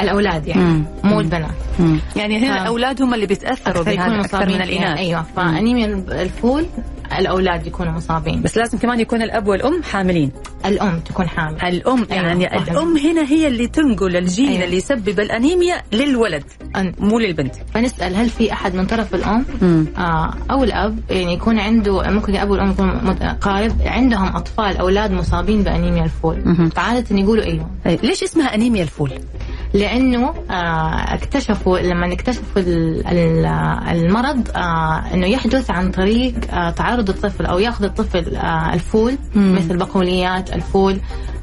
الأولاد 0.00 0.46
يعني 0.46 0.62
مم. 0.62 0.84
مو 1.04 1.20
البنات 1.20 1.50
مم. 1.78 1.98
يعني 2.16 2.38
هنا 2.38 2.58
ف- 2.58 2.62
الأولاد 2.62 3.02
هم 3.02 3.14
اللي 3.14 3.26
بيتأثروا 3.26 3.82
أكثر 3.82 3.82
بهذا 3.82 4.02
أكثر 4.02 4.10
من 4.14 4.20
مصابين 4.20 4.48
فيها. 4.48 4.64
الإناث 4.64 4.98
أيوة 4.98 5.24
فأنيميا 5.36 5.86
الفول 6.22 6.66
الأولاد 7.18 7.66
يكونوا 7.66 7.92
مصابين 7.92 8.42
بس 8.42 8.56
لازم 8.58 8.78
كمان 8.78 9.00
يكون 9.00 9.22
الأب 9.22 9.46
والأم 9.46 9.82
حاملين 9.82 10.30
الأم 10.66 11.00
تكون 11.00 11.28
حامل 11.28 11.56
الأم 11.62 12.06
أيوة، 12.12 12.26
يعني 12.26 12.44
صحيح. 12.48 12.70
الأم 12.70 12.96
هنا 12.96 13.22
هي 13.22 13.48
اللي 13.48 13.66
تنقل 13.66 14.16
الجين 14.16 14.48
أيوة. 14.48 14.64
اللي 14.64 14.76
يسبب 14.76 15.20
الأنيميا 15.20 15.82
للولد 15.92 16.44
أن- 16.76 16.92
مو 17.00 17.18
للبنت 17.18 17.54
فنسأل 17.74 18.16
هل 18.16 18.28
في 18.28 18.52
أحد 18.52 18.74
من 18.74 18.86
طرف 18.86 19.14
الأم 19.14 19.44
مم. 19.62 19.86
آه 19.98 20.34
أو 20.50 20.64
الأب 20.64 20.98
يعني 21.10 21.32
يكون 21.34 21.58
عنده 21.58 22.10
ممكن 22.10 22.32
الأب 22.32 22.50
والأم 22.50 22.70
يكون 22.70 22.90
قارب 23.40 23.76
عندهم 23.86 24.36
أطفال 24.36 24.76
أولاد 24.76 25.10
مصابين 25.12 25.62
بأنيميا 25.62 26.04
الفول 26.04 26.42
مهم. 26.44 26.68
فعادة 26.68 27.16
يقولوا 27.18 27.44
أيوه 27.44 27.70
أي، 27.86 27.98
ليش 28.02 28.22
اسمها 28.22 28.54
أنيميا 28.54 28.82
الفول؟ 28.82 29.10
لأنه 29.74 30.34
آه 30.50 31.14
اكتشفوا 31.14 31.78
لما 31.78 32.12
اكتشفوا 32.12 32.62
ال- 32.62 33.06
ال- 33.06 33.46
المرض 33.96 34.48
آه 34.56 35.02
أنه 35.14 35.26
يحدث 35.26 35.70
عن 35.70 35.90
طريق 35.90 36.34
آه 36.54 36.70
تعرض 36.70 37.08
الطفل 37.08 37.46
أو 37.46 37.58
يأخذ 37.58 37.84
الطفل 37.84 38.36
الفول. 38.74 39.18
مثل 39.34 39.76
بقوليات 39.76 40.52
الفول 40.52 41.00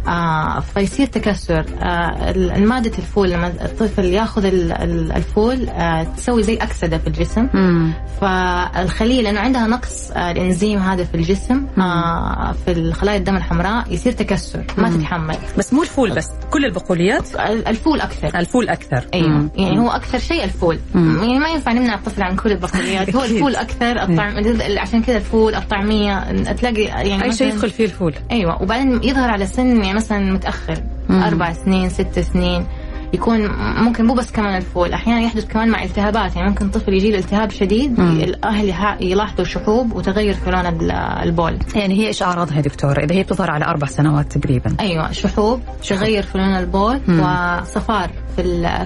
آه 0.08 0.60
فيصير 0.60 1.08
تكسر. 1.08 1.66
آه 1.82 2.32
المادة 2.32 2.92
الفول 2.98 3.30
لما 3.32 3.48
الطفل 3.48 4.06
ياخذ 4.06 4.46
ال- 4.46 4.72
ال- 4.72 5.12
الفول 5.12 5.70
آه 5.70 6.04
تسوي 6.04 6.44
زي 6.44 6.56
أكسدة 6.56 6.98
في 6.98 7.08
الجسم. 7.08 7.48
مم. 7.54 7.94
فالخلية 8.22 9.22
لأنه 9.22 9.40
عندها 9.40 9.68
نقص 9.68 10.12
آه، 10.12 10.32
الإنزيم 10.32 10.80
هذا 10.80 11.04
في 11.04 11.16
الجسم 11.16 11.66
آه، 11.78 12.56
في 12.66 12.72
الخلايا 12.72 13.18
الدم 13.18 13.36
الحمراء 13.36 13.94
يصير 13.94 14.12
تكسر 14.12 14.66
ما 14.78 14.90
مم. 14.90 14.98
تتحمل. 14.98 15.36
بس 15.58 15.74
مو 15.74 15.82
الفول 15.82 16.12
بس 16.14 16.28
كل 16.52 16.66
البقوليات؟ 16.66 17.36
الفول 17.68 18.02
أكثر. 18.02 18.40
الفول 18.40 18.70
أكثر. 18.70 19.06
مم. 19.16 19.50
يعني 19.56 19.80
هو 19.80 19.90
أكثر 19.90 20.20
شيء 20.20 20.44
الفول. 20.44 20.80
مم. 20.96 21.18
يعني 21.24 21.40
ما 21.40 21.50
ينفع 21.50 21.72
نمنع 21.72 21.94
الطفل 21.96 22.24
عن 22.24 22.36
كل 22.36 22.52
البقوليات. 22.52 23.16
هو. 23.16 23.24
الفول 23.36 23.56
أكثر 23.56 24.02
الطعم 24.02 24.34
عشان 24.78 25.02
كذا 25.04 25.18
الفول 25.18 25.56
الطعمية 25.56 26.32
تلاقي 26.54 26.84
يعني 26.84 27.24
أي 27.24 27.34
شيء 27.34 27.48
يدخل 27.48 27.70
فيه 27.70 27.86
الفول. 27.86 28.14
أيوه 28.32 28.62
وبعدين 28.62 29.04
يظهر 29.04 29.30
على 29.30 29.46
سن 29.48 29.84
يعني 29.84 29.95
مثلا 29.96 30.34
متأخر 30.34 30.78
مم. 31.10 31.24
أربع 31.24 31.54
سنين 31.54 31.90
ست 31.90 32.20
سنين 32.20 32.66
يكون 33.14 33.48
ممكن 33.84 34.06
مو 34.06 34.14
بس 34.14 34.32
كمان 34.32 34.58
الفول 34.58 34.94
أحيانا 34.94 35.22
يحدث 35.22 35.46
كمان 35.46 35.70
مع 35.70 35.84
التهابات 35.84 36.36
يعني 36.36 36.50
ممكن 36.50 36.70
طفل 36.70 36.94
يجي 36.94 37.12
له 37.12 37.18
التهاب 37.18 37.52
شديد 37.52 38.00
مم. 38.00 38.20
الأهل 38.20 38.74
يلاحظوا 39.02 39.46
شحوب 39.46 39.94
وتغير 39.96 40.34
في 40.34 40.52
لون 40.52 40.66
ال- 40.66 40.92
البول 40.92 41.60
يعني 41.76 41.94
هي 42.00 42.08
إيش 42.08 42.24
أعراضها 42.24 42.56
يا 42.56 42.62
دكتورة 42.62 43.04
إذا 43.04 43.16
هي 43.16 43.24
بتظهر 43.24 43.52
على 43.52 43.66
أربع 43.66 43.88
سنوات 43.88 44.38
تقريبا 44.38 44.76
أيوه 44.80 45.12
شحوب 45.12 45.62
تغير 45.90 46.24
في 46.24 46.38
لون 46.38 46.56
البول 46.56 47.00
مم. 47.08 47.20
وصفار 47.20 48.10
في 48.36 48.44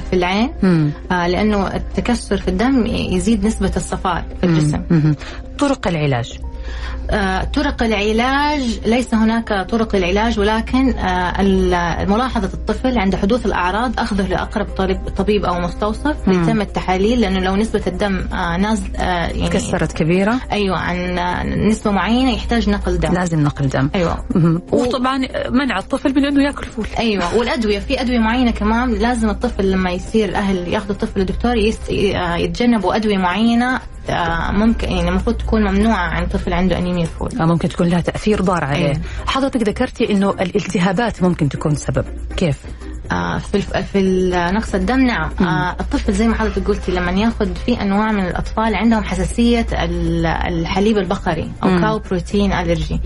في 0.10 0.14
العين 0.16 0.50
مم. 0.64 0.90
آه 1.12 1.28
لأنه 1.28 1.68
التكسر 1.76 2.38
في 2.38 2.48
الدم 2.48 2.86
يزيد 2.86 3.46
نسبة 3.46 3.72
الصفار 3.76 4.24
في 4.42 4.46
الجسم 4.46 4.82
مم. 4.92 5.16
طرق 5.60 5.88
العلاج 5.88 6.40
طرق 7.54 7.84
العلاج 7.84 8.80
ليس 8.86 9.14
هناك 9.14 9.68
طرق 9.70 9.96
للعلاج 9.96 10.40
ولكن 10.40 10.90
آه 10.90 11.42
ملاحظة 12.06 12.50
الطفل 12.54 12.98
عند 13.00 13.16
حدوث 13.16 13.46
الأعراض 13.46 14.00
أخذه 14.00 14.28
لأقرب 14.28 14.66
طبيب 14.66 15.00
طبيب 15.18 15.46
أو 15.46 15.60
مستوصف 15.60 16.16
مم. 16.28 16.34
ليتم 16.34 16.62
التحاليل 16.62 17.22
لأنه 17.22 17.40
لو 17.40 17.56
نسبة 17.56 17.82
الدم 17.88 18.28
آه 18.34 18.58
نازل 18.58 18.96
آه 18.96 19.28
يعني 19.28 19.50
كسرت 19.50 19.92
كبيرة 19.92 20.40
أيوه 20.52 20.78
عن 20.80 21.18
آه، 21.18 21.44
نسبة 21.44 21.92
معينة 21.92 22.32
يحتاج 22.32 22.70
نقل 22.70 23.00
دم 23.00 23.14
لازم 23.14 23.44
نقل 23.44 23.70
دم 23.70 23.90
أيوه 23.96 24.26
مم. 24.36 24.62
وطبعا 24.72 25.18
منع 25.50 25.80
الطفل 25.80 26.16
من 26.16 26.26
إنه 26.26 26.44
يأكل 26.44 26.66
فول 26.66 26.86
أيوه 27.00 27.36
والأدوية 27.36 27.80
في 27.80 28.02
أدوية 28.02 28.20
معينة 28.20 28.52
كمان 28.52 28.92
لازم 28.94 29.30
الطفل 29.30 29.72
لما 29.72 29.92
يصير 29.92 30.30
الأهل 30.30 30.68
ياخذوا 30.68 30.92
الطفل 30.92 31.20
للدكتور. 31.20 31.52
آه، 31.52 32.36
يتجنبوا 32.36 32.96
أدوية 32.96 33.18
معينة 33.18 33.76
آه، 33.76 33.80
ممكن 34.52 34.92
يعني 34.92 35.10
المفروض 35.10 35.38
تكون 35.38 35.62
ممنوعة 35.62 36.08
عن 36.08 36.28
طفل 36.28 36.54
عنده 36.54 36.78
أنيميا 36.78 37.04
الفول 37.04 37.30
آه، 37.42 37.46
ممكن 37.46 37.70
تكون 37.70 37.88
لها 37.88 38.02
تأثير 38.02 38.42
ضار 38.42 38.64
عليه. 38.64 38.86
أيوة. 38.86 39.02
حضرتك 39.26 39.64
ذكرتي 39.64 40.12
إنه 40.12 40.30
الالتهابات 40.30 41.24
ممكن 41.24 41.50
تكون 41.50 41.76
سبب. 41.76 42.06
كيف؟ 42.38 42.58
في 43.40 43.56
الف... 43.56 43.78
في 43.78 44.00
ال- 44.00 44.54
نقص 44.56 44.76
الدم 44.76 45.00
نعم 45.06 45.30
آه، 45.42 45.76
الطفل 45.80 46.14
زي 46.14 46.28
ما 46.28 46.36
حضرتك 46.36 46.68
قلتي 46.68 46.92
لما 46.92 47.12
ياخذ 47.12 47.56
في 47.66 47.82
أنواع 47.82 48.12
من 48.12 48.26
الأطفال 48.26 48.76
عندهم 48.76 49.04
حساسية 49.04 49.68
ال- 49.74 50.26
الحليب 50.26 50.98
البقري 50.98 51.52
أو 51.64 51.70
مم. 51.70 51.82
cow 51.82 52.00
protein 52.00 52.54
allergy. 52.54 53.00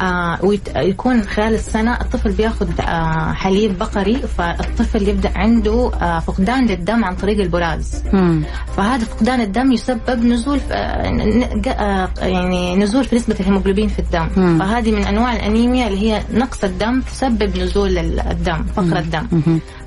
آه 0.00 0.38
ويكون 0.44 1.22
خلال 1.22 1.54
السنة 1.54 1.94
الطفل 2.00 2.32
بياخذ 2.32 2.68
آه 2.80 3.32
حليب 3.32 3.78
بقري 3.78 4.16
فالطفل 4.38 5.08
يبدأ 5.08 5.30
عنده 5.38 5.90
آه 6.02 6.18
فقدان 6.18 6.66
للدم 6.66 7.04
عن 7.04 7.16
طريق 7.16 7.40
البراز 7.40 8.02
مم. 8.12 8.42
فهذا 8.76 9.04
فقدان 9.04 9.40
الدم 9.40 9.72
يسبب 9.72 10.24
نزول 10.24 10.60
في 10.60 10.74
آه 10.74 12.08
آه 12.20 12.26
يعني 12.26 12.76
نزول 12.76 13.04
في 13.04 13.16
نسبة 13.16 13.36
الهيموغلوبين 13.40 13.88
في 13.88 13.98
الدم 13.98 14.28
مم. 14.36 14.58
فهذه 14.58 14.90
من 14.92 15.04
أنواع 15.04 15.32
الأنيميا 15.36 15.86
اللي 15.88 16.12
هي 16.12 16.22
نقص 16.34 16.64
الدم 16.64 17.00
تسبب 17.00 17.58
نزول 17.58 17.98
ال- 17.98 18.20
الدم 18.20 18.64
فقر 18.76 18.98
الدم. 18.98 19.26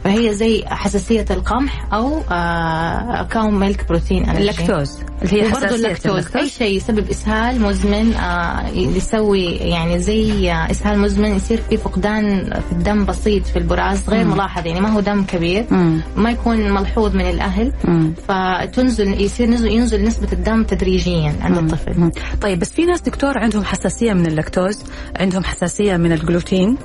فهي 0.04 0.34
زي 0.34 0.64
حساسية 0.68 1.26
القمح 1.32 1.94
أو 1.94 2.22
آه 2.32 3.24
cow 3.24 3.50
milk 3.50 3.88
protein 3.90 4.30
اللاكتوز 4.30 5.00
اللي 5.22 5.34
هي 5.34 5.48
وبرضه 5.48 5.58
حساسية 5.58 5.76
اللاكتوز. 5.76 6.14
أي 6.14 6.20
اللاكتوز 6.20 6.50
شيء 6.50 6.78
يسبب 6.78 7.10
إسهال 7.10 7.62
مزمن 7.62 8.14
آه 8.14 8.68
يسوي 8.70 9.46
يعني 9.46 10.00
زي 10.00 10.52
آه 10.52 10.72
إسهال 10.72 11.00
مزمن 11.00 11.36
يصير 11.36 11.62
في 11.70 11.78
فقدان 11.78 12.54
في 12.70 12.72
الدم 12.72 13.06
بسيط 13.06 13.46
في 13.46 13.60
البراز 13.60 14.10
غير 14.10 14.26
ملاحظ 14.26 14.66
يعني 14.66 14.82
ما 14.82 14.90
هو 14.90 15.00
دم 15.00 15.24
كبير 15.24 15.66
مم. 15.72 16.02
ما 16.16 16.32
يكون 16.32 16.72
ملحوظ 16.72 17.16
من 17.16 17.30
الأهل. 17.30 17.74
مم. 17.84 18.14
فتنزل 18.28 19.22
يصير 19.22 19.50
نزل 19.50 19.68
ينزل 19.68 20.04
نسبة 20.04 20.28
الدم 20.34 20.64
تدريجيا 20.64 21.34
عند 21.42 21.58
الطفل. 21.58 22.00
مم. 22.00 22.12
طيب 22.42 22.60
بس 22.60 22.70
في 22.70 22.86
ناس 22.86 23.02
دكتور 23.02 23.38
عندهم 23.38 23.64
حساسية 23.64 24.14
من 24.14 24.26
اللاكتوز 24.26 24.84
عندهم 25.20 25.44
حساسية 25.44 25.98
من 25.98 26.12
الجلوتين 26.12 26.78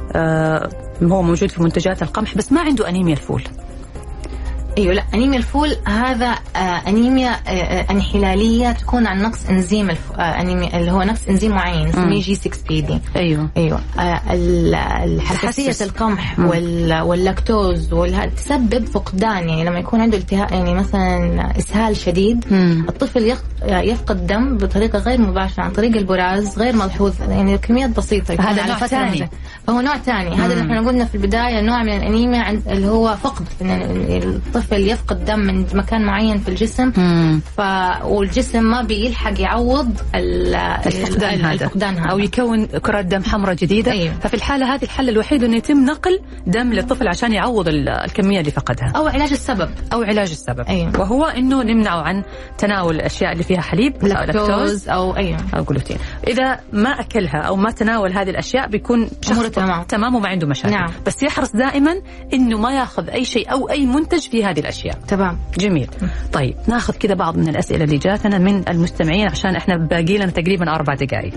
هو 1.03 1.23
موجود 1.23 1.51
في 1.51 1.63
منتجات 1.63 2.03
القمح 2.03 2.37
بس 2.37 2.53
ما 2.53 2.61
عنده 2.61 2.89
أنيميا 2.89 3.13
الفول. 3.15 3.43
أيوه 4.79 4.95
لا 4.95 5.03
أنيميا 5.15 5.39
الفول 5.39 5.77
هذا 5.87 6.35
آه 6.57 6.59
أنيميا 6.89 7.31
آه 7.31 7.51
آه 7.51 7.87
انحلالية 7.91 8.73
تكون 8.73 9.07
عن 9.07 9.23
نقص 9.23 9.47
إنزيم 9.51 9.91
الف... 9.91 10.13
آه 10.13 10.21
أنيميا 10.41 10.77
اللي 10.81 10.91
هو 10.91 11.03
نقص 11.03 11.21
إنزيم 11.29 11.51
معين 11.53 11.89
نسميه 11.89 12.21
G6PD 12.21 12.99
أيوه 13.17 13.49
أيوه 13.57 13.81
آه، 13.99 14.21
تحسس. 15.19 15.83
القمح. 15.83 16.39
وال- 16.39 17.01
واللاكتوز 17.01 17.93
والها 17.93 18.27
تسبب 18.27 18.85
فقدان 18.87 19.49
يعني 19.49 19.65
لما 19.65 19.79
يكون 19.79 20.01
عنده 20.01 20.17
التهاب 20.19 20.53
يعني 20.53 20.75
مثلا 20.75 21.53
إسهال 21.59 21.97
شديد 21.97 22.45
مم. 22.51 22.87
الطفل 22.89 23.23
يق- 23.23 23.45
يفقد 23.69 24.27
دم 24.27 24.57
بطريقة 24.57 24.99
غير 24.99 25.21
مباشرة 25.21 25.63
عن 25.63 25.71
طريق 25.71 25.97
البراز 25.97 26.59
غير 26.59 26.77
ملحوظ 26.77 27.13
يعني 27.29 27.59
كميات 27.59 27.91
بسيطة 27.91 28.35
هذا 28.35 28.67
نوع 28.67 28.79
ثاني. 28.79 29.29
فهو 29.67 29.81
نوع 29.81 29.99
ثاني 29.99 30.35
هذا 30.35 30.53
اللي 30.53 30.63
إحنا 30.65 30.89
قلنا 30.89 31.05
في 31.05 31.15
البداية 31.15 31.61
نوع 31.61 31.83
من 31.83 31.97
الأنيميا 31.97 32.41
عند 32.41 32.69
اللي 32.69 32.89
هو 32.89 33.17
فقد 33.23 33.45
إن 33.63 33.69
الطفل 34.65 34.89
يفقد 34.89 35.25
دم 35.25 35.39
من 35.39 35.67
مكان 35.75 36.05
معين 36.05 36.39
في 36.39 36.49
الجسم 36.49 36.93
مم. 36.97 37.41
ف 37.57 37.61
والجسم 38.05 38.63
ما 38.65 38.83
بيلحق 38.83 39.41
يعوض 39.41 40.01
ال- 40.15 40.55
الفقدان 40.87 41.35
ال- 41.35 41.45
هذا 41.45 41.65
الفقدان 41.65 41.95
هذا 41.99 42.11
أو 42.11 42.19
يكون 42.19 42.67
كرات 42.67 43.05
دم 43.05 43.23
حمراء 43.23 43.55
جديدة 43.55 43.93
أيوة. 43.93 44.15
ففي 44.15 44.35
الحالة 44.35 44.75
هذه 44.75 44.83
الحل 44.83 45.09
الوحيد 45.09 45.45
إنه 45.45 45.57
يتم 45.57 45.85
نقل 45.85 46.21
دم 46.47 46.73
للطفل 46.73 47.09
عشان 47.09 47.33
يعوض 47.33 47.69
ال- 47.69 47.89
الكمية 47.89 48.41
اللي 48.41 48.51
فقدها 48.51 48.93
أو 48.97 49.07
علاج 49.07 49.33
السبب 49.33 49.71
أو 49.93 50.03
علاج 50.03 50.31
السبب 50.31 50.61
أيوة. 50.69 51.01
وهو 51.01 51.25
إنه 51.25 51.63
نمنعه 51.63 52.03
عن 52.03 52.23
تناول 52.59 52.95
الأشياء 52.95 53.33
اللي 53.33 53.43
فيها 53.45 53.61
حليب 53.61 54.05
لاكتوز 54.05 54.89
أو 54.89 55.17
أيوه 55.17 55.39
أو 55.57 55.65
جلوتين 55.65 55.97
إذا 56.29 56.61
ما 56.73 56.91
أكلها 56.91 57.39
أو 57.41 57.57
ما 57.57 57.71
تناول 57.71 58.13
هذه 58.13 58.31
الأشياء 58.31 58.69
بيكون 58.69 59.09
شخص 59.23 59.43
تمام. 59.51 59.83
تمام 59.83 60.15
وما 60.15 60.29
عنده 60.29 60.47
مشاكل 60.47 60.71
نعم. 60.75 60.91
بس 61.07 61.23
يحرص 61.23 61.53
دائما 61.57 61.95
إنه 62.35 62.59
ما 62.59 62.73
ياخذ 62.73 63.09
أي 63.11 63.25
شيء 63.25 63.53
أو 63.53 63.71
أي 63.71 63.87
منتج 63.87 64.29
في 64.29 64.45
هذه 64.55 64.61
الأشياء. 64.61 64.99
تمام. 65.09 65.39
جميل. 65.59 65.89
طيب 66.33 66.55
ناخذ 66.69 66.95
كذا 66.95 67.15
بعض 67.15 67.37
من 67.37 67.49
الأسئلة 67.49 67.85
اللي 67.85 67.99
جاتنا 67.99 68.39
من 68.39 68.69
المستمعين 68.69 69.29
عشان 69.29 69.57
إحنا 69.57 69.77
باقي 69.77 70.19
لنا 70.19 70.27
تقريبا 70.27 70.75
أربع 70.75 70.95
دقائق 70.95 71.33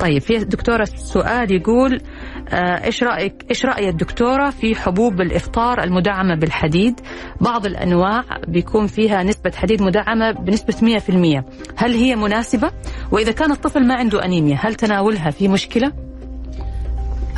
طيب 0.00 0.20
في 0.20 0.38
دكتورة 0.38 0.84
سؤال 0.84 1.52
يقول 1.52 2.00
آه، 2.48 2.84
إيش 2.84 3.02
رأيك 3.02 3.44
إيش 3.50 3.64
رأي 3.64 3.88
الدكتورة 3.88 4.50
في 4.50 4.74
حبوب 4.74 5.20
الإفطار 5.20 5.82
المدعمة 5.84 6.34
بالحديد؟ 6.34 7.00
بعض 7.40 7.66
الأنواع 7.66 8.22
بيكون 8.48 8.86
فيها 8.86 9.22
نسبة 9.22 9.52
حديد 9.56 9.82
مدعمة 9.82 10.32
بنسبة 10.32 10.98
100% 10.98 11.44
هل 11.76 11.94
هي 11.94 12.16
مناسبة؟ 12.16 12.70
وإذا 13.12 13.32
كان 13.32 13.52
الطفل 13.52 13.86
ما 13.86 13.94
عنده 13.94 14.24
أنيميا 14.24 14.56
هل 14.60 14.74
تناولها 14.74 15.30
في 15.30 15.48
مشكلة؟ 15.48 15.92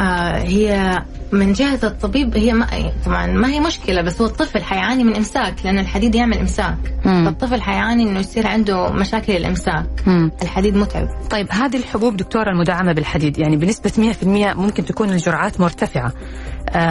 آه 0.00 0.38
هي 0.38 1.02
من 1.32 1.52
جهة 1.52 1.78
الطبيب 1.82 2.36
هي 2.36 2.52
ما 2.52 2.66
طبعا 3.06 3.26
ما 3.26 3.48
هي 3.48 3.60
مشكلة 3.60 4.02
بس 4.02 4.20
هو 4.20 4.26
الطفل 4.26 4.62
حيعاني 4.62 5.04
من 5.04 5.16
إمساك 5.16 5.54
لأن 5.64 5.78
الحديد 5.78 6.14
يعمل 6.14 6.38
إمساك 6.38 6.76
مم. 7.04 7.24
فالطفل 7.24 7.62
حيعاني 7.62 8.02
إنه 8.02 8.20
يصير 8.20 8.46
عنده 8.46 8.92
مشاكل 8.92 9.32
الإمساك 9.32 9.86
مم. 10.06 10.30
الحديد 10.42 10.76
متعب 10.76 11.08
طيب 11.30 11.46
هذه 11.50 11.76
الحبوب 11.76 12.16
دكتورة 12.16 12.50
المدعمة 12.50 12.92
بالحديد 12.92 13.38
يعني 13.38 13.56
بنسبة 13.56 14.12
100% 14.22 14.56
ممكن 14.56 14.84
تكون 14.84 15.10
الجرعات 15.10 15.60
مرتفعة 15.60 16.12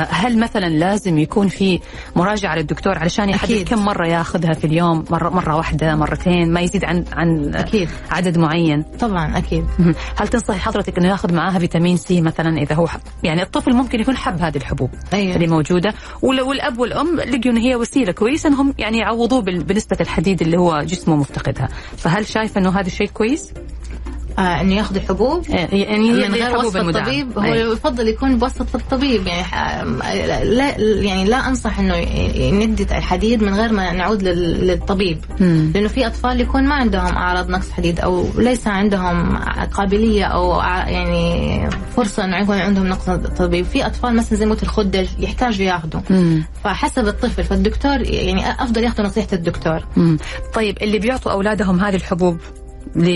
هل 0.09 0.39
مثلا 0.39 0.65
لازم 0.65 1.17
يكون 1.17 1.47
في 1.47 1.79
مراجعة 2.15 2.55
للدكتور 2.55 2.97
علشان 2.97 3.29
يحدد. 3.29 3.63
كم 3.69 3.85
مرة 3.85 4.07
ياخذها 4.07 4.53
في 4.53 4.67
اليوم 4.67 5.05
مرة, 5.09 5.29
مرة 5.29 5.55
واحدة 5.55 5.95
مرتين 5.95 6.53
ما 6.53 6.61
يزيد 6.61 6.85
عن 6.85 7.05
عن 7.13 7.55
أكيد. 7.55 7.89
عدد 8.11 8.37
معين 8.37 8.83
طبعا 8.99 9.37
أكيد 9.37 9.65
مهم. 9.79 9.95
هل 10.15 10.27
تنصحي 10.27 10.59
حضرتك 10.59 10.97
إنه 10.97 11.07
ياخذ 11.07 11.33
معاها 11.33 11.59
فيتامين 11.59 11.97
سي 11.97 12.21
مثلا 12.21 12.57
إذا 12.57 12.75
هو 12.75 12.87
حب 12.87 12.99
يعني 13.23 13.41
الطفل 13.41 13.73
ممكن 13.73 13.99
يكون 13.99 14.17
حب 14.17 14.41
هذه 14.41 14.57
الحبوب 14.57 14.89
أيوة. 15.13 15.35
اللي 15.35 15.47
موجودة 15.47 15.93
وال- 16.21 16.41
والاب 16.41 16.79
والأم 16.79 17.15
لقوا 17.19 17.51
ان 17.51 17.57
هي 17.57 17.75
وسيلة 17.75 18.11
كويسة 18.11 18.49
إنهم 18.49 18.73
يعني 18.77 18.97
يعوضوه 18.97 19.41
بنسبة 19.41 19.97
الحديد 20.01 20.41
اللي 20.41 20.57
هو 20.57 20.81
جسمه 20.81 21.15
مفتقدها 21.15 21.67
فهل 21.97 22.25
شايفة 22.27 22.61
إنه 22.61 22.69
هذا 22.79 22.87
الشيء 22.87 23.07
كويس؟ 23.07 23.53
آه 24.39 24.61
إنه 24.61 24.73
ياخذ 24.75 24.95
الحبوب 24.95 25.45
يعني 25.49 26.11
هي 26.11 26.27
من 26.27 26.33
غير 26.33 26.47
الحبوب 26.47 26.65
وصفة 26.65 26.81
المدعمة. 26.81 27.07
الطبيب 27.07 27.37
هو 27.39 27.53
أي. 27.53 27.59
يفضل 27.71 28.07
يكون 28.07 28.37
بوصفة 28.37 28.79
الطبيب 28.79 29.27
يعني 29.27 29.91
لا 30.43 30.77
يعني 30.79 31.25
لا 31.25 31.47
أنصح 31.47 31.79
إنه 31.79 31.95
ندي 32.65 32.83
الحديد 32.83 33.43
من 33.43 33.53
غير 33.53 33.71
ما 33.71 33.91
نعود 33.93 34.23
لل- 34.23 34.67
للطبيب 34.67 35.17
مم. 35.39 35.71
لأنه 35.75 35.87
في 35.87 36.07
أطفال 36.07 36.41
يكون 36.41 36.63
ما 36.63 36.75
عندهم 36.75 37.15
أعراض 37.15 37.49
نقص 37.49 37.71
حديد 37.71 37.99
أو 37.99 38.27
ليس 38.37 38.67
عندهم 38.67 39.37
قابلية 39.73 40.23
أو 40.25 40.59
يعني 40.87 41.69
فرصة 41.95 42.25
إنه 42.25 42.37
يكون 42.37 42.57
عندهم 42.57 42.87
نقص 42.87 43.09
طيب 43.37 43.65
في 43.65 43.85
أطفال 43.85 44.15
مثلا 44.15 44.37
زي 44.37 44.45
موت 44.45 44.63
الخدج 44.63 45.07
يحتاجوا 45.19 45.65
ياخذوا. 45.65 46.01
فحسب 46.63 47.07
الطفل 47.07 47.43
فالدكتور 47.43 48.01
يعني 48.01 48.51
أفضل 48.51 48.83
ياخذوا 48.83 49.05
نصيحة 49.07 49.27
الدكتور 49.33 49.79
مم. 49.97 50.17
طيب 50.53 50.77
اللي 50.81 50.99
بيعطوا 50.99 51.31
أولادهم 51.31 51.79
هذه 51.79 51.95
الحبوب 51.95 52.37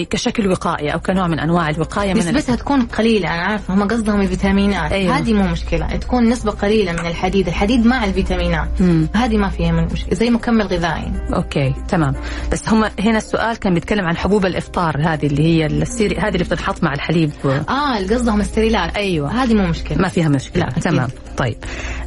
كشكل 0.10 0.52
وقائي 0.52 0.94
أو 0.94 1.00
كنوع 1.00 1.28
من 1.28 1.40
أنواع 1.40 1.70
الوقاية 1.70 2.14
من 2.14 2.20
نسبتها 2.20 2.56
تكون 2.56 2.82
قليلة 2.82 3.34
أنا 3.34 3.42
عارفة 3.42 3.74
هم 3.74 3.88
قصدهم 3.88 4.22
الفيتامينات. 4.22 4.92
أيوة. 4.92 5.18
هذه 5.18 5.34
مو 5.34 5.48
مشكلة 5.48 5.88
تكون 5.96 6.30
نسبة 6.30 6.52
قليلة 6.52 6.92
من 6.92 7.06
الحديد 7.08 7.48
الحديد 7.48 7.86
مع 7.86 8.06
الفيتامينات. 8.06 8.70
هذه 9.16 9.38
ما 9.38 9.50
فيها 9.50 9.72
من 9.72 9.86
مشكلة 9.86 10.14
زي 10.14 10.30
مكمل 10.30 10.68
غذائي. 10.68 11.12
okay 11.34 11.74
تمام. 11.88 12.14
بس 12.52 12.70
هم 12.70 12.86
هنا 13.00 13.18
السؤال 13.18 13.58
كان 13.58 13.74
بيتكلم 13.74 14.06
عن 14.06 14.18
حبوب 14.18 14.46
الإفطار 14.46 14.98
هذه 15.02 15.26
اللي 15.26 15.44
هي 15.44 15.66
ال 15.66 15.73
cereal 15.73 16.18
هذه 16.18 16.34
اللي 16.34 16.44
بتنحط 16.44 16.84
مع 16.84 16.94
الحليب. 16.94 17.32
آه 17.46 17.98
اللي 17.98 18.16
قصدهم 18.16 18.42
الستريلات. 18.42 18.96
أيوة. 18.96 19.44
هذه 19.44 19.54
مو 19.54 19.68
مشكلة. 19.68 19.98
ما 19.98 20.08
فيها 20.08 20.30
مشكلة 20.30 20.64
لا، 20.64 20.70
أكيد. 20.70 20.84
تمام. 20.84 21.10
طيب. 21.40 21.58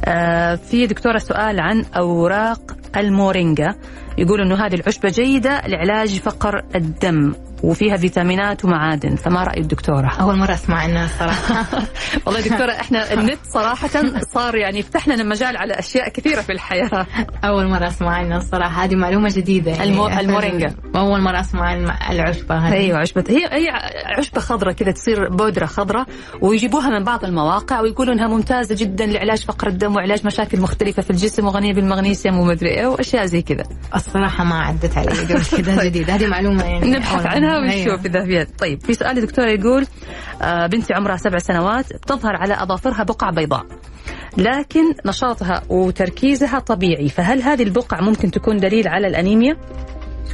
آه 0.05 0.55
في 0.55 0.87
دكتورة 0.87 1.17
سؤال 1.17 1.59
عن 1.59 1.85
أوراق 1.97 2.59
المورينجا. 2.97 3.75
يقول 4.17 4.41
إنه 4.41 4.65
هذه 4.65 4.73
العشبة 4.75 5.09
جيدة 5.09 5.61
لعلاج 5.67 6.19
فقر 6.19 6.63
الدم 6.75 7.33
وفيها 7.63 7.97
فيتامينات 7.97 8.65
ومعادن. 8.65 9.15
فما 9.15 9.43
راي 9.43 9.61
الدكتوره 9.61 10.11
أول 10.21 10.35
مرة 10.37 10.53
أسمع 10.53 10.77
عنها 10.77 11.05
الصراحة 11.05 11.65
والله 12.25 12.41
دكتورة 12.41 12.71
إحنا 12.71 13.13
النت 13.13 13.39
صراحة 13.53 13.89
صار 14.33 14.55
يعني 14.55 14.81
فتح 14.81 15.07
لنا 15.07 15.23
مجال 15.23 15.57
على 15.57 15.73
أشياء 15.73 16.09
كثيرة 16.09 16.41
في 16.41 16.51
الحياة. 16.51 17.05
أول 17.43 17.67
مرة 17.69 17.87
أسمع 17.87 18.09
عنها 18.15 18.37
الصراحة 18.37 18.83
هذه 18.83 18.95
معلومة 18.95 19.29
جديدة 19.35 19.71
يعني. 19.71 19.83
المو- 19.83 20.07
المورينجا. 20.07 20.75
أول 20.95 21.21
مرة 21.21 21.39
أسمع 21.39 21.61
عن 21.61 21.87
العشبة 22.11 22.55
هذه. 22.55 22.73
أيوه 22.73 22.97
عشبة. 22.99 23.23
هي 23.29 23.45
هي 23.45 23.69
عشبة 24.17 24.41
خضراء 24.41 24.73
كذا 24.73 24.91
تصير 24.91 25.29
بودرة 25.29 25.65
خضراء 25.65 26.05
ويجيبوها 26.41 26.89
من 26.89 27.03
بعض 27.03 27.25
المواقع 27.25 27.81
ويقولوا 27.81 28.13
إنها 28.13 28.27
ممتازة 28.27 28.75
جدا 28.79 29.05
لعلاج 29.23 29.45
فقر 29.45 29.67
الدم 29.67 29.95
وعلاج 29.95 30.25
مشاكل 30.25 30.61
مختلفة 30.61 31.01
في 31.01 31.09
الجسم 31.09 31.45
وغنية 31.45 31.73
بالمغنيسيوم 31.73 32.39
ومدري 32.39 32.69
إيه 32.69 32.85
وأشياء 32.85 33.25
زي 33.25 33.41
كذا. 33.41 33.63
الصراحة 33.95 34.43
ما 34.43 34.55
عدت 34.55 34.97
علي 34.97 35.07
قبل 35.07 35.45
كذا 35.45 35.83
جديد. 35.89 36.09
هذه 36.09 36.27
معلومة 36.27 36.63
يعني 36.63 36.91
نبحث 36.91 37.25
عنها 37.25 37.59
مرة. 37.59 37.71
أيوة. 37.71 37.93
ونشوف 37.93 38.05
إذا 38.05 38.25
فيها. 38.25 38.47
طيب 38.59 38.81
في 38.81 38.93
سؤال 38.93 39.21
دكتور 39.21 39.47
يقول 39.47 39.85
آه، 40.41 40.67
بنتي 40.67 40.93
عمرها 40.93 41.17
سبع 41.17 41.37
سنوات 41.37 41.93
بتظهر 41.93 42.35
على 42.35 42.63
أظافرها 42.63 43.03
بقع 43.03 43.29
بيضاء 43.29 43.65
لكن 44.37 44.93
نشاطها 45.05 45.61
وتركيزها 45.69 46.59
طبيعي 46.59 47.09
فهل 47.09 47.41
هذه 47.41 47.63
البقع 47.63 48.01
ممكن 48.01 48.31
تكون 48.31 48.57
دليل 48.57 48.87
على 48.87 49.07
الأنيميا؟ 49.07 49.57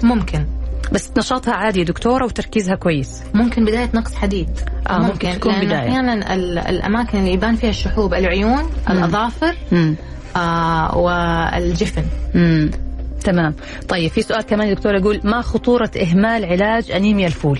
ممكن. 0.03 0.58
بس 0.91 1.11
نشاطها 1.17 1.53
عادي 1.53 1.79
يا 1.79 1.85
دكتورة 1.85 2.25
وتركيزها 2.25 2.75
كويس 2.75 3.21
ممكن 3.33 3.65
بداية 3.65 3.89
نقص 3.93 4.15
حديد 4.15 4.49
آه، 4.89 4.97
ممكن 4.97 5.31
تكون 5.39 5.51
لأن 5.51 5.65
بداية. 5.65 5.79
أحيانا 5.79 6.33
ال- 6.33 6.57
الأماكن 6.57 7.17
اللي 7.17 7.33
يبان 7.33 7.55
فيها 7.55 7.69
الشحوب 7.69 8.13
العيون 8.13 8.69
الأظافر 8.89 9.55
مم. 9.71 9.95
آه 10.35 10.97
والجفن 10.97 12.03
مم. 12.35 12.71
تمام 13.23 13.53
طيب 13.89 14.11
في 14.11 14.21
سؤال 14.21 14.41
كمان 14.41 14.73
دكتور 14.73 14.95
يقول 14.95 15.21
ما 15.23 15.41
خطورة 15.41 15.91
إهمال 16.01 16.45
علاج 16.45 16.91
أنيميا 16.91 17.27
الفول 17.27 17.59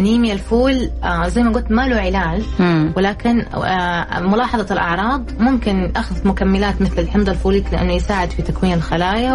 أنيميا 0.00 0.32
الفول 0.34 0.90
آه 1.04 1.28
زي 1.28 1.42
ما 1.42 1.50
قلت 1.52 1.70
ما 1.70 1.86
له 1.88 1.96
علاج 1.96 2.42
مم. 2.58 2.92
ولكن 2.96 3.44
آه 3.54 4.20
ملاحظة 4.20 4.66
الأعراض 4.74 5.22
ممكن 5.38 5.92
أخذ 5.96 6.28
مكملات 6.28 6.82
مثل 6.82 6.98
الحمض 6.98 7.28
الفوليك 7.28 7.64
لأنه 7.72 7.92
يساعد 7.92 8.30
في 8.30 8.42
تكوين 8.42 8.72
الخلايا 8.72 9.34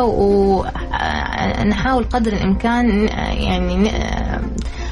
ونحاول 1.60 2.04
قدر 2.04 2.34
الإمكان 2.34 3.08
آه، 3.10 3.34
يعني 3.34 3.90
آه، 3.90 4.42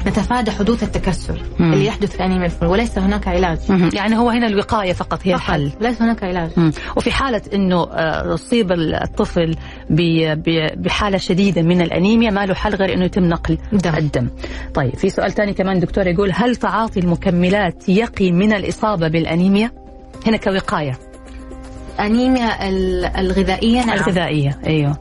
نتفادى 0.06 0.50
حدوث 0.50 0.82
التكسر 0.82 1.42
مم. 1.58 1.72
اللي 1.72 1.86
يحدث 1.86 2.16
في 2.16 2.24
أنيميا 2.24 2.46
الفول 2.46 2.68
وليس 2.68 2.98
هناك 2.98 3.28
علاج 3.28 3.58
مم. 3.68 3.90
يعني 3.94 4.16
هو 4.18 4.30
هنا 4.30 4.46
الوقاية 4.46 4.92
فقط 4.92 5.20
هي 5.22 5.34
الحل 5.34 5.70
ليس 5.80 6.02
هناك 6.02 6.24
علاج 6.24 6.50
مم. 6.56 6.72
وفي 6.96 7.10
حالة 7.12 7.42
أنه 7.54 7.82
آه، 7.82 8.34
أصيب 8.34 8.72
الطفل 8.72 9.56
ب- 9.90 10.42
ب- 10.48 10.82
بحالة 10.82 11.18
شديدة 11.18 11.62
من 11.62 11.80
الأنيميا 11.80 12.30
ما 12.30 12.46
له 12.46 12.54
حل 12.54 12.74
غير 12.74 12.94
أنه 12.94 13.04
يتم 13.04 13.24
نقل 13.24 13.58
دم. 13.72 13.94
الدم 13.94 14.28
طيب 14.74 14.96
في 14.96 15.08
سؤال 15.10 15.32
ثاني 15.32 15.52
كمان 15.54 15.80
دكتور 15.80 16.06
يقول 16.06 16.30
هل 16.34 16.56
تعاطي 16.56 17.00
المكملات 17.00 17.88
يقي 17.88 18.32
من 18.32 18.52
الإصابة 18.52 19.08
بالأنيميا 19.08 19.70
هنا 20.26 20.36
كوقاية 20.36 20.98
أنيميا 22.00 22.68
ال- 22.68 23.04
الغذائية 23.04 23.84
نعم. 23.84 23.96
الغذائية 23.98 24.58
أيوه 24.66 24.96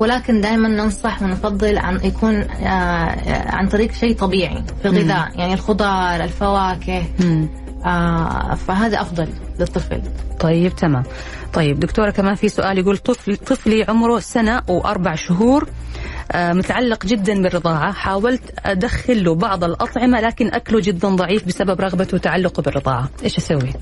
ولكن 0.00 0.40
دائما 0.40 0.68
ننصح 0.68 1.22
ونفضل 1.22 1.78
عن 1.78 2.00
يكون 2.04 2.34
آه، 2.34 2.66
آه، 2.66 3.56
عن 3.56 3.68
طريق 3.68 3.92
شيء 3.92 4.16
طبيعي 4.16 4.64
في 4.82 4.88
الغذاء 4.88 5.28
يعني 5.34 5.54
الخضار 5.54 6.24
الفواكه. 6.24 7.02
مم. 7.20 7.48
آه، 7.84 8.54
فهذا 8.54 9.00
أفضل 9.00 9.28
للطفل. 9.60 10.02
طيب 10.40 10.76
تمام. 10.76 11.02
طيب 11.52 11.80
دكتورة 11.80 12.10
كمان 12.10 12.34
في 12.34 12.48
سؤال 12.48 12.78
يقول 12.78 12.96
طفل 12.96 13.36
طفلي 13.36 13.84
عمره 13.88 14.18
سنة 14.18 14.62
وأربع 14.68 15.14
شهور 15.14 15.68
آه، 16.32 16.52
متعلق 16.52 17.06
جدا 17.06 17.42
بالرضاعة. 17.42 17.92
حاولت 17.92 18.42
أدخل 18.66 19.24
له 19.24 19.34
بعض 19.34 19.64
الأطعمة 19.64 20.20
لكن 20.20 20.46
أكله 20.54 20.80
جدا 20.80 21.08
ضعيف 21.08 21.46
بسبب 21.46 21.80
رغبته 21.80 22.14
وتعلقه 22.14 22.62
بالرضاعة. 22.62 23.08
إيش 23.24 23.38
أسوي؟ 23.38 23.72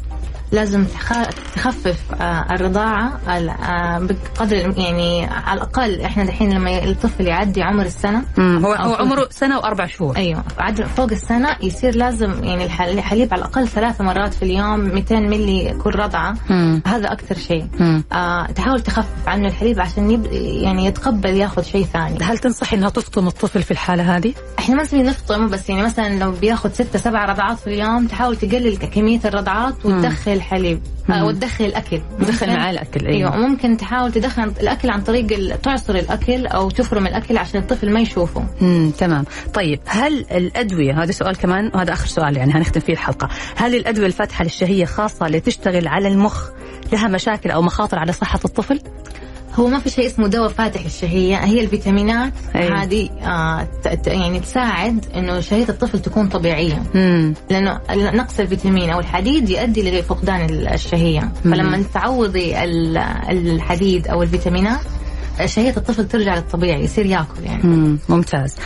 لازم 0.52 0.84
تخ- 0.84 1.28
تخفف 1.54 2.00
آه، 2.20 2.46
الرضاعة 2.54 3.20
ال- 3.36 3.48
آه، 3.48 3.98
بقدر 3.98 4.56
يعني 4.78 5.26
على 5.26 5.56
الأقل 5.56 6.00
إحنا 6.00 6.24
دحين 6.24 6.52
لما 6.54 6.84
الطفل 6.84 7.26
يعدي 7.26 7.62
عمر 7.62 7.84
السنة. 7.84 8.22
هو, 8.38 8.72
هو. 8.74 8.94
عمره 8.94 9.28
سنة 9.30 9.58
وأربع 9.58 9.86
شهور 9.86 10.16
أيوة 10.16 10.44
عد 10.58 10.82
فوق 10.82 11.10
السنة 11.12 11.56
يصير 11.62 11.94
لازم 11.96 12.44
يعني 12.44 12.64
الح- 12.64 12.82
الحليب 12.82 13.32
على 13.34 13.40
الأقل 13.42 13.68
ثلاث 13.68 14.00
مرات 14.00 14.34
في 14.34 14.42
اليوم 14.42 14.80
200 14.80 15.20
ملي 15.20 15.76
كل 15.84 15.94
رضعة 15.96 16.34
مم. 16.50 16.82
هذا 16.86 17.12
أكثر 17.12 17.34
شيء. 17.38 17.66
آه 18.12 18.46
تحاول 18.46 18.80
تخفف 18.80 19.28
عنه 19.28 19.48
الحليب 19.48 19.80
عشان 19.80 20.10
يب... 20.10 20.26
يعني 20.32 20.86
يتقبل 20.86 21.30
ياخذ 21.30 21.62
شيء 21.62 21.84
ثاني 21.84 22.18
هل 22.22 22.38
تنصحي 22.38 22.76
أنها 22.76 22.88
تفطم 22.90 23.26
الطفل 23.28 23.62
في 23.62 23.70
الحالة 23.70 24.16
هذه؟ 24.16 24.34
إحنا 24.58 24.74
ما 24.76 24.82
نسوي 24.82 25.02
نفطم 25.02 25.48
بس 25.48 25.68
يعني 25.68 25.82
مثلا 25.82 26.18
لو 26.18 26.30
بياخذ 26.32 26.72
ستة 26.72 26.98
سبع 26.98 27.24
رضعات 27.24 27.58
في 27.58 27.66
اليوم 27.66 28.06
تحاول 28.06 28.36
تقلل 28.36 28.76
كمية 28.76 29.20
الرضعات 29.24 29.74
وتدخل 29.86 30.35
حليب 30.40 30.80
مم. 31.08 31.14
آه 31.14 31.24
وتدخل 31.24 31.64
الأكل 31.64 32.00
تدخل 32.20 32.46
معاه 32.56 32.70
الأكل 32.70 33.06
أيوه 33.06 33.34
أيوه 33.34 33.46
ممكن 33.48 33.76
تحاول 33.76 34.12
تدخل 34.12 34.42
الأكل 34.60 34.90
عن 34.90 35.02
طريق 35.02 35.56
تعصر 35.56 35.94
الأكل 35.94 36.46
أو 36.46 36.70
تفرم 36.70 37.06
الأكل 37.06 37.38
عشان 37.38 37.60
الطفل 37.60 37.92
ما 37.92 38.00
يشوفه 38.00 38.44
مم. 38.60 38.90
تمام 38.98 39.24
طيب 39.54 39.80
هل 39.86 40.26
الأدوية 40.30 41.02
هذا 41.02 41.12
سؤال 41.12 41.36
كمان 41.36 41.70
وهذا 41.74 41.92
آخر 41.92 42.06
سؤال 42.06 42.36
يعني 42.36 42.52
هنختم 42.52 42.80
فيه 42.80 42.92
الحلقة 42.92 43.28
هل 43.56 43.74
الأدوية 43.74 44.06
الفاتحة 44.06 44.44
للشهية 44.44 44.84
خاصة 44.84 45.28
لتشتغل 45.28 45.88
على 45.88 46.08
المخ 46.08 46.48
لها 46.92 47.08
مشاكل 47.08 47.50
أو 47.50 47.62
مخاطر 47.62 47.98
على 47.98 48.12
صحة 48.12 48.40
الطفل؟ 48.44 48.80
هو 49.56 49.66
ما 49.66 49.78
في 49.78 49.90
شيء 49.90 50.06
اسمه 50.06 50.28
دواء 50.28 50.48
فاتح 50.48 50.84
الشهية. 50.84 51.36
هي 51.36 51.60
الفيتامينات. 51.60 52.32
هذه 52.54 53.08
آه 53.22 53.68
يعني 54.06 54.40
تساعد 54.40 55.04
إنه 55.14 55.40
شهية 55.40 55.68
الطفل 55.68 55.98
تكون 55.98 56.28
طبيعية. 56.28 56.82
مم. 56.94 57.34
لأنه 57.50 57.80
نقص 57.90 58.40
الفيتامين 58.40 58.90
أو 58.90 59.00
الحديد 59.00 59.48
يؤدي 59.50 59.90
لفقدان 60.00 60.44
ال- 60.50 60.68
الشهية. 60.68 61.32
فلما 61.44 61.84
تعوضي 61.94 62.64
ال- 62.64 62.98
الحديد 63.30 64.08
أو 64.08 64.22
الفيتامينات 64.22 64.80
شهية 65.44 65.76
الطفل 65.76 66.08
ترجع 66.08 66.34
للطبيعي 66.34 66.84
يصير 66.84 67.06
ياكل 67.06 67.44
يعني. 67.44 67.62
مم. 67.62 67.98
ممتاز. 68.08 68.56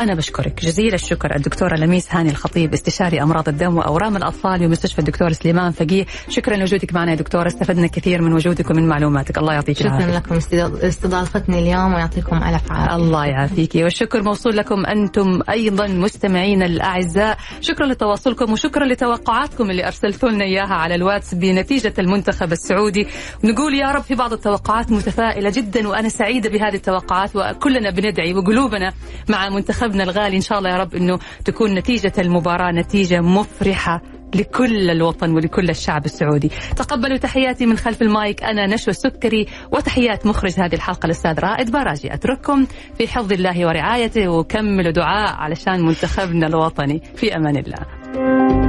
أنا 0.00 0.14
بشكرك. 0.14 0.60
جزيل 0.64 0.94
الشكر 0.94 1.36
الدكتورة 1.36 1.76
لميس 1.76 2.06
هاني 2.14 2.30
الخطيب 2.30 2.72
استشاري 2.72 3.22
أمراض 3.22 3.48
الدم 3.48 3.76
وأورام 3.76 4.16
الأطفال 4.16 4.58
بمستشفى 4.58 4.98
الدكتور 4.98 5.32
سليمان 5.32 5.70
فقيه. 5.72 6.06
شكرا 6.28 6.56
لوجودك 6.56 6.94
معنا 6.94 7.10
يا 7.10 7.16
دكتورة 7.16 7.46
استفدنا 7.46 7.86
كثير 7.86 8.22
من 8.22 8.32
وجودك 8.32 8.70
ومن 8.70 8.88
معلوماتك. 8.88 9.38
الله 9.38 9.52
يعطيك 9.54 9.76
شكرا 9.78 9.88
العافية. 9.98 10.16
لكم. 10.16 10.34
استضا- 10.40 10.84
استضافتني 10.84 11.58
اليوم 11.58 11.94
ويعطيكم 11.94 12.36
ألف 12.36 12.72
عافية. 12.72 12.96
الله 12.96 13.26
يعافيك. 13.26 13.70
والشكر 13.74 14.22
موصول 14.22 14.56
لكم 14.56 14.86
أنتم 14.86 15.40
أيضا 15.50 15.86
مستمعين 15.86 16.62
الأعزاء. 16.62 17.38
شكرا 17.60 17.86
لتواصلكم 17.86 18.52
وشكرا 18.52 18.86
لتوقعاتكم 18.86 19.70
اللي 19.70 19.86
أرسلتوا 19.86 20.28
لنا 20.28 20.44
إياها 20.44 20.74
على 20.74 20.94
الواتس 20.94 21.34
بنتيجة 21.34 21.94
المنتخب 21.98 22.52
السعودي. 22.52 23.06
نقول 23.44 23.74
يا 23.74 23.92
رب 23.92 24.02
في 24.02 24.14
بعض 24.14 24.32
التوقعات 24.32 24.90
متفائلة 24.92 25.50
جدا 25.50 25.88
وأنا 25.88 26.08
سعيدة 26.18 26.50
بهذه 26.50 26.74
التوقعات 26.74 27.36
وكلنا 27.36 27.90
بندعي 27.90 28.34
وقلوبنا 28.34 28.92
مع 29.28 29.48
منتخبنا 29.48 30.02
الغالي. 30.02 30.36
إن 30.36 30.40
شاء 30.40 30.58
الله 30.58 30.70
يا 30.70 30.76
رب 30.76 30.94
أنه 30.94 31.18
تكون 31.44 31.74
نتيجة 31.74 32.12
المباراة 32.18 32.72
نتيجة 32.72 33.20
مفرحة 33.20 34.02
لكل 34.34 34.90
الوطن 34.90 35.30
ولكل 35.34 35.70
الشعب 35.70 36.04
السعودي. 36.04 36.50
تقبلوا 36.76 37.16
تحياتي 37.16 37.66
من 37.66 37.76
خلف 37.76 38.02
المايك 38.02 38.42
أنا 38.44 38.66
نشوى 38.66 38.88
السكري 38.88 39.46
وتحيات 39.72 40.26
مخرج 40.26 40.52
هذه 40.58 40.74
الحلقة 40.74 41.06
الأستاذ 41.06 41.40
رائد 41.40 41.70
باراجي. 41.70 42.14
أترككم 42.14 42.66
في 42.98 43.08
حفظ 43.08 43.32
الله 43.32 43.66
ورعايته 43.66 44.28
وكملوا 44.28 44.92
دعاء 44.92 45.36
علشان 45.36 45.80
منتخبنا 45.84 46.46
الوطني. 46.46 47.02
في 47.16 47.36
أمان 47.36 47.56
الله. 47.56 48.67